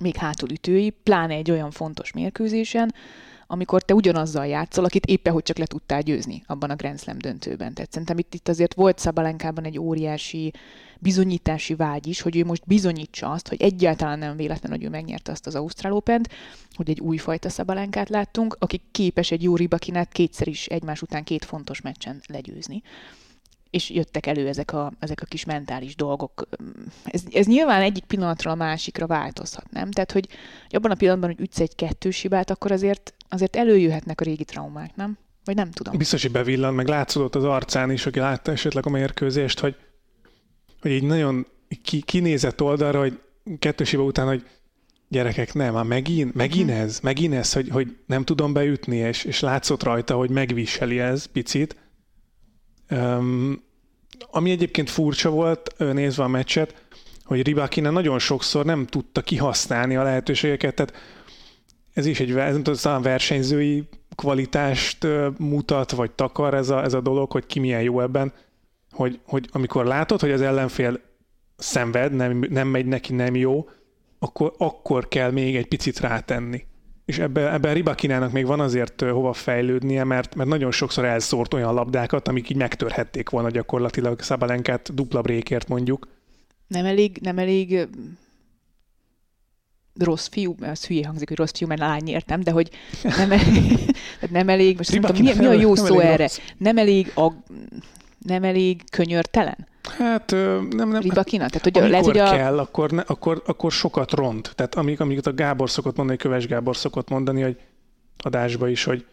még 0.00 0.16
hátulütői, 0.16 0.90
pláne 0.90 1.34
egy 1.34 1.50
olyan 1.50 1.70
fontos 1.70 2.12
mérkőzésen, 2.12 2.94
amikor 3.46 3.82
te 3.82 3.94
ugyanazzal 3.94 4.46
játszol, 4.46 4.84
akit 4.84 5.06
éppen 5.06 5.32
hogy 5.32 5.42
csak 5.42 5.58
le 5.58 5.66
tudtál 5.66 6.02
győzni 6.02 6.42
abban 6.46 6.70
a 6.70 6.76
Grand 6.76 7.00
Slam 7.00 7.18
döntőben. 7.18 7.74
Tehát 7.74 7.90
szerintem 7.92 8.18
itt, 8.18 8.34
itt 8.34 8.48
azért 8.48 8.74
volt 8.74 8.98
Szabalenkában 8.98 9.64
egy 9.64 9.78
óriási 9.78 10.52
bizonyítási 10.98 11.74
vágy 11.74 12.06
is, 12.06 12.20
hogy 12.20 12.36
ő 12.36 12.44
most 12.44 12.62
bizonyítsa 12.66 13.30
azt, 13.30 13.48
hogy 13.48 13.62
egyáltalán 13.62 14.18
nem 14.18 14.36
véletlen, 14.36 14.72
hogy 14.72 14.84
ő 14.84 14.88
megnyerte 14.88 15.32
azt 15.32 15.46
az 15.46 15.54
Ausztrál 15.54 15.92
open 15.92 16.26
hogy 16.74 16.90
egy 16.90 17.00
újfajta 17.00 17.48
Szabalenkát 17.48 18.08
láttunk, 18.08 18.56
aki 18.58 18.80
képes 18.90 19.30
egy 19.30 19.42
jó 19.42 19.56
ribakinát 19.56 20.12
kétszer 20.12 20.48
is 20.48 20.66
egymás 20.66 21.02
után 21.02 21.24
két 21.24 21.44
fontos 21.44 21.80
meccsen 21.80 22.20
legyőzni 22.26 22.82
és 23.76 23.90
jöttek 23.90 24.26
elő 24.26 24.48
ezek 24.48 24.72
a, 24.72 24.92
ezek 24.98 25.20
a 25.20 25.24
kis 25.24 25.44
mentális 25.44 25.96
dolgok. 25.96 26.48
Ez, 27.04 27.22
ez 27.32 27.46
nyilván 27.46 27.82
egyik 27.82 28.04
pillanatra 28.04 28.50
a 28.50 28.54
másikra 28.54 29.06
változhat, 29.06 29.70
nem? 29.70 29.90
Tehát, 29.90 30.12
hogy, 30.12 30.28
abban 30.68 30.90
a 30.90 30.94
pillanatban, 30.94 31.30
hogy 31.30 31.40
ütsz 31.40 31.60
egy 31.60 31.74
kettős 31.74 32.20
hibát, 32.20 32.50
akkor 32.50 32.72
azért, 32.72 33.14
azért 33.28 33.56
előjöhetnek 33.56 34.20
a 34.20 34.24
régi 34.24 34.44
traumák, 34.44 34.96
nem? 34.96 35.18
Vagy 35.44 35.54
nem 35.54 35.70
tudom. 35.70 35.98
Biztos, 35.98 36.22
hogy 36.22 36.30
bevillan, 36.30 36.74
meg 36.74 36.88
látszódott 36.88 37.34
az 37.34 37.44
arcán 37.44 37.90
is, 37.90 38.06
aki 38.06 38.18
látta 38.18 38.52
esetleg 38.52 38.86
a 38.86 38.90
mérkőzést, 38.90 39.60
hogy, 39.60 39.76
hogy 40.80 40.90
így 40.90 41.02
nagyon 41.02 41.46
ki, 41.82 42.00
kinézett 42.00 42.62
oldalra, 42.62 42.98
hogy 42.98 43.20
kettős 43.58 43.90
hiba 43.90 44.02
után, 44.02 44.26
hogy 44.26 44.46
gyerekek, 45.08 45.54
nem, 45.54 45.72
már 45.72 45.84
megint, 45.84 46.34
megint 46.34 46.70
mhm. 46.70 46.78
ez, 46.78 47.00
megint 47.00 47.34
ez, 47.34 47.52
hogy, 47.52 47.68
hogy 47.68 47.96
nem 48.06 48.24
tudom 48.24 48.52
beütni, 48.52 48.96
és, 48.96 49.24
és 49.24 49.40
látszott 49.40 49.82
rajta, 49.82 50.14
hogy 50.14 50.30
megviseli 50.30 50.98
ez 50.98 51.24
picit. 51.24 51.76
Um, 52.90 53.64
ami 54.30 54.50
egyébként 54.50 54.90
furcsa 54.90 55.30
volt, 55.30 55.74
nézve 55.78 56.22
a 56.22 56.28
meccset, 56.28 56.74
hogy 57.24 57.42
Ribakina 57.42 57.90
nagyon 57.90 58.18
sokszor 58.18 58.64
nem 58.64 58.86
tudta 58.86 59.20
kihasználni 59.20 59.96
a 59.96 60.02
lehetőségeket, 60.02 60.74
tehát 60.74 60.94
ez 61.92 62.06
is 62.06 62.20
egy 62.20 62.34
nem 62.34 62.62
tudom, 62.62 63.02
versenyzői 63.02 63.88
kvalitást 64.14 65.06
mutat, 65.38 65.90
vagy 65.90 66.10
takar 66.10 66.54
ez 66.54 66.70
a, 66.70 66.82
ez 66.82 66.94
a 66.94 67.00
dolog, 67.00 67.32
hogy 67.32 67.46
ki 67.46 67.58
milyen 67.58 67.82
jó 67.82 68.00
ebben, 68.00 68.32
hogy, 68.90 69.20
hogy 69.24 69.48
amikor 69.52 69.84
látod, 69.84 70.20
hogy 70.20 70.30
az 70.30 70.40
ellenfél 70.40 71.00
szenved, 71.56 72.12
nem, 72.12 72.46
nem 72.50 72.68
megy 72.68 72.86
neki, 72.86 73.14
nem 73.14 73.34
jó, 73.34 73.68
akkor, 74.18 74.54
akkor 74.58 75.08
kell 75.08 75.30
még 75.30 75.56
egy 75.56 75.66
picit 75.66 76.00
rátenni 76.00 76.66
és 77.06 77.18
ebben, 77.18 77.52
ebben 77.52 77.74
Ribakinának 77.74 78.32
még 78.32 78.46
van 78.46 78.60
azért 78.60 79.00
hova 79.00 79.32
fejlődnie, 79.32 80.04
mert, 80.04 80.34
mert 80.34 80.48
nagyon 80.48 80.70
sokszor 80.70 81.04
elszórt 81.04 81.54
olyan 81.54 81.74
labdákat, 81.74 82.28
amik 82.28 82.50
így 82.50 82.56
megtörhették 82.56 83.28
volna 83.28 83.50
gyakorlatilag 83.50 84.20
Szabalenkát 84.20 84.94
dupla 84.94 85.20
brékért 85.20 85.68
mondjuk. 85.68 86.08
Nem 86.66 86.84
elég, 86.84 87.18
nem 87.22 87.38
elég 87.38 87.88
rossz 89.98 90.28
fiú, 90.28 90.54
az 90.60 90.86
hülye 90.86 91.06
hangzik, 91.06 91.28
hogy 91.28 91.36
rossz 91.36 91.52
fiú, 91.54 91.68
mert 91.68 91.80
lány 91.80 92.08
értem, 92.08 92.40
de 92.40 92.50
hogy 92.50 92.70
nem 93.02 93.32
elég, 93.32 93.78
nem 94.30 94.48
elég 94.48 94.76
most 94.76 94.92
nem 94.92 95.00
tudom, 95.00 95.22
mi, 95.22 95.32
mi 95.34 95.46
a 95.46 95.52
jó 95.52 95.74
szó 95.74 95.98
erre? 95.98 96.16
Rossz. 96.16 96.38
Nem 96.56 96.78
elég, 96.78 97.12
a, 97.14 97.32
nem 98.18 98.44
elég 98.44 98.90
könyörtelen? 98.90 99.66
Hát 99.88 100.30
nem, 100.30 100.68
nem. 100.70 100.96
Ribakina? 101.00 101.48
Tehát, 101.48 101.62
hogy 101.62 101.78
amikor 101.78 101.90
lehet, 101.90 102.04
hogy 102.04 102.18
a... 102.18 102.30
kell, 102.30 102.58
akkor, 102.58 102.90
ne, 102.90 103.02
akkor, 103.02 103.42
akkor 103.46 103.72
sokat 103.72 104.12
ront. 104.12 104.52
Tehát 104.54 104.74
amíg, 104.74 105.00
amíg 105.00 105.26
a 105.26 105.34
Gábor 105.34 105.70
szokott 105.70 105.96
mondani, 105.96 106.18
Köves 106.18 106.46
Gábor 106.46 106.76
szokott 106.76 107.08
mondani, 107.08 107.42
hogy 107.42 107.60
adásba 108.18 108.68
is, 108.68 108.84
hogy, 108.84 109.06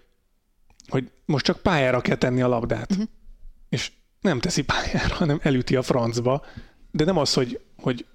hogy 0.88 1.12
most 1.26 1.46
csak 1.46 1.60
pályára 1.60 2.02
kell 2.02 2.16
tenni 2.16 2.42
a 2.42 2.48
labdát. 2.48 2.92
Uh-huh. 2.92 3.08
És 3.70 3.92
nem 4.22 4.40
teszi 4.40 4.64
pályára, 4.64 5.16
hanem 5.16 5.40
elüti 5.42 5.76
a 5.76 5.82
francba. 5.82 6.46
De 6.92 7.04
nem 7.06 7.18
az, 7.18 7.34
hogy, 7.34 7.60
hogy 7.82 8.06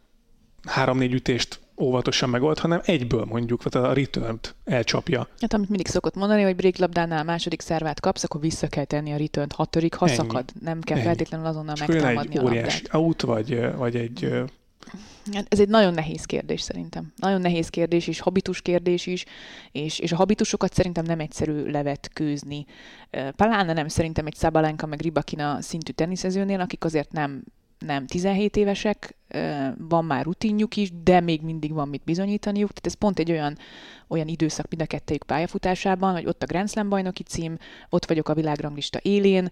három-négy 0.66 1.12
ütést 1.12 1.61
óvatosan 1.78 2.28
megold, 2.28 2.58
hanem 2.58 2.80
egyből 2.84 3.24
mondjuk, 3.24 3.62
vagy 3.62 3.82
a 3.82 3.92
return 3.92 4.38
elcsapja. 4.64 5.28
Hát 5.40 5.52
amit 5.52 5.68
mindig 5.68 5.86
szokott 5.86 6.14
mondani, 6.14 6.42
hogy 6.42 6.56
break 6.56 6.76
labdánál 6.76 7.24
második 7.24 7.60
szervát 7.60 8.00
kapsz, 8.00 8.24
akkor 8.24 8.40
vissza 8.40 8.66
kell 8.66 8.84
tenni 8.84 9.12
a 9.12 9.16
return 9.16 9.48
ha 9.54 9.64
törik, 9.64 9.94
ha 9.94 10.06
Ennyi. 10.06 10.16
szakad. 10.16 10.44
Nem 10.60 10.80
kell 10.80 10.96
Ennyi. 10.96 11.06
feltétlenül 11.06 11.46
azonnal 11.46 11.74
És 11.74 11.86
megtámadni 11.86 12.36
egy 12.36 12.38
a 12.38 12.42
óriás 12.42 12.82
out, 12.92 13.22
vagy, 13.22 13.76
vagy 13.76 13.96
egy 13.96 14.46
Hát 15.32 15.46
ez 15.48 15.60
egy 15.60 15.68
nagyon 15.68 15.94
nehéz 15.94 16.24
kérdés 16.24 16.60
szerintem. 16.60 17.12
Nagyon 17.16 17.40
nehéz 17.40 17.68
kérdés, 17.68 18.06
és 18.06 18.20
habitus 18.20 18.62
kérdés 18.62 19.06
is, 19.06 19.24
és, 19.72 19.98
és 19.98 20.12
a 20.12 20.16
habitusokat 20.16 20.74
szerintem 20.74 21.04
nem 21.04 21.20
egyszerű 21.20 21.70
levetkőzni. 21.70 22.64
Pláne 23.36 23.72
nem 23.72 23.88
szerintem 23.88 24.26
egy 24.26 24.34
Szabalenka 24.34 24.86
meg 24.86 25.00
Ribakina 25.00 25.60
szintű 25.60 25.92
teniszezőnél, 25.92 26.60
akik 26.60 26.84
azért 26.84 27.12
nem 27.12 27.42
nem 27.78 28.06
17 28.06 28.56
évesek, 28.56 29.16
van 29.78 30.04
már 30.04 30.24
rutinjuk 30.24 30.76
is, 30.76 30.92
de 31.02 31.20
még 31.20 31.42
mindig 31.42 31.72
van 31.72 31.88
mit 31.88 32.02
bizonyítaniuk. 32.04 32.68
Tehát 32.68 32.86
ez 32.86 32.94
pont 32.94 33.18
egy 33.18 33.30
olyan, 33.30 33.58
olyan 34.08 34.28
időszak 34.28 34.68
mind 34.68 34.82
a 34.82 34.86
kettőjük 34.86 35.22
pályafutásában, 35.22 36.12
hogy 36.12 36.26
ott 36.26 36.42
a 36.42 36.46
Grand 36.46 36.70
Slam 36.70 36.88
bajnoki 36.88 37.22
cím, 37.22 37.58
ott 37.88 38.04
vagyok 38.04 38.28
a 38.28 38.34
világranglista 38.34 38.98
élén, 39.02 39.50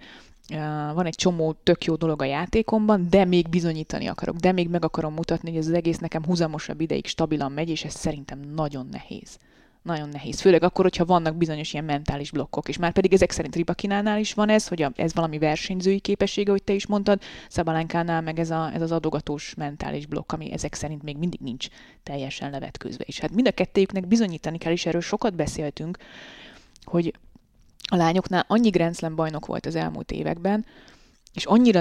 van 0.94 1.06
egy 1.06 1.14
csomó 1.14 1.52
tök 1.52 1.84
jó 1.84 1.94
dolog 1.94 2.22
a 2.22 2.24
játékomban, 2.24 3.06
de 3.10 3.24
még 3.24 3.48
bizonyítani 3.48 4.06
akarok, 4.06 4.36
de 4.36 4.52
még 4.52 4.68
meg 4.68 4.84
akarom 4.84 5.14
mutatni, 5.14 5.50
hogy 5.50 5.58
ez 5.58 5.66
az 5.66 5.72
egész 5.72 5.98
nekem 5.98 6.24
húzamosabb 6.24 6.80
ideig 6.80 7.06
stabilan 7.06 7.52
megy, 7.52 7.68
és 7.68 7.84
ez 7.84 7.94
szerintem 7.94 8.40
nagyon 8.54 8.88
nehéz 8.90 9.38
nagyon 9.87 10.09
nehéz. 10.09 10.41
Főleg 10.41 10.62
akkor, 10.62 10.84
hogyha 10.84 11.05
vannak 11.05 11.37
bizonyos 11.37 11.72
ilyen 11.72 11.84
mentális 11.84 12.30
blokkok, 12.30 12.68
és 12.68 12.76
már 12.76 12.93
pedig 12.93 13.12
ezek 13.12 13.30
szerint 13.30 13.57
Ribakinánál 13.57 14.18
is 14.18 14.34
van 14.34 14.49
ez, 14.49 14.68
hogy 14.68 14.82
a, 14.82 14.93
ez 14.97 15.14
valami 15.14 15.39
versenyzői 15.39 16.01
képessége, 16.01 16.51
hogy 16.51 16.62
te 16.62 16.72
is 16.72 16.87
mondtad, 16.87 17.22
Szabalánkánál 17.49 18.20
meg 18.20 18.39
ez, 18.39 18.51
a, 18.51 18.70
ez 18.74 18.82
az 18.82 18.93
adogatós 18.93 19.55
mentális 19.55 20.07
blokk, 20.07 20.32
ami 20.32 20.53
ezek 20.53 20.74
szerint 20.74 21.03
még 21.03 21.16
mindig 21.16 21.41
nincs 21.41 21.66
teljesen 22.03 22.51
levetkőzve. 22.51 23.05
És 23.07 23.18
hát 23.18 23.34
mind 23.34 23.47
a 23.47 23.53
kettőjüknek 23.53 24.07
bizonyítani 24.07 24.59
kell, 24.59 24.72
és 24.72 24.87
erről 24.87 25.01
sokat 25.01 25.34
beszéltünk, 25.34 25.99
hogy 26.84 27.14
a 27.91 27.97
lányoknál 27.97 28.45
annyi 28.49 28.70
Grand 28.70 29.14
bajnok 29.14 29.47
volt 29.47 29.66
az 29.66 29.74
elmúlt 29.74 30.12
években, 30.12 30.64
és 31.37 31.45
annyira 31.45 31.80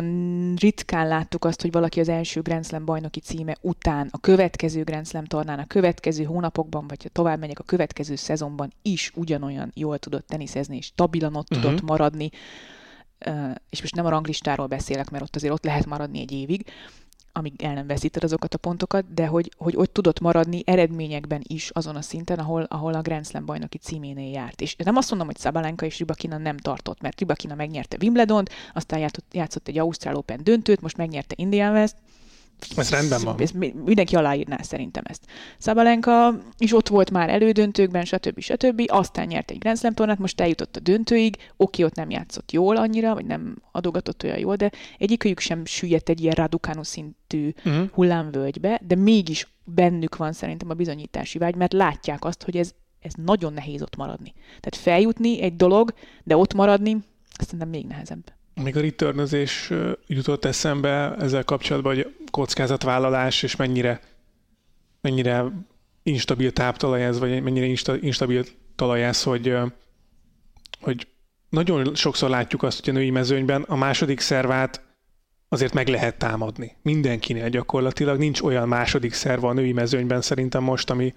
ritkán 0.56 1.08
láttuk 1.08 1.45
azt, 1.45 1.62
hogy 1.62 1.72
valaki 1.72 1.99
az 1.99 2.10
első 2.10 2.41
Grand 2.41 2.66
Slam 2.66 2.86
bajnoki 2.86 3.20
címe 3.20 3.56
után 3.62 4.08
a 4.12 4.20
következő 4.20 4.84
Grand 4.84 5.08
Slam 5.08 5.26
tornán, 5.26 5.60
a 5.60 5.68
következő 5.68 6.24
hónapokban, 6.24 6.88
vagy 6.88 7.03
ha 7.03 7.10
tovább 7.10 7.39
megyek, 7.39 7.60
a 7.60 7.64
következő 7.64 8.16
szezonban 8.16 8.74
is 8.82 9.12
ugyanolyan 9.16 9.72
jól 9.74 9.97
tudott 9.97 10.28
teniszezni, 10.28 10.78
és 10.78 10.86
stabilan 10.86 11.36
ott 11.36 11.51
uh-huh. 11.51 11.66
tudott 11.66 11.82
maradni, 11.82 12.30
és 13.70 13.82
most 13.82 13.95
nem 13.95 14.06
a 14.06 14.10
ranglistáról 14.10 14.68
beszélek, 14.68 15.10
mert 15.10 15.24
ott 15.24 15.36
azért 15.36 15.53
ott 15.53 15.64
lehet 15.64 15.86
maradni 15.86 16.20
egy 16.20 16.32
évig, 16.32 16.66
amíg 17.38 17.61
el 17.61 17.73
nem 17.73 17.88
veszíted 17.88 18.23
azokat 18.23 18.53
a 18.53 18.57
pontokat, 18.57 19.13
de 19.13 19.27
hogy, 19.27 19.51
hogy 19.57 19.75
ott 19.75 19.93
tudott 19.93 20.19
maradni 20.19 20.61
eredményekben 20.65 21.41
is 21.43 21.69
azon 21.69 21.95
a 21.95 22.01
szinten, 22.01 22.39
ahol, 22.39 22.63
ahol 22.63 22.93
a 22.93 23.01
Grand 23.01 23.25
Slam 23.25 23.45
bajnoki 23.45 23.77
címénél 23.77 24.31
járt. 24.31 24.61
És 24.61 24.75
nem 24.75 24.95
azt 24.95 25.09
mondom, 25.09 25.27
hogy 25.27 25.38
Szabalenka 25.38 25.86
és 25.86 25.97
Ribakina 25.97 26.38
nem 26.38 26.57
tartott, 26.57 27.01
mert 27.01 27.19
Ribakina 27.19 27.55
megnyerte 27.55 27.97
Wimbledon, 28.01 28.45
aztán 28.73 28.99
játszott, 28.99 29.33
játszott 29.33 29.67
egy 29.67 29.77
Ausztrál 29.77 30.15
Open 30.15 30.43
döntőt, 30.43 30.81
most 30.81 30.97
megnyerte 30.97 31.36
Indian 31.38 31.73
West, 31.73 31.95
ez 32.76 32.89
rendben 32.89 33.22
van. 33.24 33.41
Ez, 33.41 33.51
mindenki 33.86 34.16
aláírná 34.16 34.58
szerintem 34.62 35.03
ezt. 35.08 35.26
Szabalenka 35.58 36.39
is 36.58 36.74
ott 36.74 36.88
volt 36.88 37.12
már 37.12 37.30
elődöntőkben, 37.30 38.06
stb. 38.06 38.39
stb. 38.39 38.84
Aztán 38.88 39.28
nyert 39.28 39.51
egy 39.51 39.58
Grand 39.58 39.78
Slam 39.78 39.93
tornát, 39.93 40.20
most 40.20 40.41
eljutott 40.41 40.76
a 40.76 40.80
döntőig. 40.80 41.38
Oké, 41.58 41.84
ott 41.84 41.95
nem 41.95 42.10
játszott 42.10 42.51
jól 42.51 42.78
annyira, 42.78 43.14
vagy 43.14 43.26
nem 43.26 43.56
adogatott 43.72 44.24
olyan 44.24 44.39
jól, 44.39 44.56
de 44.56 44.72
egyikőjük 44.97 45.39
sem 45.39 45.66
süllyedt 45.66 46.10
egy 46.10 46.22
ilyen 46.22 46.36
Raducanu 46.36 46.84
szintű 46.84 47.53
uh-huh. 47.66 47.89
hullámvölgybe, 47.91 48.82
de 48.88 48.95
mégis 48.95 49.47
bennük 49.64 50.16
van 50.16 50.34
szerintem 50.34 50.70
a 50.70 50.74
bizonyítási 50.74 51.38
vágy, 51.38 51.56
mert 51.56 51.74
látják 51.74 52.26
azt, 52.26 52.43
hogy 52.43 52.58
ez, 52.58 52.72
ez 52.99 53.14
nagyon 53.16 53.53
nehéz 53.53 53.82
ott 53.82 53.95
maradni. 53.95 54.34
Tehát 54.60 54.76
feljutni 54.76 55.41
egy 55.41 55.56
dolog, 55.56 55.93
de 56.24 56.38
ott 56.38 56.53
maradni, 56.53 56.97
azt 57.38 57.49
szerintem 57.49 57.70
még 57.70 57.86
nehezebb. 57.86 58.34
Még 58.64 58.78
a 58.78 58.82
returnözés 58.82 59.72
jutott 60.08 60.45
eszembe 60.45 61.16
ezzel 61.16 61.43
kapcsolatban, 61.43 61.95
hogy 61.95 62.16
kockázatvállalás, 62.32 63.43
és 63.43 63.56
mennyire, 63.56 63.99
mennyire 65.01 65.45
instabil 66.03 66.51
táptalaj 66.51 67.03
ez, 67.03 67.20
vagy 67.20 67.43
mennyire 67.43 67.66
insta, 67.66 67.97
instabil 67.97 68.43
talaj 68.76 69.03
ez, 69.03 69.24
hogy, 69.24 69.56
hogy 70.82 71.08
nagyon 71.49 71.95
sokszor 71.95 72.30
látjuk 72.30 72.64
azt, 72.64 72.80
hogy 72.80 72.89
a 72.93 72.97
női 72.97 73.10
mezőnyben 73.10 73.62
a 73.62 73.76
második 73.76 74.20
szervát 74.20 74.82
azért 75.49 75.74
meg 75.74 75.88
lehet 75.88 76.18
támadni. 76.18 76.76
Mindenkinél 76.82 77.49
gyakorlatilag 77.49 78.18
nincs 78.18 78.41
olyan 78.41 78.68
második 78.68 79.14
szerva 79.14 79.49
a 79.49 79.53
női 79.53 79.72
mezőnyben 79.72 80.22
szerintem 80.22 80.64
most, 80.64 80.89
ami, 80.89 81.14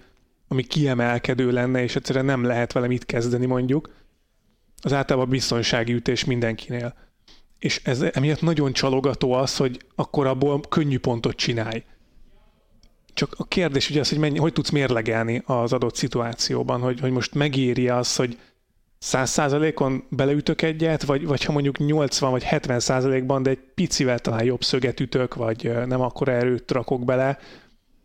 ami 0.47 0.63
kiemelkedő 0.63 1.51
lenne, 1.51 1.83
és 1.83 1.95
egyszerűen 1.95 2.25
nem 2.25 2.43
lehet 2.43 2.71
vele 2.71 2.87
mit 2.87 3.05
kezdeni 3.05 3.45
mondjuk. 3.45 3.89
Az 4.81 4.93
általában 4.93 5.29
biztonsági 5.29 5.93
ütés 5.93 6.25
mindenkinél 6.25 6.95
és 7.59 7.81
ez 7.83 8.01
emiatt 8.01 8.41
nagyon 8.41 8.73
csalogató 8.73 9.31
az, 9.31 9.57
hogy 9.57 9.85
akkor 9.95 10.27
abból 10.27 10.61
könnyű 10.69 10.99
pontot 10.99 11.35
csinálj. 11.35 11.83
Csak 13.13 13.35
a 13.37 13.47
kérdés 13.47 13.89
ugye 13.89 13.99
az, 13.99 14.09
hogy 14.09 14.17
mennyi, 14.17 14.37
hogy 14.37 14.53
tudsz 14.53 14.69
mérlegelni 14.69 15.41
az 15.45 15.73
adott 15.73 15.95
szituációban, 15.95 16.81
hogy, 16.81 16.99
hogy 16.99 17.11
most 17.11 17.35
megéri 17.35 17.89
az, 17.89 18.15
hogy 18.15 18.37
száz 18.97 19.29
százalékon 19.29 20.03
beleütök 20.09 20.61
egyet, 20.61 21.03
vagy, 21.03 21.25
vagy 21.25 21.43
ha 21.43 21.51
mondjuk 21.51 21.77
80 21.77 22.31
vagy 22.31 22.43
70 22.43 22.79
százalékban, 22.79 23.43
de 23.43 23.49
egy 23.49 23.59
picivel 23.75 24.19
talán 24.19 24.43
jobb 24.43 24.63
szöget 24.63 24.99
ütök, 24.99 25.35
vagy 25.35 25.71
nem 25.85 26.01
akkor 26.01 26.27
erőt 26.27 26.71
rakok 26.71 27.05
bele. 27.05 27.39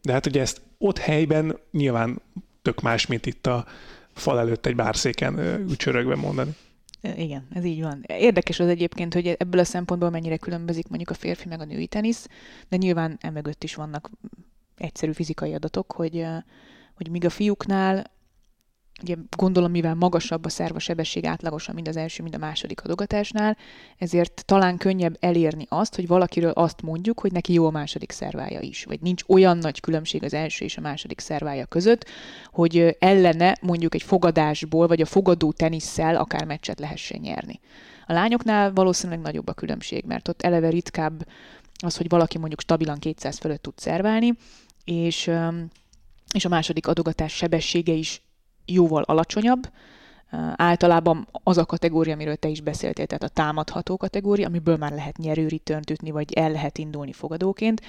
De 0.02 0.12
hát 0.12 0.26
ugye 0.26 0.40
ezt 0.40 0.61
ott 0.78 0.98
helyben 0.98 1.59
nyilván 1.70 2.22
tök 2.62 2.80
más, 2.80 3.07
mint 3.07 3.26
itt 3.26 3.46
a 3.46 3.66
fal 4.14 4.38
előtt 4.38 4.66
egy 4.66 4.76
bárszéken 4.76 5.38
ücsörögve 5.70 6.14
mondani. 6.14 6.55
Igen, 7.16 7.46
ez 7.52 7.64
így 7.64 7.82
van. 7.82 8.05
Érdekes 8.07 8.61
az 8.61 8.68
egyébként, 8.68 9.14
hogy 9.14 9.26
ebből 9.26 9.61
a 9.61 9.64
szempontból 9.64 10.11
mennyire 10.11 10.36
különbözik 10.36 10.88
mondjuk 10.88 11.11
a 11.11 11.14
férfi 11.14 11.48
meg 11.48 11.61
a 11.61 11.64
női 11.64 11.86
tenisz, 11.86 12.28
de 12.68 12.76
nyilván 12.76 13.18
emögött 13.20 13.64
is 13.64 13.74
vannak 13.74 14.11
egyszerű 14.76 15.12
fizikai 15.12 15.55
adatok, 15.55 15.92
hogy, 15.92 16.26
hogy 16.94 17.11
míg 17.11 17.24
a 17.24 17.30
fiúknál 17.30 18.12
ugye 19.03 19.16
gondolom, 19.36 19.70
mivel 19.70 19.95
magasabb 19.95 20.45
a 20.45 20.49
szerva 20.49 20.78
sebesség 20.78 21.24
átlagosan, 21.24 21.74
mind 21.74 21.88
az 21.88 21.97
első, 21.97 22.22
mind 22.22 22.34
a 22.34 22.38
második 22.38 22.84
adogatásnál, 22.84 23.57
ezért 23.99 24.42
talán 24.47 24.76
könnyebb 24.76 25.16
elérni 25.20 25.66
azt, 25.68 25.95
hogy 25.95 26.07
valakiről 26.07 26.51
azt 26.51 26.82
mondjuk, 26.82 27.20
hogy 27.20 27.32
neki 27.32 27.53
jó 27.53 27.66
a 27.66 27.70
második 27.70 28.12
szervája 28.12 28.61
is, 28.61 28.84
vagy 28.84 29.01
nincs 29.01 29.22
olyan 29.26 29.59
nagy 29.59 29.80
különbség 29.80 30.24
az 30.24 30.34
első 30.34 30.64
és 30.64 30.76
a 30.76 30.80
második 30.80 31.20
szervája 31.20 31.66
között, 31.66 32.09
hogy 32.47 32.97
ellene 32.99 33.57
mondjuk 33.61 33.95
egy 33.95 34.03
fogadásból, 34.03 34.86
vagy 34.86 35.01
a 35.01 35.07
fogadó 35.07 35.53
tenisszel 35.53 36.16
akár 36.16 36.45
meccset 36.45 36.80
lehessen 36.80 37.20
nyerni. 37.20 37.61
A 38.07 38.12
lányoknál 38.12 38.72
valószínűleg 38.72 39.20
nagyobb 39.20 39.49
a 39.49 39.53
különbség, 39.53 40.05
mert 40.05 40.28
ott 40.28 40.42
eleve 40.42 40.68
ritkább 40.68 41.26
az, 41.84 41.97
hogy 41.97 42.09
valaki 42.09 42.38
mondjuk 42.38 42.61
stabilan 42.61 42.99
200 42.99 43.38
fölött 43.38 43.62
tud 43.62 43.78
szerválni, 43.78 44.32
és 44.84 45.30
és 46.34 46.45
a 46.45 46.49
második 46.49 46.86
adogatás 46.86 47.32
sebessége 47.32 47.92
is 47.92 48.22
jóval 48.66 49.02
alacsonyabb, 49.02 49.68
általában 50.56 51.28
az 51.32 51.58
a 51.58 51.64
kategória, 51.64 52.14
amiről 52.14 52.36
te 52.36 52.48
is 52.48 52.60
beszéltél, 52.60 53.06
tehát 53.06 53.22
a 53.22 53.28
támadható 53.28 53.96
kategória, 53.96 54.46
amiből 54.46 54.76
már 54.76 54.92
lehet 54.92 55.16
nyerő 55.16 55.48
ütni, 55.90 56.10
vagy 56.10 56.32
el 56.32 56.50
lehet 56.50 56.78
indulni 56.78 57.12
fogadóként, 57.12 57.80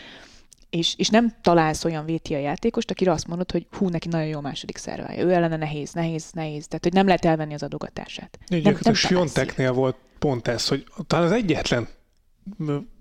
és, 0.70 0.94
és 0.98 1.10
nem 1.10 1.34
találsz 1.42 1.84
olyan 1.86 2.06
VTA 2.06 2.38
játékost, 2.38 2.92
akire 2.92 3.12
azt 3.12 3.28
mondod, 3.28 3.52
hogy 3.52 3.68
hú, 3.72 3.90
neki 3.90 4.08
nagyon 4.08 4.28
jó 4.28 4.40
második 4.40 4.78
szervája. 4.78 5.24
Ő 5.24 5.32
ellene 5.34 5.56
nehéz, 5.56 5.94
nehéz, 5.94 6.32
nehéz. 6.32 6.68
Tehát, 6.68 6.84
hogy 6.84 6.94
nem 6.94 7.06
lehet 7.06 7.26
elvenni 7.26 7.54
az 7.54 7.64
adogatását. 7.64 8.40
Nem, 8.48 8.62
nem 8.62 8.78
a 8.84 8.94
Sionteknél 8.94 9.74
volt 9.74 9.96
pont 10.20 10.48
ez, 10.48 10.68
hogy 10.68 10.86
talán 11.08 11.26
az 11.26 11.32
egyetlen 11.32 11.88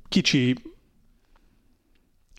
kicsi 0.08 0.56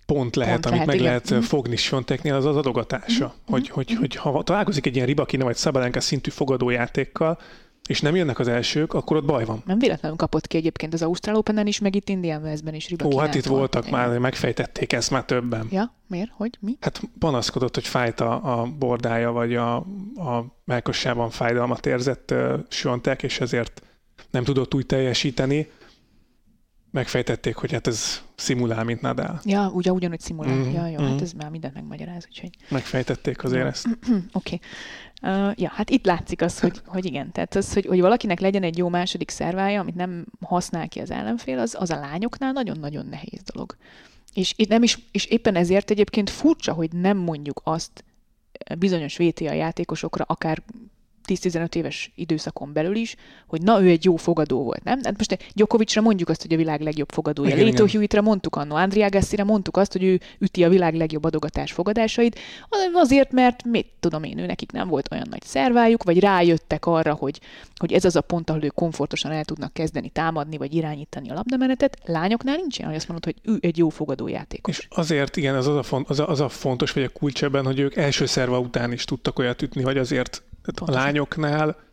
pont 0.06 0.36
lehet, 0.36 0.54
pont 0.54 0.66
amit 0.66 0.86
lehet, 0.86 0.88
meg 0.88 0.96
igen. 0.96 1.22
lehet 1.32 1.46
fogni 1.46 1.76
Svonteknél, 1.76 2.34
az 2.34 2.46
az 2.46 2.56
adogatása. 2.56 3.26
Mm-hmm. 3.26 3.46
Hogy, 3.46 3.70
hogy, 3.70 3.92
hogy 3.92 4.16
ha 4.16 4.44
találkozik 4.44 4.86
egy 4.86 4.96
ilyen 4.96 5.08
Ribakina 5.08 5.44
vagy 5.44 5.56
Szabalenka 5.56 6.02
szintű 6.02 6.30
fogadójátékkal, 6.30 7.40
és 7.88 8.02
nem 8.02 8.16
jönnek 8.16 8.40
az 8.40 8.48
elsők, 8.48 8.94
akkor 8.94 9.18
ott 9.18 9.26
baj 9.26 9.46
van. 9.46 9.64
Nem 9.66 9.80
véletlenül 9.80 10.18
kapott 10.18 10.48
ki 10.48 10.58
egyébként 10.58 10.94
az 10.94 11.02
Ausztrál 11.02 11.36
open 11.36 11.68
is, 11.68 11.80
meg 11.80 11.96
itt 11.96 12.10
Indian 12.10 12.42
Wells-ben 12.42 12.74
is 12.74 12.90
Ribakina. 12.90 13.22
Ó, 13.22 13.26
hát 13.26 13.36
itt 13.36 13.46
voltak 13.46 13.90
már, 13.90 14.20
megfejtették 14.20 14.94
ezt 14.94 15.12
már 15.12 15.26
többen. 15.26 15.68
Ja, 15.72 15.94
miért? 16.08 16.30
Hogy? 16.34 16.58
Mi? 16.60 16.78
Hát 16.80 17.02
panaszkodott, 17.20 17.74
hogy 17.74 17.88
fájt 17.88 18.20
a, 18.20 18.60
a 18.60 18.66
bordája, 18.80 19.32
vagy 19.32 19.56
a, 19.56 19.76
a 20.16 20.46
melkossában 20.66 21.30
fájdalmat 21.30 21.86
érzett 21.86 22.32
uh, 22.32 22.54
Svontek, 22.68 23.24
és 23.24 23.40
ezért 23.40 23.82
nem 24.32 24.44
tudott 24.44 24.74
úgy 24.74 24.86
teljesíteni 24.86 25.68
megfejtették, 26.96 27.56
hogy 27.56 27.72
hát 27.72 27.88
ez 27.88 28.22
szimulál, 28.36 28.84
mint 28.84 29.02
Nadal. 29.02 29.42
Ja, 29.44 29.70
ugye 29.74 29.92
ugyanúgy 29.92 30.20
szimulál. 30.20 30.56
Mm-hmm. 30.56 30.74
Ja, 30.74 30.88
jó, 30.88 31.02
mm-hmm. 31.02 31.12
hát 31.12 31.22
ez 31.22 31.32
már 31.32 31.50
mindent 31.50 31.74
megmagyaráz, 31.74 32.26
úgyhogy... 32.30 32.50
Megfejtették 32.70 33.44
azért 33.44 33.66
ezt. 33.66 33.88
Oké. 34.10 34.20
Okay. 34.34 34.60
Uh, 35.22 35.52
ja, 35.56 35.70
hát 35.74 35.90
itt 35.90 36.06
látszik 36.06 36.42
az, 36.42 36.60
hogy, 36.60 36.82
hogy 36.96 37.06
igen, 37.06 37.32
tehát 37.32 37.56
az, 37.56 37.74
hogy, 37.74 37.86
hogy 37.86 38.02
valakinek 38.02 38.40
legyen 38.40 38.64
egy 38.64 38.78
jó 38.78 38.90
második 38.90 39.30
szervája, 39.30 39.80
amit 39.80 39.96
nem 39.96 40.26
használ 40.42 40.88
ki 40.88 41.00
az 41.00 41.12
ellenfél, 41.12 41.60
az, 41.60 41.76
az 41.80 41.90
a 41.90 42.00
lányoknál 42.00 42.52
nagyon-nagyon 42.52 43.06
nehéz 43.06 43.42
dolog. 43.54 43.76
És, 44.34 44.54
és, 44.56 44.68
nem 44.68 44.84
is, 44.84 45.00
és 45.12 45.26
éppen 45.26 45.56
ezért 45.56 45.92
egyébként 45.92 46.30
furcsa, 46.30 46.74
hogy 46.74 46.92
nem 46.92 47.18
mondjuk 47.18 47.62
azt 47.64 48.04
bizonyos 48.78 49.18
VTA 49.18 49.54
játékosokra, 49.54 50.26
akár 50.28 50.64
10-15 51.28 51.76
éves 51.76 52.12
időszakon 52.16 52.74
belül 52.74 52.96
is, 52.96 53.16
hogy 53.48 53.62
na, 53.62 53.82
ő 53.82 53.90
egy 53.90 54.04
jó 54.04 54.16
fogadó 54.16 54.64
volt, 54.64 54.84
nem? 54.84 55.00
Hát 55.04 55.18
most 55.18 55.52
Gyokovicsra 55.54 56.02
mondjuk 56.02 56.30
azt, 56.30 56.42
hogy 56.42 56.54
a 56.54 56.58
világ 56.58 56.82
legjobb 56.82 57.12
fogadója. 57.12 57.56
Léto 57.56 57.86
Hewitt-re 57.88 58.22
mondtuk 58.22 58.56
annó, 58.56 58.76
Andrea 58.76 59.10
Gassira 59.10 59.44
mondtuk 59.44 59.78
azt, 59.78 59.92
hogy 59.92 60.04
ő 60.04 60.20
üti 60.40 60.64
a 60.64 60.70
világ 60.70 60.94
legjobb 60.94 61.24
adogatás 61.24 61.72
fogadásait, 61.72 62.40
azért, 62.94 63.32
mert 63.32 63.64
mit 63.64 63.88
tudom 64.00 64.24
én, 64.24 64.38
ő 64.38 64.46
nekik 64.46 64.72
nem 64.72 64.88
volt 64.88 65.12
olyan 65.12 65.28
nagy 65.30 65.44
szervájuk, 65.44 66.04
vagy 66.04 66.20
rájöttek 66.20 66.86
arra, 66.86 67.14
hogy, 67.14 67.40
hogy 67.76 67.94
ez 67.94 68.06
az 68.06 68.16
a 68.16 68.22
pont, 68.22 68.50
ahol 68.50 68.64
ő 68.64 68.68
komfortosan 68.68 69.32
el 69.32 69.46
tudnak 69.46 69.74
kezdeni 69.74 70.10
támadni, 70.10 70.58
vagy 70.58 70.74
irányítani 70.74 71.30
a 71.30 71.34
labdamenetet. 71.34 71.98
Lányoknál 72.06 72.56
nincsen, 72.56 72.86
hogy 72.86 72.96
azt 72.96 73.08
mondod, 73.08 73.26
hogy 73.26 73.54
ő 73.54 73.58
egy 73.62 73.78
jó 73.78 73.90
fogadójátékos. 73.90 74.78
És 74.78 74.88
azért 74.90 75.38
igen, 75.38 75.56
az, 75.56 75.68
az, 75.68 75.76
a, 75.76 75.84
font, 75.84 76.10
az, 76.10 76.20
a, 76.20 76.30
az 76.30 76.40
a 76.40 76.50
fontos, 76.50 76.92
vagy 76.92 77.04
a 77.04 77.10
kulcs 77.10 77.44
ebben, 77.44 77.66
hogy 77.66 77.80
ők 77.80 77.96
első 77.96 78.26
szerva 78.26 78.60
után 78.60 78.92
is 78.92 79.04
tudtak 79.04 79.40
olyat 79.40 79.62
ütni, 79.62 79.82
hogy 79.82 79.98
azért 79.98 80.44
tehát 80.66 80.96
a 80.96 81.00
lányoknál 81.00 81.84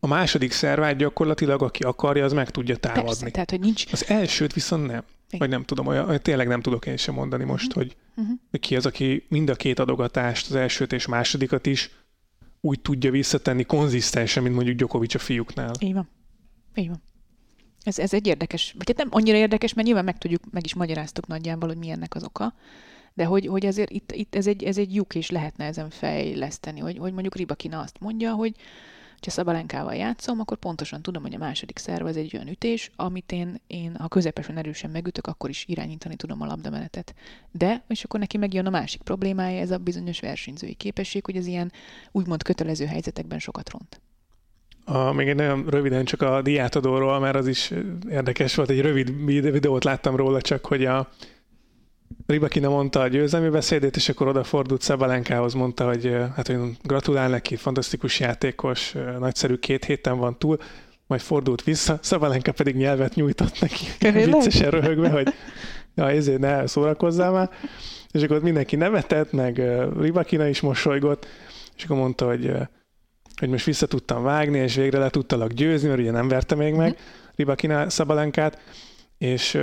a 0.00 0.06
második 0.06 0.52
szervát 0.52 0.96
gyakorlatilag, 0.96 1.62
aki 1.62 1.82
akarja, 1.82 2.24
az 2.24 2.32
meg 2.32 2.50
tudja 2.50 2.76
támadni. 2.76 3.08
Persze, 3.08 3.30
tehát, 3.30 3.50
hogy 3.50 3.60
nincs... 3.60 3.84
Az 3.92 4.08
elsőt 4.08 4.52
viszont 4.52 4.86
nem. 4.86 5.02
Igen. 5.26 5.38
Vagy 5.38 5.48
nem 5.48 5.64
tudom, 5.64 5.86
olyan, 5.86 6.22
tényleg 6.22 6.48
nem 6.48 6.60
tudok 6.60 6.86
én 6.86 6.96
sem 6.96 7.14
mondani 7.14 7.44
most, 7.44 7.66
uh-huh. 7.66 7.82
hogy 7.82 7.96
uh-huh. 8.16 8.60
ki 8.60 8.76
az, 8.76 8.86
aki 8.86 9.26
mind 9.28 9.48
a 9.48 9.54
két 9.54 9.78
adogatást, 9.78 10.50
az 10.50 10.54
elsőt 10.54 10.92
és 10.92 11.06
másodikat 11.06 11.66
is 11.66 11.90
úgy 12.60 12.80
tudja 12.80 13.10
visszatenni 13.10 13.64
konzisztensen, 13.64 14.42
mint 14.42 14.54
mondjuk 14.54 14.76
Gyokovics 14.76 15.14
a 15.14 15.18
fiúknál. 15.18 15.72
Így 15.78 15.94
van. 15.94 16.08
Így 16.74 16.88
van. 16.88 17.02
Ez, 17.82 17.98
ez 17.98 18.14
egy 18.14 18.26
érdekes, 18.26 18.74
vagy 18.78 18.86
hát 18.86 18.96
nem 18.96 19.08
annyira 19.10 19.36
érdekes, 19.36 19.74
mert 19.74 19.86
nyilván 19.86 20.04
meg 20.04 20.18
tudjuk, 20.18 20.42
meg 20.50 20.64
is 20.64 20.74
magyaráztuk 20.74 21.26
nagyjából, 21.26 21.68
hogy 21.68 21.78
milyennek 21.78 22.14
az 22.14 22.24
oka 22.24 22.54
de 23.16 23.24
hogy, 23.24 23.46
hogy 23.46 23.66
azért 23.66 23.90
itt, 23.90 24.12
itt 24.12 24.34
ez, 24.34 24.46
egy, 24.46 24.64
ez 24.64 24.78
egy 24.78 24.94
lyuk, 24.94 25.14
és 25.14 25.30
lehetne 25.30 25.64
ezen 25.64 25.90
fejleszteni, 25.90 26.80
hogy, 26.80 26.98
hogy 26.98 27.12
mondjuk 27.12 27.36
Ribakina 27.36 27.80
azt 27.80 28.00
mondja, 28.00 28.32
hogy 28.32 28.54
ha 29.20 29.30
Szabalenkával 29.30 29.94
játszom, 29.94 30.40
akkor 30.40 30.56
pontosan 30.56 31.02
tudom, 31.02 31.22
hogy 31.22 31.34
a 31.34 31.38
második 31.38 31.78
szerv 31.78 32.06
az 32.06 32.16
egy 32.16 32.30
olyan 32.34 32.48
ütés, 32.48 32.90
amit 32.96 33.32
én, 33.32 33.60
én 33.66 33.96
ha 33.98 34.08
közepesen 34.08 34.56
erősen 34.56 34.90
megütök, 34.90 35.26
akkor 35.26 35.50
is 35.50 35.64
irányítani 35.68 36.16
tudom 36.16 36.42
a 36.42 36.46
labdamenetet. 36.46 37.14
De, 37.50 37.84
és 37.88 38.04
akkor 38.04 38.20
neki 38.20 38.36
megjön 38.36 38.66
a 38.66 38.70
másik 38.70 39.02
problémája, 39.02 39.60
ez 39.60 39.70
a 39.70 39.78
bizonyos 39.78 40.20
versenyzői 40.20 40.74
képesség, 40.74 41.24
hogy 41.24 41.36
az 41.36 41.46
ilyen 41.46 41.72
úgymond 42.12 42.42
kötelező 42.42 42.84
helyzetekben 42.84 43.38
sokat 43.38 43.70
ront. 43.70 44.00
A, 44.84 45.12
még 45.12 45.28
egy 45.28 45.36
nagyon 45.36 45.66
röviden 45.68 46.04
csak 46.04 46.22
a 46.22 46.42
diátadóról, 46.42 47.18
mert 47.18 47.36
az 47.36 47.46
is 47.46 47.72
érdekes 48.10 48.54
volt, 48.54 48.70
egy 48.70 48.80
rövid 48.80 49.24
videót 49.24 49.84
láttam 49.84 50.16
róla, 50.16 50.40
csak 50.40 50.66
hogy 50.66 50.84
a, 50.84 51.08
Ribakina 52.26 52.68
mondta 52.68 53.00
a 53.00 53.08
győzelmi 53.08 53.48
beszédét, 53.48 53.96
és 53.96 54.08
akkor 54.08 54.28
odafordult 54.28 54.82
Szabalenkához, 54.82 55.54
mondta, 55.54 55.86
hogy 55.86 56.16
hát 56.36 56.46
hogy 56.46 56.58
gratulál 56.82 57.28
neki, 57.28 57.56
fantasztikus 57.56 58.20
játékos, 58.20 58.94
nagyszerű 59.18 59.54
két 59.54 59.84
héten 59.84 60.18
van 60.18 60.38
túl, 60.38 60.58
majd 61.06 61.20
fordult 61.20 61.62
vissza, 61.62 61.98
Szabalenka 62.02 62.52
pedig 62.52 62.76
nyelvet 62.76 63.14
nyújtott 63.14 63.60
neki, 63.60 63.84
viccesen 64.24 64.70
röhögve, 64.70 65.10
hogy 65.10 65.34
ja, 65.94 66.10
ezért 66.10 66.38
ne 66.38 66.66
szórakozzál 66.66 67.32
már. 67.32 67.50
És 68.10 68.22
akkor 68.22 68.42
mindenki 68.42 68.76
nevetett, 68.76 69.32
meg 69.32 69.62
Ribakina 70.00 70.46
is 70.46 70.60
mosolygott, 70.60 71.26
és 71.76 71.84
akkor 71.84 71.96
mondta, 71.96 72.26
hogy, 72.26 72.52
hogy 73.36 73.48
most 73.48 73.64
vissza 73.64 73.86
tudtam 73.86 74.22
vágni, 74.22 74.58
és 74.58 74.74
végre 74.74 74.98
le 74.98 75.10
tudtalak 75.10 75.52
győzni, 75.52 75.88
mert 75.88 76.00
ugye 76.00 76.10
nem 76.10 76.28
verte 76.28 76.54
még 76.54 76.74
meg 76.74 76.88
mhm. 76.88 76.98
Ribakina 77.36 77.90
Szabalenkát, 77.90 78.58
és 79.18 79.58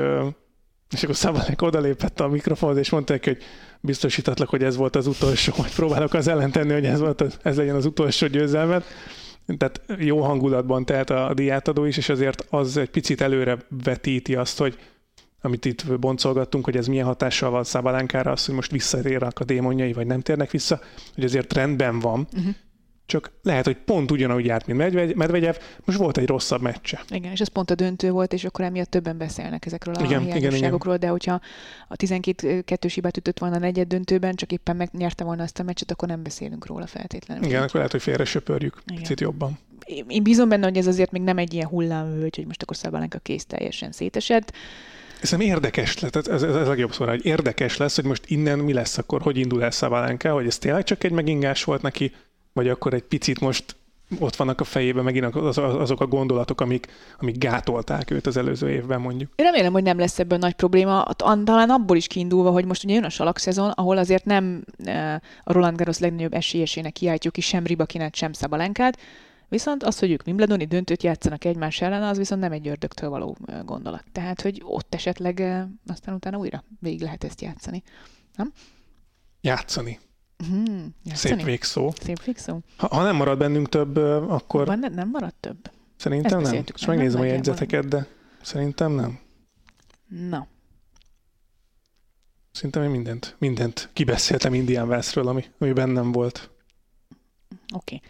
és 0.93 1.03
akkor 1.03 1.15
Szabanek 1.15 1.61
odalépett 1.61 2.19
a 2.19 2.27
mikrofonhoz, 2.27 2.77
és 2.77 2.89
mondta 2.89 3.13
neki, 3.13 3.29
hogy 3.29 3.43
biztosítatlak, 3.79 4.49
hogy 4.49 4.63
ez 4.63 4.75
volt 4.75 4.95
az 4.95 5.07
utolsó, 5.07 5.53
majd 5.57 5.73
próbálok 5.73 6.13
az 6.13 6.27
ellen 6.27 6.51
hogy 6.51 6.85
ez, 6.85 6.99
volt 6.99 7.21
az, 7.21 7.37
ez 7.41 7.57
legyen 7.57 7.75
az 7.75 7.85
utolsó 7.85 8.27
győzelmet. 8.27 8.85
Tehát 9.57 9.81
jó 9.97 10.21
hangulatban 10.21 10.85
telt 10.85 11.09
a 11.09 11.33
diátadó 11.33 11.85
is, 11.85 11.97
és 11.97 12.09
azért 12.09 12.45
az 12.49 12.77
egy 12.77 12.89
picit 12.89 13.21
előre 13.21 13.57
vetíti 13.83 14.35
azt, 14.35 14.57
hogy 14.57 14.77
amit 15.41 15.65
itt 15.65 15.99
boncolgattunk, 15.99 16.65
hogy 16.65 16.77
ez 16.77 16.87
milyen 16.87 17.05
hatással 17.05 17.49
van 17.49 17.63
Szabalánkára, 17.63 18.31
az, 18.31 18.45
hogy 18.45 18.55
most 18.55 18.71
visszatérnek 18.71 19.39
a 19.39 19.43
démonjai, 19.43 19.93
vagy 19.93 20.07
nem 20.07 20.21
térnek 20.21 20.51
vissza, 20.51 20.79
hogy 21.15 21.23
azért 21.23 21.53
rendben 21.53 21.99
van, 21.99 22.27
uh-huh 22.33 22.55
csak 23.06 23.32
lehet, 23.43 23.66
hogy 23.66 23.78
pont 23.78 24.12
ugyanúgy 24.12 24.45
járt, 24.45 24.68
mint 24.68 25.16
Medvegyev, 25.16 25.56
most 25.86 25.97
volt 25.97 26.18
egy 26.18 26.28
rosszabb 26.28 26.62
meccse. 26.62 27.04
Igen, 27.10 27.32
és 27.32 27.39
ez 27.39 27.47
pont 27.47 27.72
a 27.72 27.76
döntő 27.76 28.12
volt, 28.12 28.34
és 28.34 28.43
akkor 28.43 28.66
emiatt 28.66 28.89
többen 28.89 29.18
beszélnek 29.18 29.66
ezekről 29.66 29.95
a 29.95 30.04
igen, 30.04 30.22
hiányosságokról, 30.22 30.97
de 30.97 31.08
hogyha 31.08 31.39
a 31.88 31.95
12 31.95 32.62
kettős 32.62 32.93
hibát 32.93 33.18
ütött 33.18 33.39
volna 33.39 33.56
a 33.56 33.60
negyed 33.60 33.88
döntőben, 33.88 34.36
csak 34.36 34.51
éppen 34.51 34.76
megnyerte 34.76 35.24
volna 35.24 35.43
azt 35.43 35.60
a 35.60 35.64
meccset, 35.64 35.91
akkor 35.91 36.08
nem 36.08 36.24
beszélünk 36.24 36.66
róla 36.66 36.88
feltétlenül. 36.88 37.43
Igen, 37.43 37.62
akkor 37.62 37.76
lehet, 37.76 37.91
hogy 37.91 38.01
félre 38.01 38.26
söpörjük 38.26 38.82
igen. 38.86 39.01
picit 39.01 39.20
jobban. 39.20 39.60
Én 40.08 40.24
bízom 40.24 40.49
benne, 40.49 40.66
hogy 40.66 40.78
ez 40.78 40.88
azért 40.88 41.12
még 41.12 41.22
nem 41.22 41.38
egy 41.38 41.54
ilyen 41.54 41.68
hullámvölgy, 41.68 42.36
hogy 42.36 42.45
most 42.45 42.62
akkor 42.62 42.76
Szabalenka 42.76 43.18
kész 43.20 43.45
teljesen 43.45 43.91
szétesett. 43.91 44.54
Szerintem 45.22 45.56
érdekes 45.56 45.99
lesz, 45.99 46.12
ez, 46.16 46.28
ez, 46.28 46.43
ez 46.43 46.56
a 46.56 46.68
legjobb 46.68 46.93
szó, 46.93 47.06
hogy 47.06 47.26
érdekes 47.26 47.78
lesz, 47.78 47.95
hogy 47.95 48.06
most 48.06 48.24
innen 48.26 48.60
mi 48.60 48.74
lesz 48.74 48.97
akkor, 48.97 49.22
hogy 49.22 49.38
indul 49.38 49.64
el 49.64 49.72
Szabalenka, 49.72 50.34
hogy 50.34 50.45
ez 50.45 50.58
tényleg 50.58 50.84
csak 50.84 51.04
egy 51.04 51.12
megingás 51.12 51.64
volt 51.64 51.82
neki, 51.82 52.12
vagy 52.54 52.68
akkor 52.68 52.93
egy 52.93 53.04
picit 53.04 53.39
most 53.39 53.76
ott 54.20 54.36
vannak 54.36 54.62
a 54.62 54.64
fejében 54.64 55.04
megint 55.04 55.36
az, 55.36 55.58
azok 55.58 56.01
a 56.01 56.08
gondolatok, 56.08 56.62
amik, 56.62 56.88
amik 57.20 57.38
gátolták 57.38 58.12
őt 58.12 58.28
az 58.28 58.38
előző 58.38 58.70
évben 58.70 59.01
mondjuk. 59.01 59.32
Én 59.36 59.45
remélem, 59.45 59.72
hogy 59.72 59.84
nem 59.84 59.97
lesz 59.97 60.20
ebből 60.20 60.38
nagy 60.38 60.54
probléma, 60.54 61.04
talán 61.18 61.70
abból 61.70 61.97
is 61.97 62.08
kiindulva, 62.08 62.51
hogy 62.51 62.66
most 62.66 62.84
ugye 62.84 62.93
jön 62.93 63.04
a 63.04 63.10
salak 63.10 63.38
szezon, 63.38 63.70
ahol 63.70 63.97
azért 63.97 64.26
nem 64.26 64.64
e, 64.84 65.22
a 65.43 65.54
Roland 65.54 65.78
Garros 65.78 65.99
legnagyobb 65.99 66.34
esélyesének 66.34 66.91
kiáltjuk 66.91 67.34
ki 67.34 67.41
sem 67.41 67.66
Ribakinet, 67.66 68.16
sem 68.16 68.34
Szabalenkát, 68.34 68.97
Viszont 69.49 69.84
az, 69.84 69.99
hogy 69.99 70.12
ők 70.12 70.22
Wimbledoni 70.26 70.66
döntőt 70.66 71.04
játszanak 71.04 71.45
egymás 71.45 71.82
ellen, 71.82 72.04
az 72.04 72.18
viszont 72.18 72.41
nem 72.41 72.51
egy 72.51 72.68
ördögtől 72.68 73.10
való 73.10 73.38
e, 73.45 73.62
gondolat. 73.66 74.04
Tehát, 74.12 74.41
hogy 74.41 74.62
ott 74.66 74.95
esetleg 74.95 75.39
e, 75.39 75.70
aztán 75.88 76.16
utána 76.16 76.38
újra 76.38 76.64
végig 76.80 77.01
lehet 77.01 77.24
ezt 77.24 77.41
játszani. 77.41 77.84
Nem? 78.36 78.51
Játszani. 79.41 79.99
Mm, 80.45 80.86
Szép 81.13 81.43
végszó. 81.43 81.93
Szép 82.01 82.23
végszó. 82.23 82.59
Ha, 82.77 82.88
ha 82.88 83.03
nem 83.03 83.15
marad 83.15 83.38
bennünk 83.38 83.69
több, 83.69 83.97
akkor... 84.29 84.65
Van, 84.65 84.79
nem 84.93 85.09
marad 85.09 85.34
több? 85.39 85.71
Szerintem 85.95 86.39
Ezt 86.39 86.51
nem. 86.51 86.63
Most 86.71 86.88
megnézem 86.88 87.21
a 87.21 87.25
jegyzeteket, 87.25 87.88
de 87.88 88.07
szerintem 88.41 88.91
nem. 88.91 89.19
Na. 90.29 90.47
Szerintem 92.51 92.84
én 92.84 92.89
mindent, 92.89 93.36
mindent 93.38 93.89
kibeszéltem 93.93 94.53
Indian 94.53 94.88
Westről, 94.88 95.27
ami, 95.27 95.45
ami 95.57 95.71
bennem 95.71 96.11
volt. 96.11 96.49
Oké. 97.73 97.95
Okay. 97.95 98.09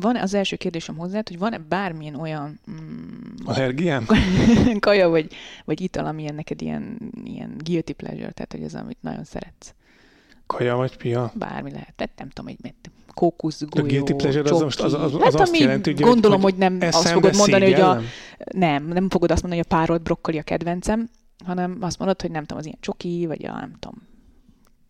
Van 0.00 0.16
az 0.16 0.34
első 0.34 0.56
kérdésem 0.56 0.96
hozzá, 0.96 1.20
hogy 1.26 1.38
van-e 1.38 1.58
bármilyen 1.58 2.14
olyan... 2.14 2.60
Mm, 2.70 3.34
Allergián? 3.44 4.06
kaja 4.80 5.08
vagy, 5.08 5.32
vagy 5.64 5.80
ital, 5.80 6.06
amilyen 6.06 6.34
neked 6.34 6.62
ilyen, 6.62 7.12
ilyen 7.24 7.54
guilty 7.58 7.92
pleasure, 7.92 8.30
tehát 8.30 8.52
hogy 8.52 8.64
az, 8.64 8.74
amit 8.74 9.02
nagyon 9.02 9.24
szeretsz? 9.24 9.74
Kaja 10.46 10.76
vagy 10.76 10.96
pia? 10.96 11.32
Bármi 11.34 11.70
lehet. 11.70 11.92
Tehát 11.96 12.12
nem 12.16 12.28
tudom, 12.28 12.50
hogy 12.50 12.58
mit 12.62 12.90
kókusz, 13.14 13.62
golyó, 13.68 13.84
A 13.84 13.88
guilty 13.88 14.12
pleasure 14.12 14.50
az, 14.54 14.60
most 14.60 14.80
az, 14.80 14.94
az, 14.94 15.14
az 15.14 15.22
hát, 15.22 15.34
azt 15.34 15.58
jelenti, 15.58 15.92
hogy, 15.92 16.00
gondolom, 16.00 16.40
hogy, 16.40 16.50
hogy 16.50 16.60
nem 16.60 16.78
azt 16.90 17.08
fogod 17.08 17.36
mondani, 17.36 17.64
hogy 17.64 17.80
a, 17.80 18.00
nem, 18.52 18.86
nem 18.86 19.10
fogod 19.10 19.30
azt 19.30 19.42
mondani, 19.42 19.62
hogy 19.62 19.72
a 19.72 19.76
párod 19.76 20.02
brokkoli 20.02 20.38
a 20.38 20.42
kedvencem, 20.42 21.08
hanem 21.44 21.78
azt 21.80 21.98
mondod, 21.98 22.20
hogy 22.20 22.30
nem 22.30 22.40
tudom, 22.40 22.58
az 22.58 22.64
ilyen 22.64 22.78
csoki, 22.80 23.24
vagy 23.26 23.46
a 23.46 23.52
nem 23.52 23.72
tudom, 23.80 24.02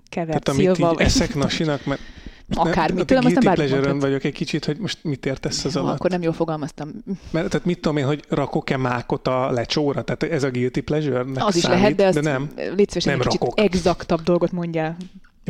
kevert 0.08 0.44
Tehát 0.44 0.48
amit 0.48 0.76
szilva, 0.76 0.94
vagy... 0.94 1.04
eszek 1.04 1.34
nasinak, 1.34 1.84
mert 1.84 2.00
Akármit, 2.54 3.06
tudom, 3.06 3.24
azt 3.24 3.34
nem 3.34 3.54
pleasure 3.54 3.92
vagyok 3.92 4.24
egy 4.24 4.32
kicsit, 4.32 4.64
hogy 4.64 4.78
most 4.78 4.98
mit 5.04 5.26
értesz 5.26 5.64
az 5.64 5.76
alatt. 5.76 5.94
Akkor 5.94 6.10
nem 6.10 6.22
jól 6.22 6.32
fogalmaztam. 6.32 6.90
Mert 7.30 7.48
tehát 7.48 7.66
mit 7.66 7.80
tudom 7.80 7.96
én, 7.96 8.06
hogy 8.06 8.24
rakok-e 8.28 8.76
mákot 8.76 9.28
a 9.28 9.50
lecsóra? 9.50 10.02
Tehát 10.02 10.22
ez 10.22 10.42
a 10.42 10.50
guilty 10.50 10.80
pleasure? 10.80 11.24
Az 11.34 11.56
is 11.56 11.62
számít, 11.62 11.78
lehet, 11.78 11.96
de, 11.96 12.10
de 12.10 12.20
nem, 12.20 12.50
légy 12.56 13.02
nem 13.04 13.20
egy 13.20 13.26
rakok. 13.26 13.60
exaktabb 13.60 14.22
dolgot 14.22 14.52
mondjál. 14.52 14.96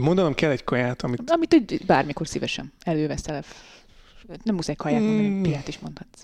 Mondanom 0.01 0.35
kell 0.35 0.51
egy 0.51 0.65
kaját, 0.65 1.03
amit... 1.03 1.31
Amit 1.31 1.55
úgy 1.55 1.87
bármikor 1.87 2.29
szívesen 2.29 2.73
előveszel. 2.85 3.45
Nem 4.43 4.55
muszáj 4.55 4.75
kaját 4.75 5.01
mm. 5.01 5.05
mondani, 5.05 5.41
piát 5.41 5.69
is 5.69 5.79
mondhatsz. 5.79 6.23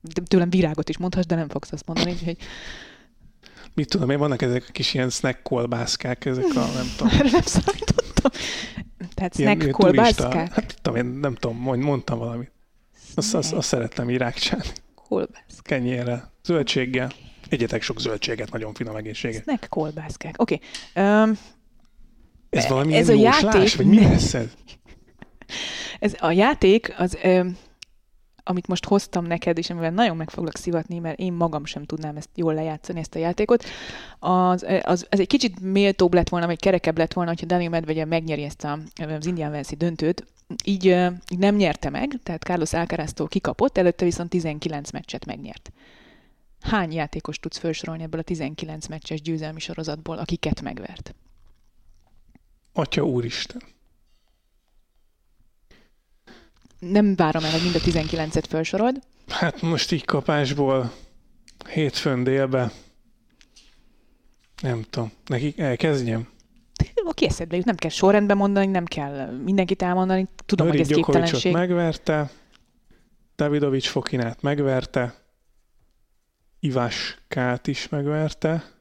De 0.00 0.22
tőlem 0.22 0.50
virágot 0.50 0.88
is 0.88 0.98
mondhatsz, 0.98 1.26
de 1.26 1.34
nem 1.34 1.48
fogsz 1.48 1.72
azt 1.72 1.86
mondani, 1.86 2.10
úgyhogy... 2.10 2.36
Mit 3.74 3.88
tudom 3.88 4.10
én, 4.10 4.18
vannak 4.18 4.42
ezek 4.42 4.64
a 4.68 4.72
kis 4.72 4.94
ilyen 4.94 5.10
snack 5.10 5.42
kolbászkák, 5.42 6.24
ezek 6.24 6.44
a, 6.54 6.66
nem 6.74 6.86
tudom. 6.96 7.12
Erre 7.12 7.30
nem 7.38 7.42
számítottam. 7.42 8.30
Tehát 9.14 9.34
snack 9.34 9.62
ilyen, 9.62 9.72
kolbászkák? 9.72 10.52
Hát 10.52 10.76
tudom, 10.82 10.98
én 10.98 11.04
nem 11.04 11.34
tudom, 11.34 11.56
mondtam 11.80 12.18
valamit. 12.18 12.50
Azt, 13.14 13.34
azt, 13.34 13.52
azt 13.52 13.68
szerettem 13.68 14.10
így 14.10 14.16
rákcsálni. 14.16 14.68
Kolbász. 14.94 15.58
Kenyérrel, 15.62 16.32
zöldséggel. 16.44 17.12
Egyetek 17.48 17.82
sok 17.82 18.00
zöldséget, 18.00 18.52
nagyon 18.52 18.74
finom 18.74 18.96
egészséget. 18.96 19.42
Snack 19.42 19.68
kolbászkák. 19.68 20.34
Oké. 20.38 20.60
Okay. 20.94 21.04
Um, 21.04 21.38
ez 22.56 22.68
valami 22.68 22.94
ez 22.94 23.08
a 23.08 23.14
játék, 23.14 23.76
vagy 23.76 23.86
mi 23.86 24.00
lesz 24.00 24.34
ez? 24.34 24.48
ez 25.98 26.14
a 26.18 26.30
játék 26.30 26.94
az 26.98 27.18
ö, 27.22 27.46
amit 28.48 28.66
most 28.66 28.84
hoztam 28.84 29.24
neked, 29.24 29.58
és 29.58 29.70
amivel 29.70 29.90
nagyon 29.90 30.16
meg 30.16 30.30
foglak 30.30 30.56
szivatni, 30.56 30.98
mert 30.98 31.18
én 31.18 31.32
magam 31.32 31.64
sem 31.64 31.84
tudnám 31.84 32.16
ezt 32.16 32.28
jól 32.34 32.54
lejátszani, 32.54 32.98
ezt 32.98 33.14
a 33.14 33.18
játékot, 33.18 33.64
az, 34.18 34.66
az, 34.82 35.06
az 35.10 35.20
egy 35.20 35.26
kicsit 35.26 35.60
méltóbb 35.60 36.14
lett 36.14 36.28
volna, 36.28 36.46
vagy 36.46 36.60
kerekebb 36.60 36.98
lett 36.98 37.12
volna, 37.12 37.30
hogyha 37.30 37.46
Daniel 37.46 37.70
Medvegyev 37.70 38.08
megnyeri 38.08 38.42
ezt 38.42 38.64
a, 38.64 38.78
az 39.18 39.26
Indian 39.26 39.50
Wells 39.50 39.68
döntőt, 39.76 40.26
így, 40.64 40.84
így 41.30 41.38
nem 41.38 41.54
nyerte 41.54 41.90
meg, 41.90 42.18
tehát 42.22 42.42
Carlos 42.42 42.72
Alcaraztól 42.72 43.28
kikapott, 43.28 43.78
előtte 43.78 44.04
viszont 44.04 44.30
19 44.30 44.90
meccset 44.90 45.24
megnyert. 45.24 45.72
Hány 46.60 46.92
játékos 46.92 47.38
tudsz 47.38 47.58
felsorolni 47.58 48.02
ebből 48.02 48.20
a 48.20 48.24
19 48.24 48.86
meccses 48.86 49.20
győzelmi 49.22 49.60
sorozatból, 49.60 50.18
akiket 50.18 50.60
megvert? 50.62 51.14
Atya 52.78 53.02
úristen. 53.02 53.62
Nem 56.78 57.16
várom 57.16 57.44
el, 57.44 57.50
hogy 57.50 57.62
mind 57.62 57.74
a 57.74 57.78
19-et 57.78 58.44
felsorold. 58.48 59.02
Hát 59.28 59.62
most 59.62 59.92
így 59.92 60.04
kapásból 60.04 60.92
hétfőn 61.68 62.24
délbe. 62.24 62.72
Nem 64.62 64.82
tudom. 64.90 65.12
Nekik 65.26 65.58
elkezdjem? 65.58 66.28
Oké, 66.94 67.26
eszedbe 67.26 67.56
jut, 67.56 67.64
nem 67.64 67.76
kell 67.76 67.90
sorrendben 67.90 68.36
mondani, 68.36 68.66
nem 68.66 68.84
kell 68.84 69.30
mindenkit 69.30 69.82
elmondani. 69.82 70.28
Tudom, 70.44 70.66
Nöri 70.66 70.78
hogy 70.78 70.90
ez 70.90 70.96
képtelenség. 70.96 71.52
megverte, 71.52 72.30
Davidovics 73.36 73.88
Fokinát 73.88 74.42
megverte, 74.42 75.24
Iváskát 76.60 77.66
is 77.66 77.88
megverte. 77.88 78.72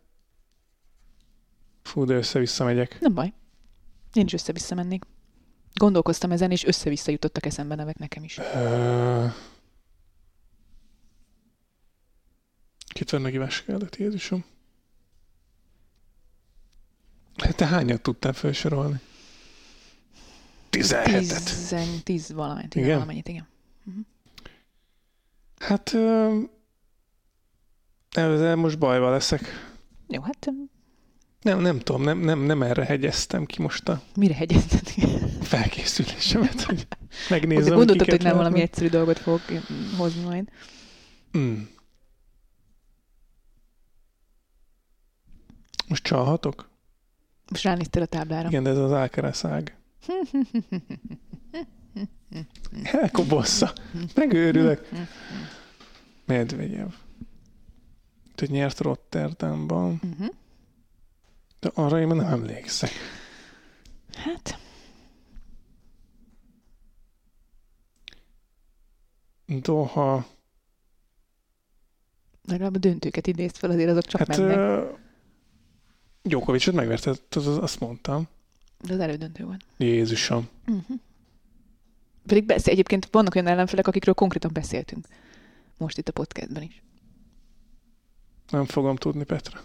Fú, 1.82 2.06
de 2.06 2.14
össze-vissza 2.14 2.64
megyek. 2.64 2.98
Nem 3.00 3.14
baj. 3.14 3.34
Én 4.16 4.26
is 4.26 4.34
össze-vissza 4.34 4.76
mennék. 4.76 5.04
Gondolkoztam 5.74 6.32
ezen, 6.32 6.52
és 6.52 6.64
össze-vissza 6.64 7.12
jutottak 7.12 7.46
eszembe 7.46 7.76
nevek 7.76 7.98
nekem 7.98 8.24
is. 8.24 8.38
Uh... 8.38 9.34
Kit 12.94 13.20
meg 13.20 13.34
Iváskát, 13.34 13.96
Jézusom? 13.96 14.46
Hát 17.36 17.56
te 17.56 17.66
hányat 17.66 18.02
tudtál 18.02 18.34
felsorolni? 18.34 19.00
17-et. 20.72 21.44
Tizen, 21.44 22.04
tíz 22.04 22.32
valamennyit, 22.32 22.76
igen? 22.76 22.94
valamennyit, 22.94 23.28
igen. 23.28 23.48
Uh-huh. 23.86 24.04
Hát 25.58 25.94
ezzel 28.12 28.56
most 28.56 28.80
bajba 28.80 29.10
leszek. 29.10 29.42
Jó, 30.08 30.22
hát... 30.22 30.52
Nem, 31.46 31.60
nem 31.60 31.80
tudom, 31.80 32.02
nem, 32.02 32.20
nem, 32.20 32.40
nem 32.40 32.62
erre 32.62 32.86
hegyeztem 32.86 33.46
ki 33.46 33.62
most 33.62 33.90
a... 33.90 34.02
Mire 34.16 34.34
hegyezted 34.34 34.92
ki? 34.92 35.02
Felkészülésemet, 35.42 36.62
hogy 36.62 36.88
megnézem, 37.30 37.76
Gondoltad, 37.76 38.10
hogy 38.10 38.24
nem 38.24 38.36
valami 38.38 38.62
egyszerű 38.62 38.88
dolgot 38.88 39.20
fogok 39.20 39.42
hozni 39.98 40.24
majd. 40.24 40.50
Mm. 41.38 41.62
Most 45.88 46.04
csalhatok? 46.04 46.70
Most 47.50 47.64
ránéztél 47.64 48.02
a 48.02 48.06
táblára. 48.06 48.48
Igen, 48.48 48.64
de 48.64 48.70
ez 48.70 48.78
az 48.78 48.94
ákereszág. 48.94 49.78
Elkobossza. 52.84 53.74
Megőrülök. 54.16 54.90
Medvegyev. 56.26 56.90
Hogy 58.36 58.50
nyert 58.50 58.80
Rotterdamban. 58.80 60.00
Uh-huh. 60.04 60.28
De 61.66 61.72
arra 61.74 62.00
én 62.00 62.08
nem 62.08 62.20
emlékszek. 62.20 62.92
Hát... 64.14 64.60
Doha. 69.46 70.26
Legalább 72.48 72.76
a 72.76 72.78
döntőket 72.78 73.28
idézt 73.28 73.58
fel, 73.58 73.70
azért 73.70 73.90
azok 73.90 74.04
csak 74.04 74.28
hát, 74.28 74.38
mennek. 74.38 74.84
Uh, 74.84 74.98
Gyokovicsot 76.24 76.74
megverte, 76.74 77.14
azt 77.36 77.80
mondtam. 77.80 78.28
De 78.82 78.94
az 78.94 79.00
elődöntő 79.00 79.44
volt. 79.46 79.66
Jézusom. 79.78 80.50
Uh-huh. 80.68 80.98
Pedig 82.26 82.46
beszél, 82.46 82.74
egyébként 82.74 83.08
vannak 83.12 83.36
olyan 83.36 83.48
ellenfelek, 83.48 83.88
akikről 83.88 84.14
konkrétan 84.14 84.52
beszéltünk. 84.54 85.08
Most 85.78 85.98
itt 85.98 86.08
a 86.08 86.12
podcastben 86.12 86.64
is. 86.64 86.84
Nem 88.50 88.66
fogom 88.66 88.96
tudni, 88.96 89.24
Petra. 89.24 89.62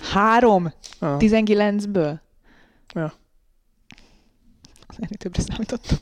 Három? 0.00 0.72
Ah. 0.98 1.16
19-ből? 1.18 2.18
Ja. 2.94 3.12
Ennél 4.88 5.16
többre 5.18 5.42
számítottam. 5.42 5.98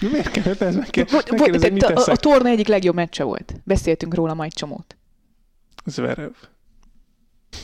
Miért 0.00 0.30
kellett 0.30 0.60
ez? 0.60 0.76
Meg 0.76 0.90
kell, 0.90 1.04
meg 1.58 1.72
mit 1.72 1.82
a, 1.82 2.10
a 2.10 2.16
torna 2.16 2.48
egyik 2.48 2.66
legjobb 2.66 2.94
meccse 2.94 3.24
volt. 3.24 3.54
Beszéltünk 3.64 4.14
róla 4.14 4.34
majd 4.34 4.52
csomót. 4.52 4.96
Zverev. 5.84 6.32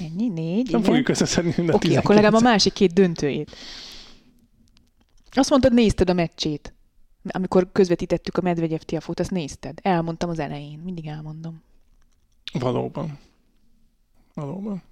Ennyi? 0.00 0.28
Négy? 0.28 0.70
Nem 0.70 0.80
igen? 0.80 0.82
fogjuk 0.82 1.08
összeszedni 1.08 1.54
mind 1.56 1.68
a 1.68 1.74
Oké, 1.74 1.86
okay, 1.86 1.98
akkor 1.98 2.14
legalább 2.14 2.40
a 2.40 2.44
másik 2.44 2.72
két 2.72 2.92
döntőjét. 2.92 3.50
Azt 5.30 5.50
mondtad, 5.50 5.72
nézted 5.72 6.10
a 6.10 6.12
meccsét. 6.12 6.74
Amikor 7.28 7.72
közvetítettük 7.72 8.36
a 8.36 8.40
Medvegyev 8.40 8.78
Tiafót, 8.78 9.20
azt 9.20 9.30
nézted. 9.30 9.78
Elmondtam 9.82 10.30
az 10.30 10.38
elején. 10.38 10.78
Mindig 10.78 11.06
elmondom. 11.06 11.62
Valóban. 12.52 13.18
Valóban. 14.34 14.82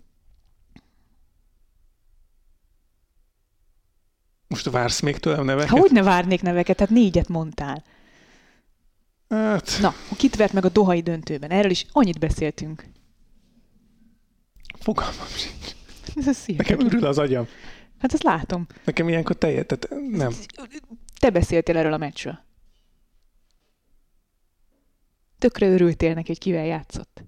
Most 4.51 4.70
vársz 4.70 5.01
még 5.01 5.16
tőlem 5.16 5.44
neveket? 5.44 5.78
Hogy 5.78 5.90
ne 5.90 6.03
várnék 6.03 6.42
neveket? 6.42 6.78
Hát 6.78 6.90
négyet 6.90 7.28
mondtál. 7.28 7.84
Hát... 9.28 9.78
Na, 9.80 9.94
kit 10.16 10.36
vert 10.36 10.53
meg 10.53 10.64
a 10.64 10.68
Dohai 10.68 11.01
döntőben? 11.01 11.51
Erről 11.51 11.70
is 11.70 11.86
annyit 11.92 12.18
beszéltünk. 12.18 12.84
Fogalmam 14.78 15.26
sincs. 15.26 15.74
Ez 16.26 16.44
Nekem 16.46 16.80
ürül 16.80 17.07
az 17.07 17.18
agyam. 17.18 17.46
Hát 17.98 18.12
ezt 18.12 18.22
látom. 18.22 18.66
Nekem 18.84 19.09
ilyenkor 19.09 19.36
teljes, 19.36 19.64
tehát 19.66 20.03
nem. 20.11 20.32
Te 21.18 21.30
beszéltél 21.30 21.76
erről 21.76 21.92
a 21.92 21.98
meccsről. 21.98 22.38
Tökre 25.38 25.68
örültél 25.68 26.14
neki, 26.14 26.26
hogy 26.26 26.38
kivel 26.38 26.64
játszott. 26.64 27.24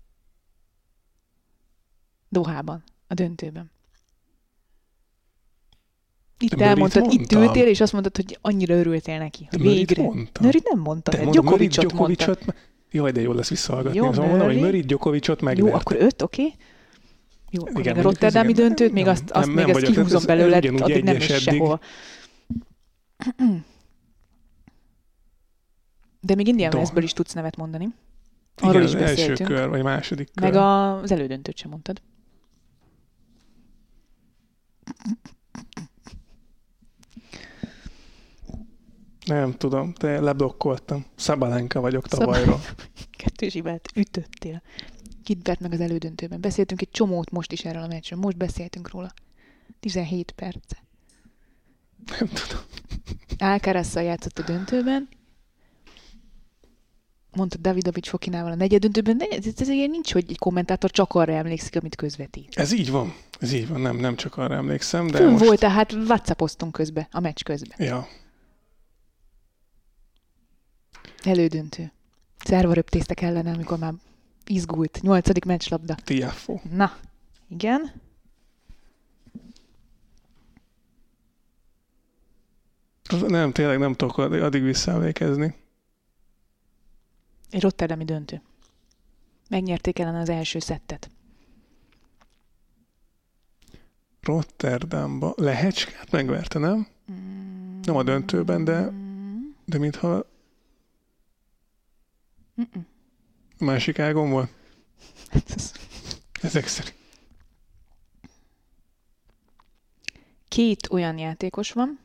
Dohában, 2.28 2.84
a 3.06 3.14
döntőben. 3.14 3.70
Itt 6.42 6.54
De 6.54 6.64
elmondtad, 6.64 7.12
itt 7.12 7.32
ültél, 7.32 7.66
és 7.66 7.80
azt 7.80 7.92
mondtad, 7.92 8.16
hogy 8.16 8.38
annyira 8.40 8.74
örültél 8.74 9.18
neki. 9.18 9.46
Hogy 9.50 9.60
végre. 9.60 10.02
Nőrit 10.40 10.68
nem 10.72 10.80
mondtad, 10.80 11.14
de 11.14 11.30
Gyokovicsot, 11.30 11.84
Gyokovicsot 11.84 12.44
mondtad. 12.44 12.54
Jaj, 12.90 13.12
de 13.12 13.20
jó 13.20 13.32
lesz 13.32 13.48
visszahallgatni. 13.48 13.98
Jó, 13.98 14.12
szóval 14.12 14.28
mondom, 14.28 14.46
hogy 14.46 14.60
Mörit 14.60 14.86
Gyokovicsot 14.86 15.40
megverte. 15.40 15.70
Jó, 15.70 15.76
akkor 15.76 15.96
öt, 16.00 16.22
oké. 16.22 16.42
Okay. 16.42 16.54
Jó, 17.50 17.80
igen, 17.80 17.98
a 17.98 18.02
Rotterdami 18.02 18.52
döntőt, 18.52 18.92
még 18.92 19.06
azt, 19.06 19.30
azt 19.30 19.46
nem, 19.46 19.54
még 19.54 19.66
nem 19.66 19.76
ezt 19.76 19.92
kihúzom 19.92 20.22
belőle, 20.26 20.56
addig 20.56 21.02
nem 21.02 21.16
is 21.16 21.24
sehova. 21.24 21.80
De 26.20 26.34
még 26.34 26.48
Indian 26.48 26.74
Westből 26.74 27.02
is 27.02 27.12
tudsz 27.12 27.32
nevet 27.32 27.56
mondani. 27.56 27.88
Arról 28.56 28.82
Igen, 28.82 28.86
is 28.86 28.94
beszéltünk. 28.94 29.40
első 29.40 29.44
kör, 29.54 29.68
vagy 29.68 29.82
második 29.82 30.28
kör. 30.34 30.50
Meg 30.50 30.62
az 30.62 31.10
elődöntőt 31.10 31.56
sem 31.56 31.70
mondtad. 31.70 32.02
Nem 39.32 39.52
tudom, 39.52 39.92
te 39.92 40.20
leblokkoltam. 40.20 41.04
Szabalenka 41.16 41.80
vagyok 41.80 42.08
tavalyról. 42.08 42.60
Kettős 43.18 43.52
hibát 43.52 43.88
ütöttél. 43.94 44.62
Kit 45.24 45.46
vert 45.46 45.60
meg 45.60 45.72
az 45.72 45.80
elődöntőben. 45.80 46.40
Beszéltünk 46.40 46.80
egy 46.80 46.90
csomót 46.90 47.30
most 47.30 47.52
is 47.52 47.64
erről 47.64 47.82
a 47.82 47.86
meccsről. 47.86 48.18
Most 48.18 48.36
beszéltünk 48.36 48.90
róla. 48.90 49.12
17 49.80 50.30
perce. 50.30 50.76
Nem 52.06 52.28
tudom. 52.28 52.62
Alcarazzal 53.38 54.02
játszott 54.02 54.38
a 54.38 54.42
döntőben. 54.42 55.08
Mondta 57.34 57.56
Davidovics 57.58 58.08
Fokinával 58.08 58.52
a 58.52 58.54
negyed 58.54 58.80
döntőben, 58.80 59.18
de 59.18 59.26
ez, 59.30 59.46
ez 59.58 59.68
ilyen 59.68 59.90
nincs, 59.90 60.12
hogy 60.12 60.24
egy 60.28 60.38
kommentátor 60.38 60.90
csak 60.90 61.14
arra 61.14 61.32
emlékszik, 61.32 61.76
amit 61.76 61.96
közvetít. 61.96 62.54
Ez 62.54 62.72
így 62.72 62.90
van. 62.90 63.14
Ez 63.40 63.52
így 63.52 63.68
van. 63.68 63.80
Nem, 63.80 63.96
nem 63.96 64.16
csak 64.16 64.36
arra 64.36 64.54
emlékszem, 64.54 65.06
de 65.06 65.18
Fön 65.18 65.30
most... 65.30 65.44
volt, 65.44 65.58
tehát 65.58 65.92
whatsappoztunk 65.92 66.72
közben, 66.72 67.06
a 67.10 67.20
meccs 67.20 67.42
közben. 67.42 67.86
Ja. 67.86 68.08
Elődöntő. 71.22 71.92
Szerva 72.38 72.72
röptéztek 72.72 73.20
ellene, 73.20 73.52
amikor 73.52 73.78
már 73.78 73.94
izgult. 74.46 75.02
Nyolcadik 75.02 75.44
meccslabda. 75.44 75.94
Tiafo. 75.94 76.60
Na, 76.70 76.96
igen. 77.48 77.92
Nem, 83.26 83.52
tényleg 83.52 83.78
nem 83.78 83.94
tudok 83.94 84.18
addig 84.18 84.62
visszaemlékezni. 84.62 85.54
Egy 87.50 87.62
Rotterdami 87.62 88.04
döntő. 88.04 88.42
Megnyerték 89.48 89.98
ellen 89.98 90.14
az 90.14 90.28
első 90.28 90.58
szettet. 90.58 91.10
Rotterdamba. 94.20 95.32
Lehecskát 95.36 96.10
megverte, 96.10 96.58
nem? 96.58 96.86
Mm. 97.12 97.80
Nem 97.82 97.96
a 97.96 98.02
döntőben, 98.02 98.64
de, 98.64 98.92
de 99.64 99.78
mintha 99.78 100.26
Mm-mm. 102.60 102.86
Másik 103.58 103.98
ágon 103.98 104.30
volt? 104.30 104.50
Hát 105.28 105.50
ez- 105.56 105.72
Ezek 106.42 106.66
szerint. 106.66 106.94
Két 110.48 110.88
olyan 110.90 111.18
játékos 111.18 111.72
van, 111.72 111.98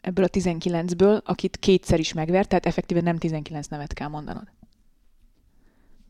ebből 0.00 0.24
a 0.24 0.28
19-ből, 0.28 1.22
akit 1.24 1.56
kétszer 1.56 1.98
is 1.98 2.12
megvert, 2.12 2.48
tehát 2.48 2.66
effektíve 2.66 3.00
nem 3.00 3.18
19 3.18 3.66
nevet 3.66 3.92
kell 3.92 4.08
mondanod. 4.08 4.48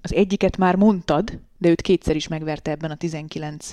Az 0.03 0.15
egyiket 0.15 0.57
már 0.57 0.77
mondtad, 0.77 1.41
de 1.59 1.69
őt 1.69 1.81
kétszer 1.81 2.17
is 2.17 2.29
megverte 2.29 2.71
ebben 2.71 2.91
a 2.91 2.97
19 2.97 3.71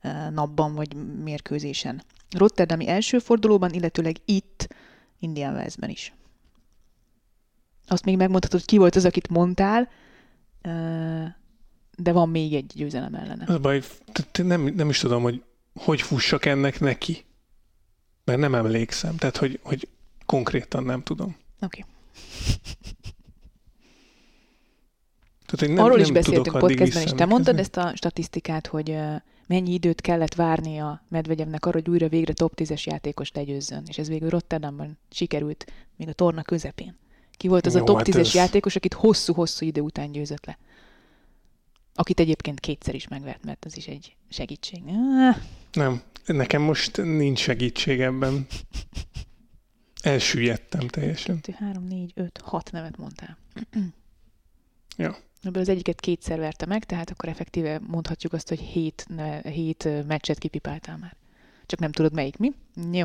eh, 0.00 0.30
napban 0.30 0.74
vagy 0.74 0.94
mérkőzésen. 1.22 2.02
Rotterdami 2.30 2.88
első 2.88 3.18
fordulóban, 3.18 3.72
illetőleg 3.72 4.16
itt, 4.24 4.68
Indian 5.18 5.54
Wellsben 5.54 5.90
is. 5.90 6.12
Azt 7.86 8.04
még 8.04 8.16
megmondhatod, 8.16 8.60
hogy 8.60 8.68
ki 8.68 8.78
volt 8.78 8.96
az, 8.96 9.04
akit 9.04 9.28
mondtál, 9.28 9.88
de 11.96 12.12
van 12.12 12.28
még 12.28 12.54
egy 12.54 12.72
győzelem 12.74 13.14
ellene. 13.14 13.44
Az 13.46 13.58
baj, 13.58 13.82
nem, 14.42 14.62
nem 14.62 14.88
is 14.88 14.98
tudom, 14.98 15.22
hogy 15.22 15.42
hogy 15.74 16.00
fussak 16.00 16.44
ennek 16.44 16.80
neki. 16.80 17.24
Mert 18.24 18.38
nem 18.38 18.54
emlékszem. 18.54 19.16
Tehát, 19.16 19.36
hogy, 19.36 19.60
hogy 19.62 19.88
konkrétan 20.26 20.84
nem 20.84 21.02
tudom. 21.02 21.36
Oké. 21.60 21.84
Tehát, 25.46 25.58
hogy 25.58 25.68
nem, 25.68 25.84
Arról 25.84 25.96
nem 25.96 26.04
is 26.04 26.12
beszéltünk 26.12 26.58
podcastben, 26.58 27.02
és 27.02 27.10
te 27.10 27.24
mondtad 27.24 27.58
ezt 27.58 27.76
a 27.76 27.92
statisztikát, 27.96 28.66
hogy 28.66 28.98
mennyi 29.46 29.72
időt 29.72 30.00
kellett 30.00 30.34
várni 30.34 30.78
a 30.78 31.02
Medvegyevnek 31.08 31.66
arra, 31.66 31.78
hogy 31.78 31.90
újra 31.90 32.08
végre 32.08 32.32
top 32.32 32.52
10-es 32.56 32.82
játékos 32.82 33.32
legyőzzön, 33.32 33.82
és 33.86 33.98
ez 33.98 34.08
végül 34.08 34.28
Rotterdamban 34.28 34.98
sikerült, 35.10 35.72
még 35.96 36.08
a 36.08 36.12
torna 36.12 36.42
közepén. 36.42 36.96
Ki 37.36 37.48
volt 37.48 37.66
az 37.66 37.74
Jó, 37.74 37.80
a 37.80 37.84
top 37.84 37.96
hát 37.96 38.06
10-es 38.08 38.18
ez- 38.18 38.34
játékos, 38.34 38.76
akit 38.76 38.94
hosszú-hosszú 38.94 39.66
idő 39.66 39.80
után 39.80 40.12
győzött 40.12 40.46
le? 40.46 40.58
Akit 41.94 42.20
egyébként 42.20 42.60
kétszer 42.60 42.94
is 42.94 43.08
megvert, 43.08 43.44
mert 43.44 43.64
az 43.64 43.76
is 43.76 43.86
egy 43.86 44.16
segítség. 44.28 44.82
Ah, 44.86 45.36
Nem, 45.72 46.02
nekem 46.26 46.62
most 46.62 46.96
nincs 46.96 47.38
segítség 47.38 48.00
ebben. 48.00 48.46
Elsüllyedtem 50.02 50.88
teljesen. 50.88 51.40
2, 51.40 51.52
3, 51.64 51.84
4, 51.84 52.12
5, 52.14 52.40
6 52.44 52.70
nevet 52.72 52.96
mondtál. 52.96 53.38
Ja. 54.96 55.16
Ebből 55.42 55.62
az 55.62 55.68
egyiket 55.68 56.00
kétszer 56.00 56.38
verte 56.38 56.66
meg, 56.66 56.84
tehát 56.84 57.10
akkor 57.10 57.28
effektíve 57.28 57.80
mondhatjuk 57.86 58.32
azt, 58.32 58.48
hogy 58.48 58.60
hét, 58.60 59.04
ne, 59.08 59.40
hét 59.50 59.88
meccset 60.06 60.38
kipipáltál 60.38 60.96
már. 60.96 61.16
Csak 61.66 61.78
nem 61.78 61.92
tudod 61.92 62.12
melyik, 62.12 62.36
mi? 62.36 62.52
Jó. 62.92 63.04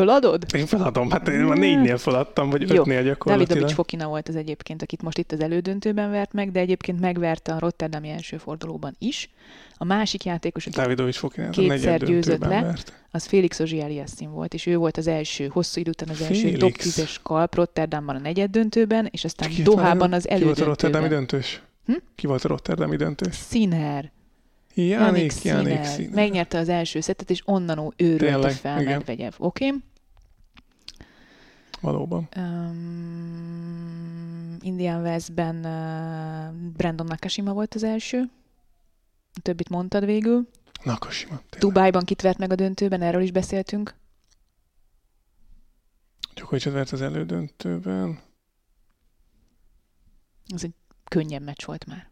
Föladod? 0.00 0.44
Én 0.54 0.66
feladom, 0.66 1.10
hát 1.10 1.28
én 1.28 1.40
már 1.40 1.56
négynél 1.56 1.98
feladtam, 1.98 2.50
vagy 2.50 2.60
Jó. 2.60 2.66
ötnél 2.66 2.82
Davidovics 2.84 3.12
gyakorlatilag. 3.12 3.70
Fokina 3.70 4.08
volt 4.08 4.28
az 4.28 4.36
egyébként, 4.36 4.82
akit 4.82 5.02
most 5.02 5.18
itt 5.18 5.32
az 5.32 5.40
elődöntőben 5.40 6.10
vert 6.10 6.32
meg, 6.32 6.52
de 6.52 6.60
egyébként 6.60 7.00
megverte 7.00 7.52
a 7.52 7.58
Rotterdami 7.58 8.08
első 8.08 8.36
fordulóban 8.36 8.94
is. 8.98 9.30
A 9.76 9.84
másik 9.84 10.24
játékos, 10.24 10.66
aki 10.66 10.76
Dávidovics 10.76 11.16
Fokinát 11.16 11.56
a 11.56 11.60
Kétszer 11.60 12.04
győzött 12.04 12.40
le. 12.40 12.48
vert. 12.48 12.92
az 13.10 13.26
Félix 13.26 13.60
Ozsiáliasszin 13.60 14.30
volt, 14.30 14.54
és 14.54 14.66
ő 14.66 14.76
volt 14.76 14.96
az 14.96 15.06
első, 15.06 15.46
hosszú 15.46 15.80
idő 15.80 15.90
után 15.90 16.08
az 16.08 16.20
első 16.20 16.40
Félix. 16.40 16.58
top 16.58 16.76
10-es 16.76 17.16
kalp 17.22 17.54
Rotterdamban 17.54 18.16
a 18.16 18.18
negyed 18.18 18.50
döntőben, 18.50 19.08
és 19.10 19.24
aztán 19.24 19.48
Ki 19.48 19.62
Dohában 19.62 20.12
az 20.12 20.22
Ki 20.22 20.44
volt 20.44 20.60
a 20.60 20.64
Rotterdami 20.64 21.04
elődöntőben. 21.04 21.40
döntős? 21.40 21.62
Hm? 21.86 21.92
Ki 22.14 22.26
volt 22.26 22.44
a 22.44 22.48
Rotterdami 22.48 22.96
döntős? 22.96 23.34
Sziner. 23.34 24.10
Janik 24.74 25.42
Janik. 25.42 26.10
Megnyerte 26.14 26.58
az 26.58 26.68
első 26.68 27.00
szettet, 27.00 27.30
és 27.30 27.42
onnan 27.44 27.92
őrölte 27.96 28.24
Tényleg, 28.24 28.52
fel 28.52 28.80
igen. 28.80 28.92
Medvegyev. 28.92 29.32
Oké? 29.38 29.66
Okay? 29.66 29.80
Valóban. 31.80 32.28
Um, 32.36 33.70
Indian 34.60 35.02
Westben 35.02 35.56
uh, 35.56 36.52
Brandon 36.76 37.06
Nakashima 37.06 37.52
volt 37.52 37.74
az 37.74 37.82
első. 37.82 38.30
A 39.34 39.40
többit 39.42 39.68
mondtad 39.68 40.04
végül. 40.04 40.48
Nakashima. 40.84 41.36
tényleg. 41.36 41.58
Dubájban 41.58 42.04
kit 42.04 42.20
vert 42.22 42.38
meg 42.38 42.52
a 42.52 42.54
döntőben, 42.54 43.02
erről 43.02 43.22
is 43.22 43.30
beszéltünk. 43.30 43.94
Djokovicot 46.34 46.72
vert 46.72 46.92
az 46.92 47.02
elődöntőben. 47.02 48.20
Ez 50.54 50.64
egy 50.64 50.74
könnyebb 51.04 51.42
meccs 51.42 51.64
volt 51.64 51.86
már. 51.86 52.08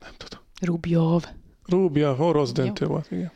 Nem 0.00 0.12
tudom. 0.16 0.40
Rubjov. 0.60 1.24
Rubia, 1.64 2.16
orosz 2.16 2.52
döntő 2.52 2.86
volt, 2.86 3.10
igen. 3.10 3.32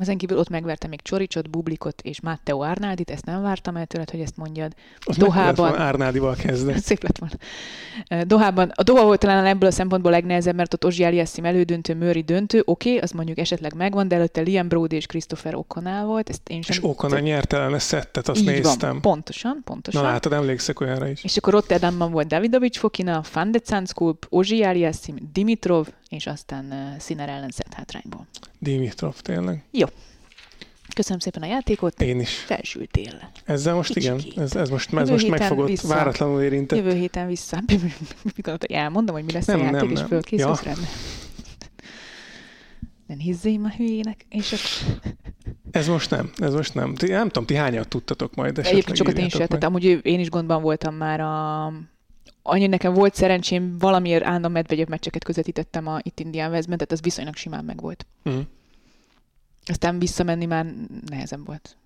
Ezen 0.00 0.16
kívül 0.16 0.38
ott 0.38 0.48
megverte 0.48 0.88
még 0.88 1.02
Csoricsot, 1.02 1.50
Bublikot 1.50 2.00
és 2.02 2.20
Matteo 2.20 2.60
Arnaldit, 2.60 3.10
ezt 3.10 3.24
nem 3.24 3.42
vártam 3.42 3.76
el 3.76 3.86
tőled, 3.86 4.10
hogy 4.10 4.20
ezt 4.20 4.36
mondjad. 4.36 4.72
Az 4.98 5.16
Dohában- 5.16 5.78
Árnádival 5.78 6.34
kezdeni. 6.34 6.78
Szép 6.88 7.02
lett 7.02 7.18
volna. 7.18 8.24
Dohában, 8.24 8.72
a 8.74 8.82
Doha 8.82 9.04
volt 9.04 9.20
talán 9.20 9.46
ebből 9.46 9.68
a 9.68 9.72
szempontból 9.72 10.10
legnehezebb, 10.10 10.54
mert 10.54 10.74
ott 10.74 10.84
Ozsi 10.84 11.04
Aliassim 11.04 11.44
elődöntő, 11.44 11.94
Murray 11.94 12.22
döntő, 12.22 12.62
oké, 12.64 12.88
okay, 12.88 13.02
az 13.02 13.10
mondjuk 13.10 13.38
esetleg 13.38 13.74
megvan, 13.74 14.08
de 14.08 14.14
előtte 14.14 14.40
Liam 14.40 14.68
Brody 14.68 14.96
és 14.96 15.06
Christopher 15.06 15.54
O'Connell 15.56 16.04
volt, 16.04 16.28
ezt 16.28 16.48
én 16.48 16.62
sem... 16.62 16.76
És 16.76 16.84
Okona 16.84 17.18
nyert 17.18 17.52
ellene 17.52 17.78
szettet, 17.78 18.28
azt 18.28 18.40
Így 18.40 18.46
néztem. 18.46 18.90
Van, 18.90 19.00
pontosan, 19.00 19.60
pontosan. 19.64 20.02
Na 20.02 20.08
látod, 20.08 20.32
emlékszek 20.32 20.80
olyanra 20.80 21.08
is. 21.08 21.24
És 21.24 21.36
akkor 21.36 21.52
Rotterdamban 21.52 22.12
volt 22.12 22.26
Davidovics 22.26 22.78
Fokina, 22.78 23.22
Van 23.32 23.50
de 23.50 23.60
Zandskulp, 23.64 24.26
Ozsi 24.28 24.62
Aliassim, 24.62 25.14
Dimitrov, 25.32 25.86
és 26.10 26.26
aztán 26.26 26.64
uh, 26.64 27.00
Sinner 27.00 27.28
ellen 27.28 27.50
szett 27.50 27.72
hátrányból. 27.74 28.26
Dimitrov, 28.58 29.20
tényleg. 29.20 29.64
Köszönöm 30.94 31.18
szépen 31.18 31.42
a 31.42 31.46
játékot, 31.46 32.02
Én 32.02 32.20
is. 32.20 32.34
felsültél. 32.34 33.30
Ezzel 33.44 33.74
most 33.74 33.96
igen, 33.96 34.16
Kicsikét. 34.16 34.38
ez, 34.38 34.56
ez 34.56 34.68
most, 34.68 34.94
ez 34.94 35.10
most 35.10 35.28
megfogott, 35.28 35.68
vissza. 35.68 35.88
váratlanul 35.88 36.42
érintett. 36.42 36.78
Jövő 36.78 36.94
héten 36.94 37.26
vissza. 37.26 37.58
Hogy 38.42 38.72
elmondom, 38.72 39.14
hogy 39.14 39.24
mi 39.24 39.32
lesz 39.32 39.46
Nem, 39.46 39.60
a 39.60 39.62
játék, 39.62 39.80
nem, 39.80 39.90
és 39.90 40.00
fölkészülsz 40.00 40.62
Ja. 40.62 40.74
Nem 43.06 43.18
hizzém 43.18 43.64
a 43.64 43.70
hülyének, 43.76 44.26
és 44.28 44.52
akkor... 44.52 45.00
Ez 45.70 45.88
most 45.88 46.10
nem, 46.10 46.30
ez 46.36 46.54
most 46.54 46.74
nem. 46.74 46.94
Ti, 46.94 47.06
nem 47.08 47.26
tudom, 47.26 47.44
ti 47.46 47.54
hányat 47.54 47.88
tudtatok 47.88 48.34
majd 48.34 48.50
esetleg 48.50 48.72
egyébként 48.72 48.96
sokat 48.96 49.18
én 49.18 49.28
sem, 49.28 49.46
tehát 49.46 49.64
amúgy 49.64 50.00
én 50.02 50.20
is 50.20 50.30
gondban 50.30 50.62
voltam 50.62 50.94
már 50.94 51.20
a... 51.20 51.72
Annyi 52.42 52.66
nekem 52.66 52.92
volt 52.94 53.14
szerencsém, 53.14 53.78
valamiért 53.78 54.24
állandóan 54.24 54.52
Medvegyev 54.52 54.88
meccseket 54.88 55.24
közvetítettem 55.24 55.86
a 55.86 55.98
itt 56.02 56.20
Indian 56.20 56.50
Westben, 56.50 56.76
tehát 56.76 56.92
az 56.92 57.00
viszonylag 57.00 57.36
simán 57.36 57.64
megvolt. 57.64 58.06
Mhm. 58.22 58.38
Aztán 59.64 59.98
visszamenni 59.98 60.44
már 60.46 60.74
nehezebb 61.06 61.46
volt. 61.46 61.76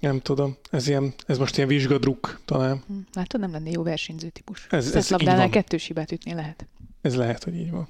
Nem 0.00 0.20
tudom, 0.20 0.56
ez, 0.70 0.88
ilyen, 0.88 1.14
ez 1.26 1.38
most 1.38 1.56
ilyen 1.56 1.68
vizsgadruk 1.68 2.40
talán. 2.44 2.82
Hm, 2.86 2.94
Látod, 3.12 3.40
nem 3.40 3.50
lenne 3.50 3.70
jó 3.70 3.82
versenyző 3.82 4.28
típus. 4.28 4.66
Ez- 4.70 4.86
ez 4.86 4.90
Szettlabdánál 4.92 5.36
van. 5.40 5.50
kettős 5.50 5.84
hibát 5.86 6.12
ütni 6.12 6.34
lehet. 6.34 6.66
Ez 7.00 7.14
lehet, 7.16 7.44
hogy 7.44 7.54
így 7.54 7.70
van. 7.70 7.88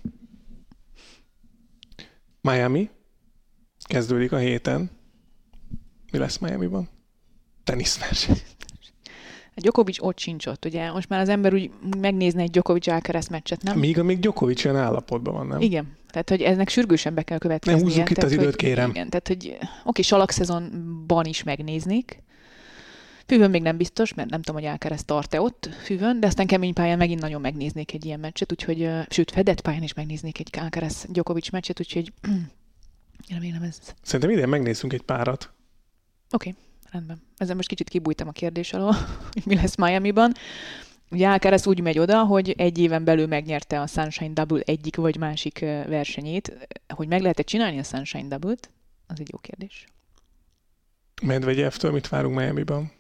Miami. 2.40 2.90
Kezdődik 3.84 4.32
a 4.32 4.36
héten. 4.38 4.90
Mi 6.10 6.18
lesz 6.18 6.38
Miami-ban? 6.38 6.88
Teniszverseny. 7.64 8.36
A 9.54 9.60
Djokovic 9.60 10.02
ott 10.02 10.18
sincs 10.18 10.46
ott, 10.46 10.64
ugye? 10.64 10.92
Most 10.92 11.08
már 11.08 11.20
az 11.20 11.28
ember 11.28 11.54
úgy 11.54 11.70
megnézne 11.98 12.42
egy 12.42 12.50
Djokovic 12.50 12.86
Alcaraz 12.86 13.28
meccset, 13.28 13.62
nem? 13.62 13.78
Míg 13.78 13.98
amíg 13.98 14.18
Djokovic 14.20 14.64
olyan 14.64 14.76
állapotban 14.76 15.34
van, 15.34 15.46
nem? 15.46 15.60
Igen. 15.60 15.96
Tehát, 16.10 16.28
hogy 16.28 16.42
eznek 16.42 16.68
sürgősen 16.68 17.14
be 17.14 17.22
kell 17.22 17.38
következnie. 17.38 17.82
Ne 17.82 17.88
húzzuk 17.88 18.10
itt 18.10 18.16
tehát, 18.16 18.30
az 18.30 18.36
időt, 18.36 18.50
hogy, 18.50 18.56
kérem. 18.56 18.90
Igen, 18.90 19.08
tehát, 19.08 19.28
hogy 19.28 19.58
oké, 19.84 20.02
salakszezonban 20.02 21.24
is 21.24 21.42
megnéznék. 21.42 22.22
Füvön 23.26 23.50
még 23.50 23.62
nem 23.62 23.76
biztos, 23.76 24.14
mert 24.14 24.30
nem 24.30 24.42
tudom, 24.42 24.60
hogy 24.60 24.70
Alcaraz 24.70 25.04
tart-e 25.04 25.40
ott 25.40 25.68
füvön, 25.82 26.20
de 26.20 26.26
aztán 26.26 26.46
kemény 26.46 26.72
pályán 26.72 26.98
megint 26.98 27.20
nagyon 27.20 27.40
megnéznék 27.40 27.92
egy 27.92 28.04
ilyen 28.04 28.20
meccset, 28.20 28.52
úgyhogy, 28.52 28.82
ö, 28.82 29.00
sőt, 29.08 29.30
fedett 29.30 29.60
pályán 29.60 29.82
is 29.82 29.94
megnéznék 29.94 30.38
egy 30.38 30.48
Alcaraz 30.58 31.06
Djokovic 31.08 31.50
meccset, 31.50 31.80
úgyhogy 31.80 32.12
remélem 33.34 33.62
ez 33.62 33.78
Szerintem 34.02 34.30
idén 34.30 34.48
megnézzünk 34.48 34.92
egy 34.92 35.02
párat. 35.02 35.52
Oké, 36.30 36.54
rendben. 36.92 37.22
Ezzel 37.36 37.54
most 37.54 37.68
kicsit 37.68 37.88
kibújtam 37.88 38.28
a 38.28 38.32
kérdés 38.32 38.72
alól, 38.72 38.94
hogy 39.32 39.42
mi 39.46 39.54
lesz 39.54 39.76
Miami-ban. 39.76 40.32
Ugye 41.10 41.28
Alcaraz 41.28 41.66
úgy 41.66 41.80
megy 41.80 41.98
oda, 41.98 42.24
hogy 42.24 42.54
egy 42.56 42.78
éven 42.78 43.04
belül 43.04 43.26
megnyerte 43.26 43.80
a 43.80 43.86
Sunshine 43.86 44.32
Double 44.32 44.62
egyik 44.64 44.96
vagy 44.96 45.16
másik 45.16 45.58
versenyét. 45.88 46.68
Hogy 46.94 47.08
meg 47.08 47.20
lehet-e 47.20 47.42
csinálni 47.42 47.78
a 47.78 47.82
Sunshine 47.82 48.28
Double-t? 48.28 48.70
Az 49.06 49.20
egy 49.20 49.28
jó 49.32 49.38
kérdés. 49.38 49.86
Medvegyevtől 51.22 51.92
mit 51.92 52.08
várunk 52.08 52.36
Miami-ban? 52.36 52.92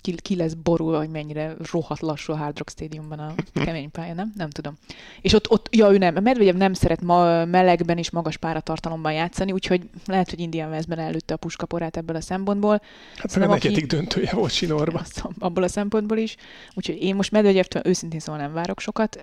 Ki, 0.00 0.14
ki 0.14 0.36
lesz 0.36 0.52
borulva, 0.54 0.98
hogy 0.98 1.08
mennyire 1.08 1.56
rohadt 1.72 2.00
lassú 2.00 2.32
a 2.32 2.36
Hard 2.36 2.58
Rock 2.58 2.70
Stadiumban 2.70 3.18
a 3.18 3.34
kemény 3.64 3.90
pálya, 3.90 4.14
nem? 4.14 4.32
Nem 4.36 4.50
tudom. 4.50 4.78
És 5.20 5.32
ott, 5.32 5.50
ott 5.50 5.74
ja, 5.76 5.92
ő 5.92 5.98
nem. 5.98 6.16
A 6.16 6.20
Medvegyev 6.20 6.56
nem 6.56 6.72
szeret 6.72 7.00
ma 7.02 7.44
melegben 7.44 7.98
és 7.98 8.10
magas 8.10 8.36
páratartalomban 8.36 9.12
játszani, 9.12 9.52
úgyhogy 9.52 9.90
lehet, 10.06 10.30
hogy 10.30 10.40
Indian 10.40 10.70
Westben 10.70 10.98
előtte 10.98 11.34
a 11.34 11.36
puskaporát 11.36 11.96
ebből 11.96 12.16
a 12.16 12.20
szempontból. 12.20 12.80
Hát 13.16 13.30
Szerintem 13.30 13.56
aki- 13.56 13.68
negyedik 13.68 13.90
döntője 13.90 14.32
volt 14.32 14.52
Sinorba. 14.52 14.98
Azt 14.98 15.24
abból 15.38 15.62
a 15.62 15.68
szempontból 15.68 16.18
is. 16.18 16.36
Úgyhogy 16.74 17.02
én 17.02 17.14
most 17.14 17.30
Medvegyevtől 17.30 17.82
őszintén 17.84 18.20
szóval 18.20 18.40
nem 18.40 18.52
várok 18.52 18.80
sokat. 18.80 19.22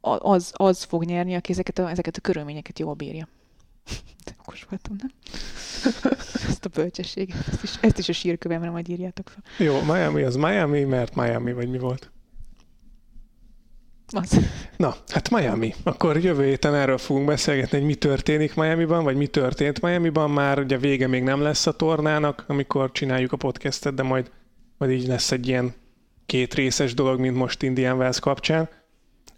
Az, 0.00 0.52
az 0.56 0.82
fog 0.82 1.04
nyerni, 1.04 1.34
aki 1.34 1.52
ezeket 1.52 1.78
a, 1.78 1.90
ezeket 1.90 2.16
a 2.16 2.20
körülményeket 2.20 2.78
jól 2.78 2.94
bírja. 2.94 3.28
Okos 4.50 4.66
voltam, 4.68 4.96
nem? 4.98 5.10
Ezt 6.48 6.64
a 6.64 6.68
bölcsességet, 6.68 7.48
ezt 7.48 7.62
is, 7.62 7.74
ezt 7.80 7.98
is 7.98 8.08
a 8.08 8.12
sírkövemre 8.12 8.70
majd 8.70 8.88
írjátok 8.88 9.28
fel. 9.28 9.66
Jó, 9.66 9.82
Miami 9.82 10.22
az 10.22 10.36
Miami, 10.36 10.84
mert 10.84 11.14
Miami, 11.14 11.52
vagy 11.52 11.68
mi 11.68 11.78
volt? 11.78 12.10
Az. 14.12 14.40
Na, 14.76 14.94
hát 15.08 15.30
Miami. 15.30 15.74
Akkor 15.82 16.16
jövő 16.16 16.44
héten 16.44 16.74
erről 16.74 16.98
fogunk 16.98 17.26
beszélgetni, 17.26 17.78
hogy 17.78 17.86
mi 17.86 17.94
történik 17.94 18.54
Miami-ban, 18.54 19.04
vagy 19.04 19.16
mi 19.16 19.26
történt 19.26 19.80
Miami-ban. 19.80 20.30
Már 20.30 20.58
ugye 20.58 20.78
vége 20.78 21.06
még 21.06 21.22
nem 21.22 21.40
lesz 21.40 21.66
a 21.66 21.72
tornának, 21.72 22.44
amikor 22.46 22.92
csináljuk 22.92 23.32
a 23.32 23.36
podcastet, 23.36 23.94
de 23.94 24.02
majd, 24.02 24.30
majd 24.78 24.92
így 24.92 25.06
lesz 25.06 25.30
egy 25.30 25.48
ilyen 25.48 25.74
két 26.26 26.54
részes 26.54 26.94
dolog, 26.94 27.20
mint 27.20 27.36
most 27.36 27.62
Indian 27.62 27.98
Wells 27.98 28.20
kapcsán. 28.20 28.68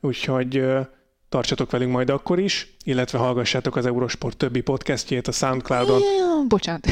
Úgyhogy 0.01 0.65
tartsatok 1.33 1.71
velünk 1.71 1.93
majd 1.93 2.11
akkor 2.11 2.39
is, 2.39 2.75
illetve 2.85 3.19
hallgassátok 3.19 3.77
az 3.77 3.87
Eurosport 3.87 4.37
többi 4.37 4.61
podcastjét 4.61 5.29
a 5.29 5.33
Soundcloudon. 5.33 6.01
Jaj, 6.01 6.47
Bocsánat. 6.49 6.87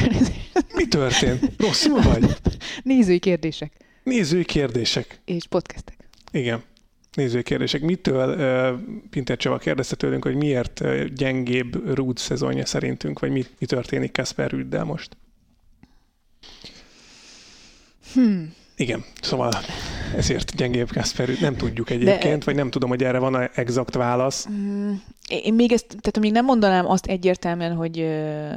Mi 0.75 0.87
történt? 0.87 1.51
Rosszul 1.57 2.01
vagy? 2.01 2.35
Nézői 2.83 3.19
kérdések 3.19 3.71
Nézői 4.03 4.45
kérdések. 4.45 5.19
és 5.25 5.47
podcastek. 5.47 5.97
Igen. 6.31 6.63
Nézői 7.15 7.43
kérdések. 7.43 7.81
Mitől, 7.81 8.79
Pinter 9.09 9.37
Csaba 9.37 9.57
kérdezte 9.57 9.95
tőlünk, 9.95 10.23
hogy 10.23 10.35
miért 10.35 10.81
gyengébb 11.15 11.95
Rúd 11.95 12.17
szezonja 12.17 12.65
szerintünk, 12.65 13.19
vagy 13.19 13.31
mi, 13.31 13.45
mi 13.59 13.65
történik 13.65 14.11
Kasper 14.11 14.51
Rüddel 14.51 14.83
most? 14.83 15.17
Hmm. 18.13 18.53
Igen, 18.81 19.03
szóval 19.21 19.51
ezért 20.15 20.55
gyengébb 20.55 20.91
Kasper 20.91 21.27
Rüdd. 21.27 21.41
Nem 21.41 21.55
tudjuk 21.55 21.89
egyébként, 21.89 22.39
De... 22.39 22.45
vagy 22.45 22.55
nem 22.55 22.69
tudom, 22.69 22.89
hogy 22.89 23.03
erre 23.03 23.19
van 23.19 23.49
exakt 23.55 23.95
válasz. 23.95 24.47
Mm, 24.49 24.93
Én 25.27 25.53
még 25.53 25.71
ezt, 25.71 25.85
tehát 25.87 26.19
még 26.19 26.31
nem 26.31 26.45
mondanám 26.45 26.89
azt 26.89 27.05
egyértelműen, 27.05 27.75
hogy, 27.75 28.07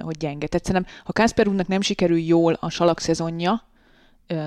hogy 0.03 0.17
gyenge. 0.17 0.47
Tehát 0.47 0.67
szerintem, 0.67 0.93
ha 1.05 1.13
Kasper 1.13 1.49
úrnak 1.49 1.67
nem 1.67 1.81
sikerül 1.81 2.19
jól 2.19 2.57
a 2.61 2.71
salak 2.71 3.01
szezonja, 3.01 3.63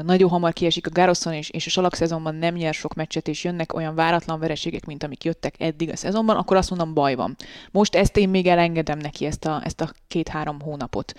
nagyon 0.03 0.29
hamar 0.29 0.53
kiesik 0.53 0.87
a 0.87 0.89
Gároszon, 0.89 1.33
és, 1.33 1.49
és 1.49 1.65
a 1.65 1.69
salak 1.69 1.95
szezonban 1.95 2.35
nem 2.35 2.53
nyer 2.53 2.73
sok 2.73 2.93
meccset, 2.93 3.27
és 3.27 3.43
jönnek 3.43 3.73
olyan 3.73 3.95
váratlan 3.95 4.39
vereségek, 4.39 4.85
mint 4.85 5.03
amik 5.03 5.23
jöttek 5.23 5.55
eddig 5.59 5.89
a 5.89 5.95
szezonban, 5.95 6.35
akkor 6.35 6.57
azt 6.57 6.69
mondom, 6.69 6.93
baj 6.93 7.15
van. 7.15 7.35
Most 7.71 7.95
ezt 7.95 8.17
én 8.17 8.29
még 8.29 8.47
elengedem 8.47 8.97
neki, 8.97 9.25
ezt 9.25 9.45
a, 9.45 9.61
ezt 9.63 9.81
a 9.81 9.91
két-három 10.07 10.61
hónapot. 10.61 11.13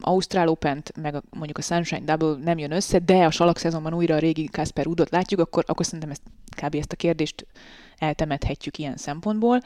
Ausztrál 0.00 0.48
open 0.48 0.82
meg 1.00 1.14
a, 1.14 1.22
mondjuk 1.30 1.58
a 1.58 1.62
Sunshine 1.62 2.16
Double 2.16 2.44
nem 2.44 2.58
jön 2.58 2.72
össze, 2.72 2.98
de 2.98 3.24
a 3.24 3.30
salak 3.30 3.58
szezonban 3.58 3.94
újra 3.94 4.14
a 4.14 4.18
régi 4.18 4.48
Kasper 4.52 4.86
Udot 4.86 5.10
látjuk, 5.10 5.40
akkor, 5.40 5.64
akkor 5.66 5.84
szerintem 5.84 6.10
ezt, 6.10 6.22
kb. 6.62 6.74
ezt 6.74 6.92
a 6.92 6.96
kérdést 6.96 7.46
eltemethetjük 7.98 8.78
ilyen 8.78 8.96
szempontból. 8.96 9.60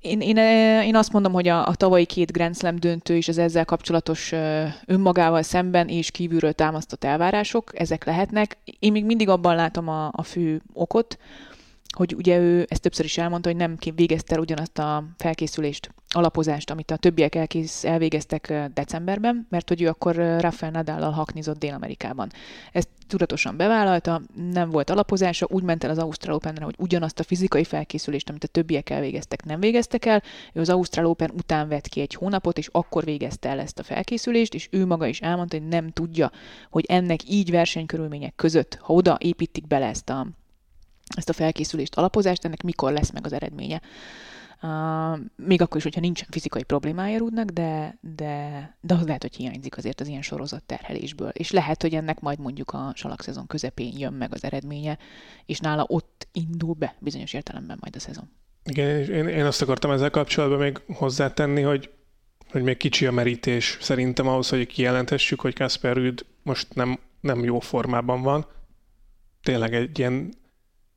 Én, 0.00 0.20
én, 0.20 0.36
én 0.82 0.96
azt 0.96 1.12
mondom, 1.12 1.32
hogy 1.32 1.48
a, 1.48 1.66
a 1.66 1.74
tavalyi 1.74 2.04
két 2.04 2.32
Grand 2.32 2.56
Slam 2.56 2.76
döntő 2.76 3.16
és 3.16 3.28
az 3.28 3.38
ezzel 3.38 3.64
kapcsolatos 3.64 4.32
önmagával 4.86 5.42
szemben 5.42 5.88
és 5.88 6.10
kívülről 6.10 6.52
támasztott 6.52 7.04
elvárások, 7.04 7.80
ezek 7.80 8.04
lehetnek. 8.04 8.56
Én 8.78 8.92
még 8.92 9.04
mindig 9.04 9.28
abban 9.28 9.54
látom 9.54 9.88
a, 9.88 10.10
a 10.12 10.22
fő 10.22 10.62
okot, 10.72 11.18
hogy 11.96 12.14
ugye 12.14 12.38
ő 12.38 12.66
ezt 12.68 12.82
többször 12.82 13.04
is 13.04 13.18
elmondta, 13.18 13.48
hogy 13.48 13.58
nem 13.58 13.76
végezte 13.94 14.34
el 14.34 14.40
ugyanazt 14.40 14.78
a 14.78 15.04
felkészülést, 15.16 15.94
alapozást, 16.08 16.70
amit 16.70 16.90
a 16.90 16.96
többiek 16.96 17.34
elkész, 17.34 17.84
elvégeztek 17.84 18.52
decemberben, 18.74 19.46
mert 19.50 19.68
hogy 19.68 19.82
ő 19.82 19.88
akkor 19.88 20.14
Rafael 20.16 20.72
Nadállal 20.72 21.10
haknizott 21.10 21.58
Dél-Amerikában. 21.58 22.30
Ezt 22.72 22.88
tudatosan 23.06 23.56
bevállalta, 23.56 24.22
nem 24.52 24.70
volt 24.70 24.90
alapozása, 24.90 25.46
úgy 25.50 25.62
ment 25.62 25.84
el 25.84 25.90
az 25.90 25.98
Ausztrál 25.98 26.34
Openre, 26.34 26.64
hogy 26.64 26.74
ugyanazt 26.78 27.20
a 27.20 27.22
fizikai 27.22 27.64
felkészülést, 27.64 28.28
amit 28.28 28.44
a 28.44 28.48
többiek 28.48 28.90
elvégeztek, 28.90 29.44
nem 29.44 29.60
végeztek 29.60 30.04
el. 30.04 30.22
Ő 30.52 30.60
az 30.60 30.68
Ausztrál 30.68 31.06
Open 31.06 31.30
után 31.36 31.68
vett 31.68 31.88
ki 31.88 32.00
egy 32.00 32.14
hónapot, 32.14 32.58
és 32.58 32.68
akkor 32.72 33.04
végezte 33.04 33.48
el 33.48 33.60
ezt 33.60 33.78
a 33.78 33.82
felkészülést, 33.82 34.54
és 34.54 34.68
ő 34.70 34.86
maga 34.86 35.06
is 35.06 35.20
elmondta, 35.20 35.58
hogy 35.58 35.68
nem 35.68 35.90
tudja, 35.90 36.30
hogy 36.70 36.84
ennek 36.88 37.28
így 37.28 37.50
versenykörülmények 37.50 38.34
között, 38.36 38.78
ha 38.80 38.92
oda 38.92 39.16
építik 39.20 39.66
bele 39.66 39.86
ezt 39.86 40.10
a, 40.10 40.26
ezt 41.16 41.28
a 41.28 41.32
felkészülést, 41.32 41.94
alapozást, 41.94 42.44
ennek 42.44 42.62
mikor 42.62 42.92
lesz 42.92 43.10
meg 43.10 43.24
az 43.24 43.32
eredménye. 43.32 43.80
Uh, 44.62 45.18
még 45.36 45.60
akkor 45.62 45.76
is, 45.76 45.82
hogyha 45.82 46.00
nincsen 46.00 46.28
fizikai 46.30 46.62
problémája 46.62 47.18
Rudnak, 47.18 47.48
de, 47.48 47.98
de, 48.16 48.76
de 48.80 48.94
az 48.94 49.06
lehet, 49.06 49.22
hogy 49.22 49.36
hiányzik 49.36 49.76
azért 49.76 50.00
az 50.00 50.06
ilyen 50.06 50.22
sorozat 50.22 50.62
terhelésből. 50.62 51.28
És 51.28 51.50
lehet, 51.50 51.82
hogy 51.82 51.94
ennek 51.94 52.20
majd 52.20 52.38
mondjuk 52.38 52.70
a 52.70 52.92
salakszezon 52.94 53.46
közepén 53.46 53.98
jön 53.98 54.12
meg 54.12 54.34
az 54.34 54.44
eredménye, 54.44 54.98
és 55.46 55.58
nála 55.58 55.84
ott 55.88 56.28
indul 56.32 56.74
be 56.74 56.96
bizonyos 56.98 57.32
értelemben 57.32 57.78
majd 57.80 57.96
a 57.96 57.98
szezon. 57.98 58.30
Igen, 58.64 58.98
és 58.98 59.08
én, 59.08 59.28
én 59.28 59.44
azt 59.44 59.62
akartam 59.62 59.90
ezzel 59.90 60.10
kapcsolatban 60.10 60.58
még 60.58 60.80
hozzátenni, 60.86 61.62
hogy, 61.62 61.90
hogy 62.50 62.62
még 62.62 62.76
kicsi 62.76 63.06
a 63.06 63.12
merítés 63.12 63.78
szerintem 63.80 64.28
ahhoz, 64.28 64.48
hogy 64.48 64.66
kijelenthessük, 64.66 65.40
hogy 65.40 65.54
Kasper 65.54 65.96
Rüd 65.96 66.26
most 66.42 66.74
nem, 66.74 66.98
nem 67.20 67.44
jó 67.44 67.58
formában 67.60 68.22
van. 68.22 68.46
Tényleg 69.42 69.74
egy 69.74 69.98
ilyen 69.98 70.34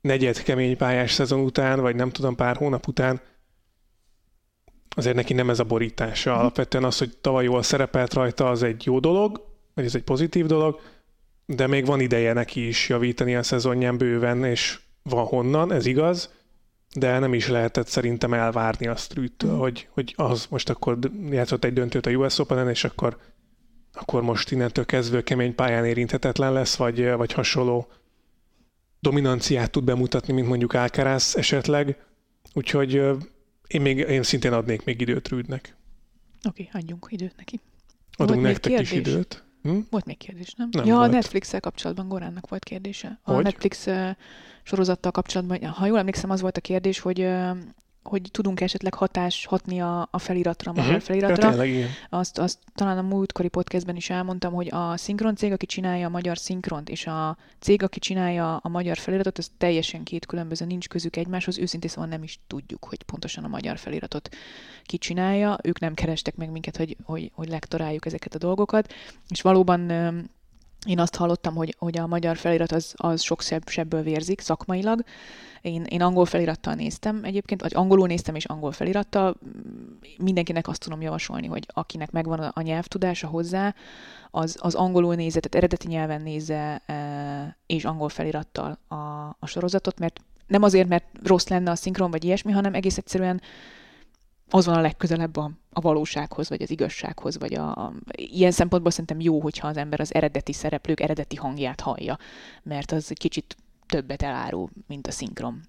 negyed 0.00 0.42
kemény 0.42 0.76
pályás 0.76 1.12
szezon 1.12 1.40
után, 1.40 1.80
vagy 1.80 1.94
nem 1.94 2.10
tudom, 2.10 2.34
pár 2.34 2.56
hónap 2.56 2.86
után 2.86 3.20
azért 4.96 5.16
neki 5.16 5.32
nem 5.32 5.50
ez 5.50 5.58
a 5.58 5.64
borítása. 5.64 6.38
Alapvetően 6.38 6.84
az, 6.84 6.98
hogy 6.98 7.16
tavaly 7.20 7.44
jól 7.44 7.62
szerepelt 7.62 8.14
rajta, 8.14 8.48
az 8.48 8.62
egy 8.62 8.86
jó 8.86 8.98
dolog, 8.98 9.46
vagy 9.74 9.84
ez 9.84 9.94
egy 9.94 10.02
pozitív 10.02 10.46
dolog, 10.46 10.80
de 11.46 11.66
még 11.66 11.86
van 11.86 12.00
ideje 12.00 12.32
neki 12.32 12.66
is 12.66 12.88
javítani 12.88 13.34
a 13.34 13.42
szezonján 13.42 13.96
bőven, 13.96 14.44
és 14.44 14.78
van 15.02 15.24
honnan, 15.24 15.72
ez 15.72 15.86
igaz, 15.86 16.30
de 16.94 17.18
nem 17.18 17.34
is 17.34 17.48
lehetett 17.48 17.86
szerintem 17.86 18.34
elvárni 18.34 18.86
azt 18.86 19.14
Rüttől, 19.14 19.56
hogy, 19.56 19.88
hogy 19.90 20.14
az 20.16 20.46
most 20.50 20.70
akkor 20.70 20.98
játszott 21.30 21.64
egy 21.64 21.72
döntőt 21.72 22.06
a 22.06 22.10
US 22.10 22.38
Open-en, 22.38 22.68
és 22.68 22.84
akkor, 22.84 23.18
akkor 23.92 24.22
most 24.22 24.50
innentől 24.50 24.86
kezdve 24.86 25.22
kemény 25.22 25.54
pályán 25.54 25.84
érinthetetlen 25.84 26.52
lesz, 26.52 26.76
vagy, 26.76 27.10
vagy 27.10 27.32
hasonló 27.32 27.88
dominanciát 29.00 29.70
tud 29.70 29.84
bemutatni, 29.84 30.32
mint 30.32 30.48
mondjuk 30.48 30.72
Alcaraz 30.72 31.36
esetleg. 31.36 32.04
Úgyhogy 32.54 32.92
én, 33.66 33.80
még, 33.80 33.98
én 33.98 34.22
szintén 34.22 34.52
adnék 34.52 34.84
még 34.84 35.00
időt 35.00 35.28
Rüdnek. 35.28 35.76
Oké, 36.48 36.68
okay, 36.68 36.80
adjunk 36.80 37.06
időt 37.10 37.36
neki. 37.36 37.60
Adunk 38.16 38.42
még 38.42 38.52
nektek 38.52 38.80
is 38.80 38.92
időt. 38.92 39.44
Hm? 39.62 39.78
Volt 39.90 40.04
még 40.04 40.16
kérdés, 40.16 40.54
nem? 40.54 40.68
Nem 40.72 40.84
ja, 40.84 40.94
volt. 40.94 41.08
a 41.08 41.12
Netflix-el 41.12 41.60
kapcsolatban 41.60 42.08
Goránnak 42.08 42.48
volt 42.48 42.64
kérdése. 42.64 43.20
A 43.22 43.32
Hogy? 43.32 43.44
Netflix 43.44 43.86
sorozattal 44.62 45.10
kapcsolatban, 45.10 45.64
ha 45.64 45.86
jól 45.86 45.98
emlékszem, 45.98 46.30
az 46.30 46.40
volt 46.40 46.56
a 46.56 46.60
kérdés, 46.60 46.98
hogy 46.98 47.28
hogy 48.02 48.22
tudunk 48.30 48.60
esetleg 48.60 48.94
hatás 48.94 49.46
hatni 49.46 49.80
a, 49.80 50.08
a 50.10 50.18
feliratra, 50.18 50.70
a 50.70 50.74
magyar 50.74 50.92
Mhm. 50.92 51.00
feliratra. 51.04 51.44
Ja, 51.44 51.50
tényleg, 51.50 51.68
igen. 51.68 51.88
Azt, 52.10 52.38
azt 52.38 52.58
talán 52.74 52.98
a 52.98 53.02
múltkori 53.02 53.48
podcastben 53.48 53.96
is 53.96 54.10
elmondtam, 54.10 54.52
hogy 54.52 54.68
a 54.70 54.96
szinkron 54.96 55.36
cég, 55.36 55.52
aki 55.52 55.66
csinálja 55.66 56.06
a 56.06 56.10
magyar 56.10 56.38
szinkront, 56.38 56.88
és 56.88 57.06
a 57.06 57.36
cég, 57.58 57.82
aki 57.82 57.98
csinálja 57.98 58.56
a 58.56 58.68
magyar 58.68 58.96
feliratot, 58.98 59.38
az 59.38 59.50
teljesen 59.58 60.02
két 60.02 60.26
különböző, 60.26 60.64
nincs 60.64 60.88
közük 60.88 61.16
egymáshoz. 61.16 61.58
Őszintén 61.58 61.90
szóval 61.90 62.08
nem 62.08 62.22
is 62.22 62.38
tudjuk, 62.46 62.84
hogy 62.84 63.02
pontosan 63.02 63.44
a 63.44 63.48
magyar 63.48 63.78
feliratot 63.78 64.28
ki 64.84 64.98
csinálja. 64.98 65.58
Ők 65.62 65.78
nem 65.80 65.94
kerestek 65.94 66.36
meg 66.36 66.50
minket, 66.50 66.76
hogy, 66.76 66.96
hogy, 67.04 67.30
hogy 67.34 67.48
lektoráljuk 67.48 68.06
ezeket 68.06 68.34
a 68.34 68.38
dolgokat. 68.38 68.92
És 69.28 69.42
valóban 69.42 69.80
én 70.86 70.98
azt 70.98 71.16
hallottam, 71.16 71.54
hogy, 71.54 71.74
hogy 71.78 71.98
a 71.98 72.06
magyar 72.06 72.36
felirat 72.36 72.72
az, 72.72 72.94
az 72.96 73.22
sok 73.22 73.42
sebből 73.66 74.02
vérzik 74.02 74.40
szakmailag. 74.40 75.02
Én, 75.60 75.84
én 75.84 76.02
angol 76.02 76.26
felirattal 76.26 76.74
néztem 76.74 77.24
egyébként, 77.24 77.60
vagy 77.60 77.74
angolul 77.74 78.06
néztem 78.06 78.34
és 78.34 78.44
angol 78.44 78.72
felirattal. 78.72 79.36
Mindenkinek 80.18 80.68
azt 80.68 80.80
tudom 80.80 81.00
javasolni, 81.00 81.46
hogy 81.46 81.66
akinek 81.72 82.10
megvan 82.10 82.38
a, 82.38 82.50
a 82.54 82.60
nyelvtudása 82.60 83.26
hozzá, 83.26 83.74
az, 84.30 84.56
az 84.60 84.74
angolul 84.74 85.14
nézze, 85.14 85.40
tehát 85.40 85.54
eredeti 85.54 85.88
nyelven 85.88 86.22
nézze, 86.22 86.82
e, 86.86 87.56
és 87.66 87.84
angol 87.84 88.08
felirattal 88.08 88.78
a, 88.88 88.94
a 89.38 89.46
sorozatot, 89.46 89.98
mert 89.98 90.20
nem 90.46 90.62
azért, 90.62 90.88
mert 90.88 91.04
rossz 91.22 91.46
lenne 91.46 91.70
a 91.70 91.74
szinkron, 91.74 92.10
vagy 92.10 92.24
ilyesmi, 92.24 92.52
hanem 92.52 92.74
egész 92.74 92.96
egyszerűen 92.96 93.40
az 94.50 94.66
van 94.66 94.76
a 94.76 94.80
legközelebb 94.80 95.36
a, 95.36 95.50
a 95.70 95.80
valósághoz, 95.80 96.48
vagy 96.48 96.62
az 96.62 96.70
igazsághoz, 96.70 97.38
vagy 97.38 97.54
a, 97.54 97.74
a, 97.74 97.92
ilyen 98.12 98.50
szempontból 98.50 98.90
szerintem 98.90 99.20
jó, 99.20 99.40
hogyha 99.40 99.68
az 99.68 99.76
ember 99.76 100.00
az 100.00 100.14
eredeti 100.14 100.52
szereplők 100.52 101.00
eredeti 101.00 101.36
hangját 101.36 101.80
hallja, 101.80 102.18
mert 102.62 102.92
az 102.92 103.12
kicsit 103.14 103.56
többet 103.86 104.22
elárul, 104.22 104.70
mint 104.86 105.06
a 105.06 105.10
szinkron. 105.10 105.60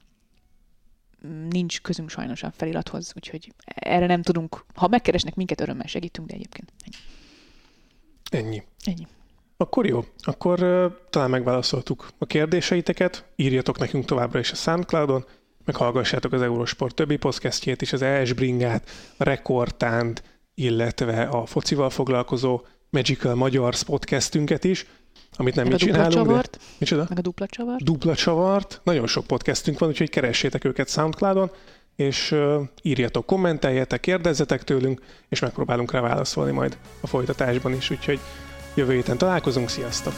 Nincs 1.50 1.82
közünk 1.82 2.10
sajnos 2.10 2.44
a 2.44 2.52
felirathoz, 2.52 3.12
úgyhogy 3.16 3.54
erre 3.66 4.06
nem 4.06 4.22
tudunk, 4.22 4.66
ha 4.76 4.88
megkeresnek 4.88 5.36
minket, 5.36 5.62
örömmel 5.62 5.88
segítünk, 5.88 6.28
de 6.28 6.34
egyébként 6.34 6.74
ennyi. 6.84 6.96
Ennyi. 8.44 8.64
ennyi. 8.84 9.08
Akkor 9.58 9.86
jó, 9.86 10.04
akkor 10.20 10.64
uh, 10.64 10.94
talán 11.10 11.30
megválaszoltuk 11.30 12.10
a 12.18 12.26
kérdéseiteket, 12.26 13.26
írjatok 13.36 13.78
nekünk 13.78 14.06
továbbra 14.06 14.40
is 14.40 14.52
a 14.52 14.56
Soundcloudon, 14.56 15.26
meg 15.66 15.76
hallgassátok 15.76 16.34
az 16.34 16.42
Eurosport 16.42 16.96
többi 16.96 17.18
podcastjét 17.18 17.82
is, 17.82 17.94
az 17.94 18.02
ES 18.02 18.34
Bringát, 18.34 18.90
a 19.18 19.24
Rekordtánt, 19.24 20.24
illetve 20.54 21.24
a 21.24 21.46
focival 21.46 21.90
foglalkozó 21.90 22.62
Magical 22.90 23.36
Magyars 23.36 23.84
podcastünket 23.84 24.64
is, 24.64 24.86
amit 25.32 25.56
nem 25.56 25.64
Meg 25.64 25.74
mi 25.74 25.80
csinálunk, 25.80 26.14
de... 26.14 26.20
csavart, 26.20 26.60
Micsoda? 26.78 27.06
meg 27.10 27.18
a 27.18 27.22
dupla 27.22 27.46
csavart. 27.46 27.84
Dupla 27.84 28.16
csavart, 28.16 28.82
nagyon 28.84 29.08
sok 29.08 29.28
podcastünk 29.28 29.80
van, 29.80 29.90
úgyhogy 29.90 30.10
keressétek 30.10 30.64
őket 30.64 30.90
Soundcloudon, 30.90 31.52
és 31.96 32.36
írjatok, 32.82 33.26
kommenteljetek, 33.26 34.00
kérdezzetek 34.00 34.64
tőlünk, 34.64 35.02
és 35.30 35.40
megpróbálunk 35.40 35.92
rá 35.92 36.00
válaszolni 36.02 36.52
majd 36.52 36.78
a 37.02 37.08
folytatásban 37.08 37.74
is, 37.74 37.90
úgyhogy 37.90 38.20
jövő 38.76 38.94
héten 38.94 39.18
találkozunk, 39.18 39.70
sziasztok! 39.70 40.14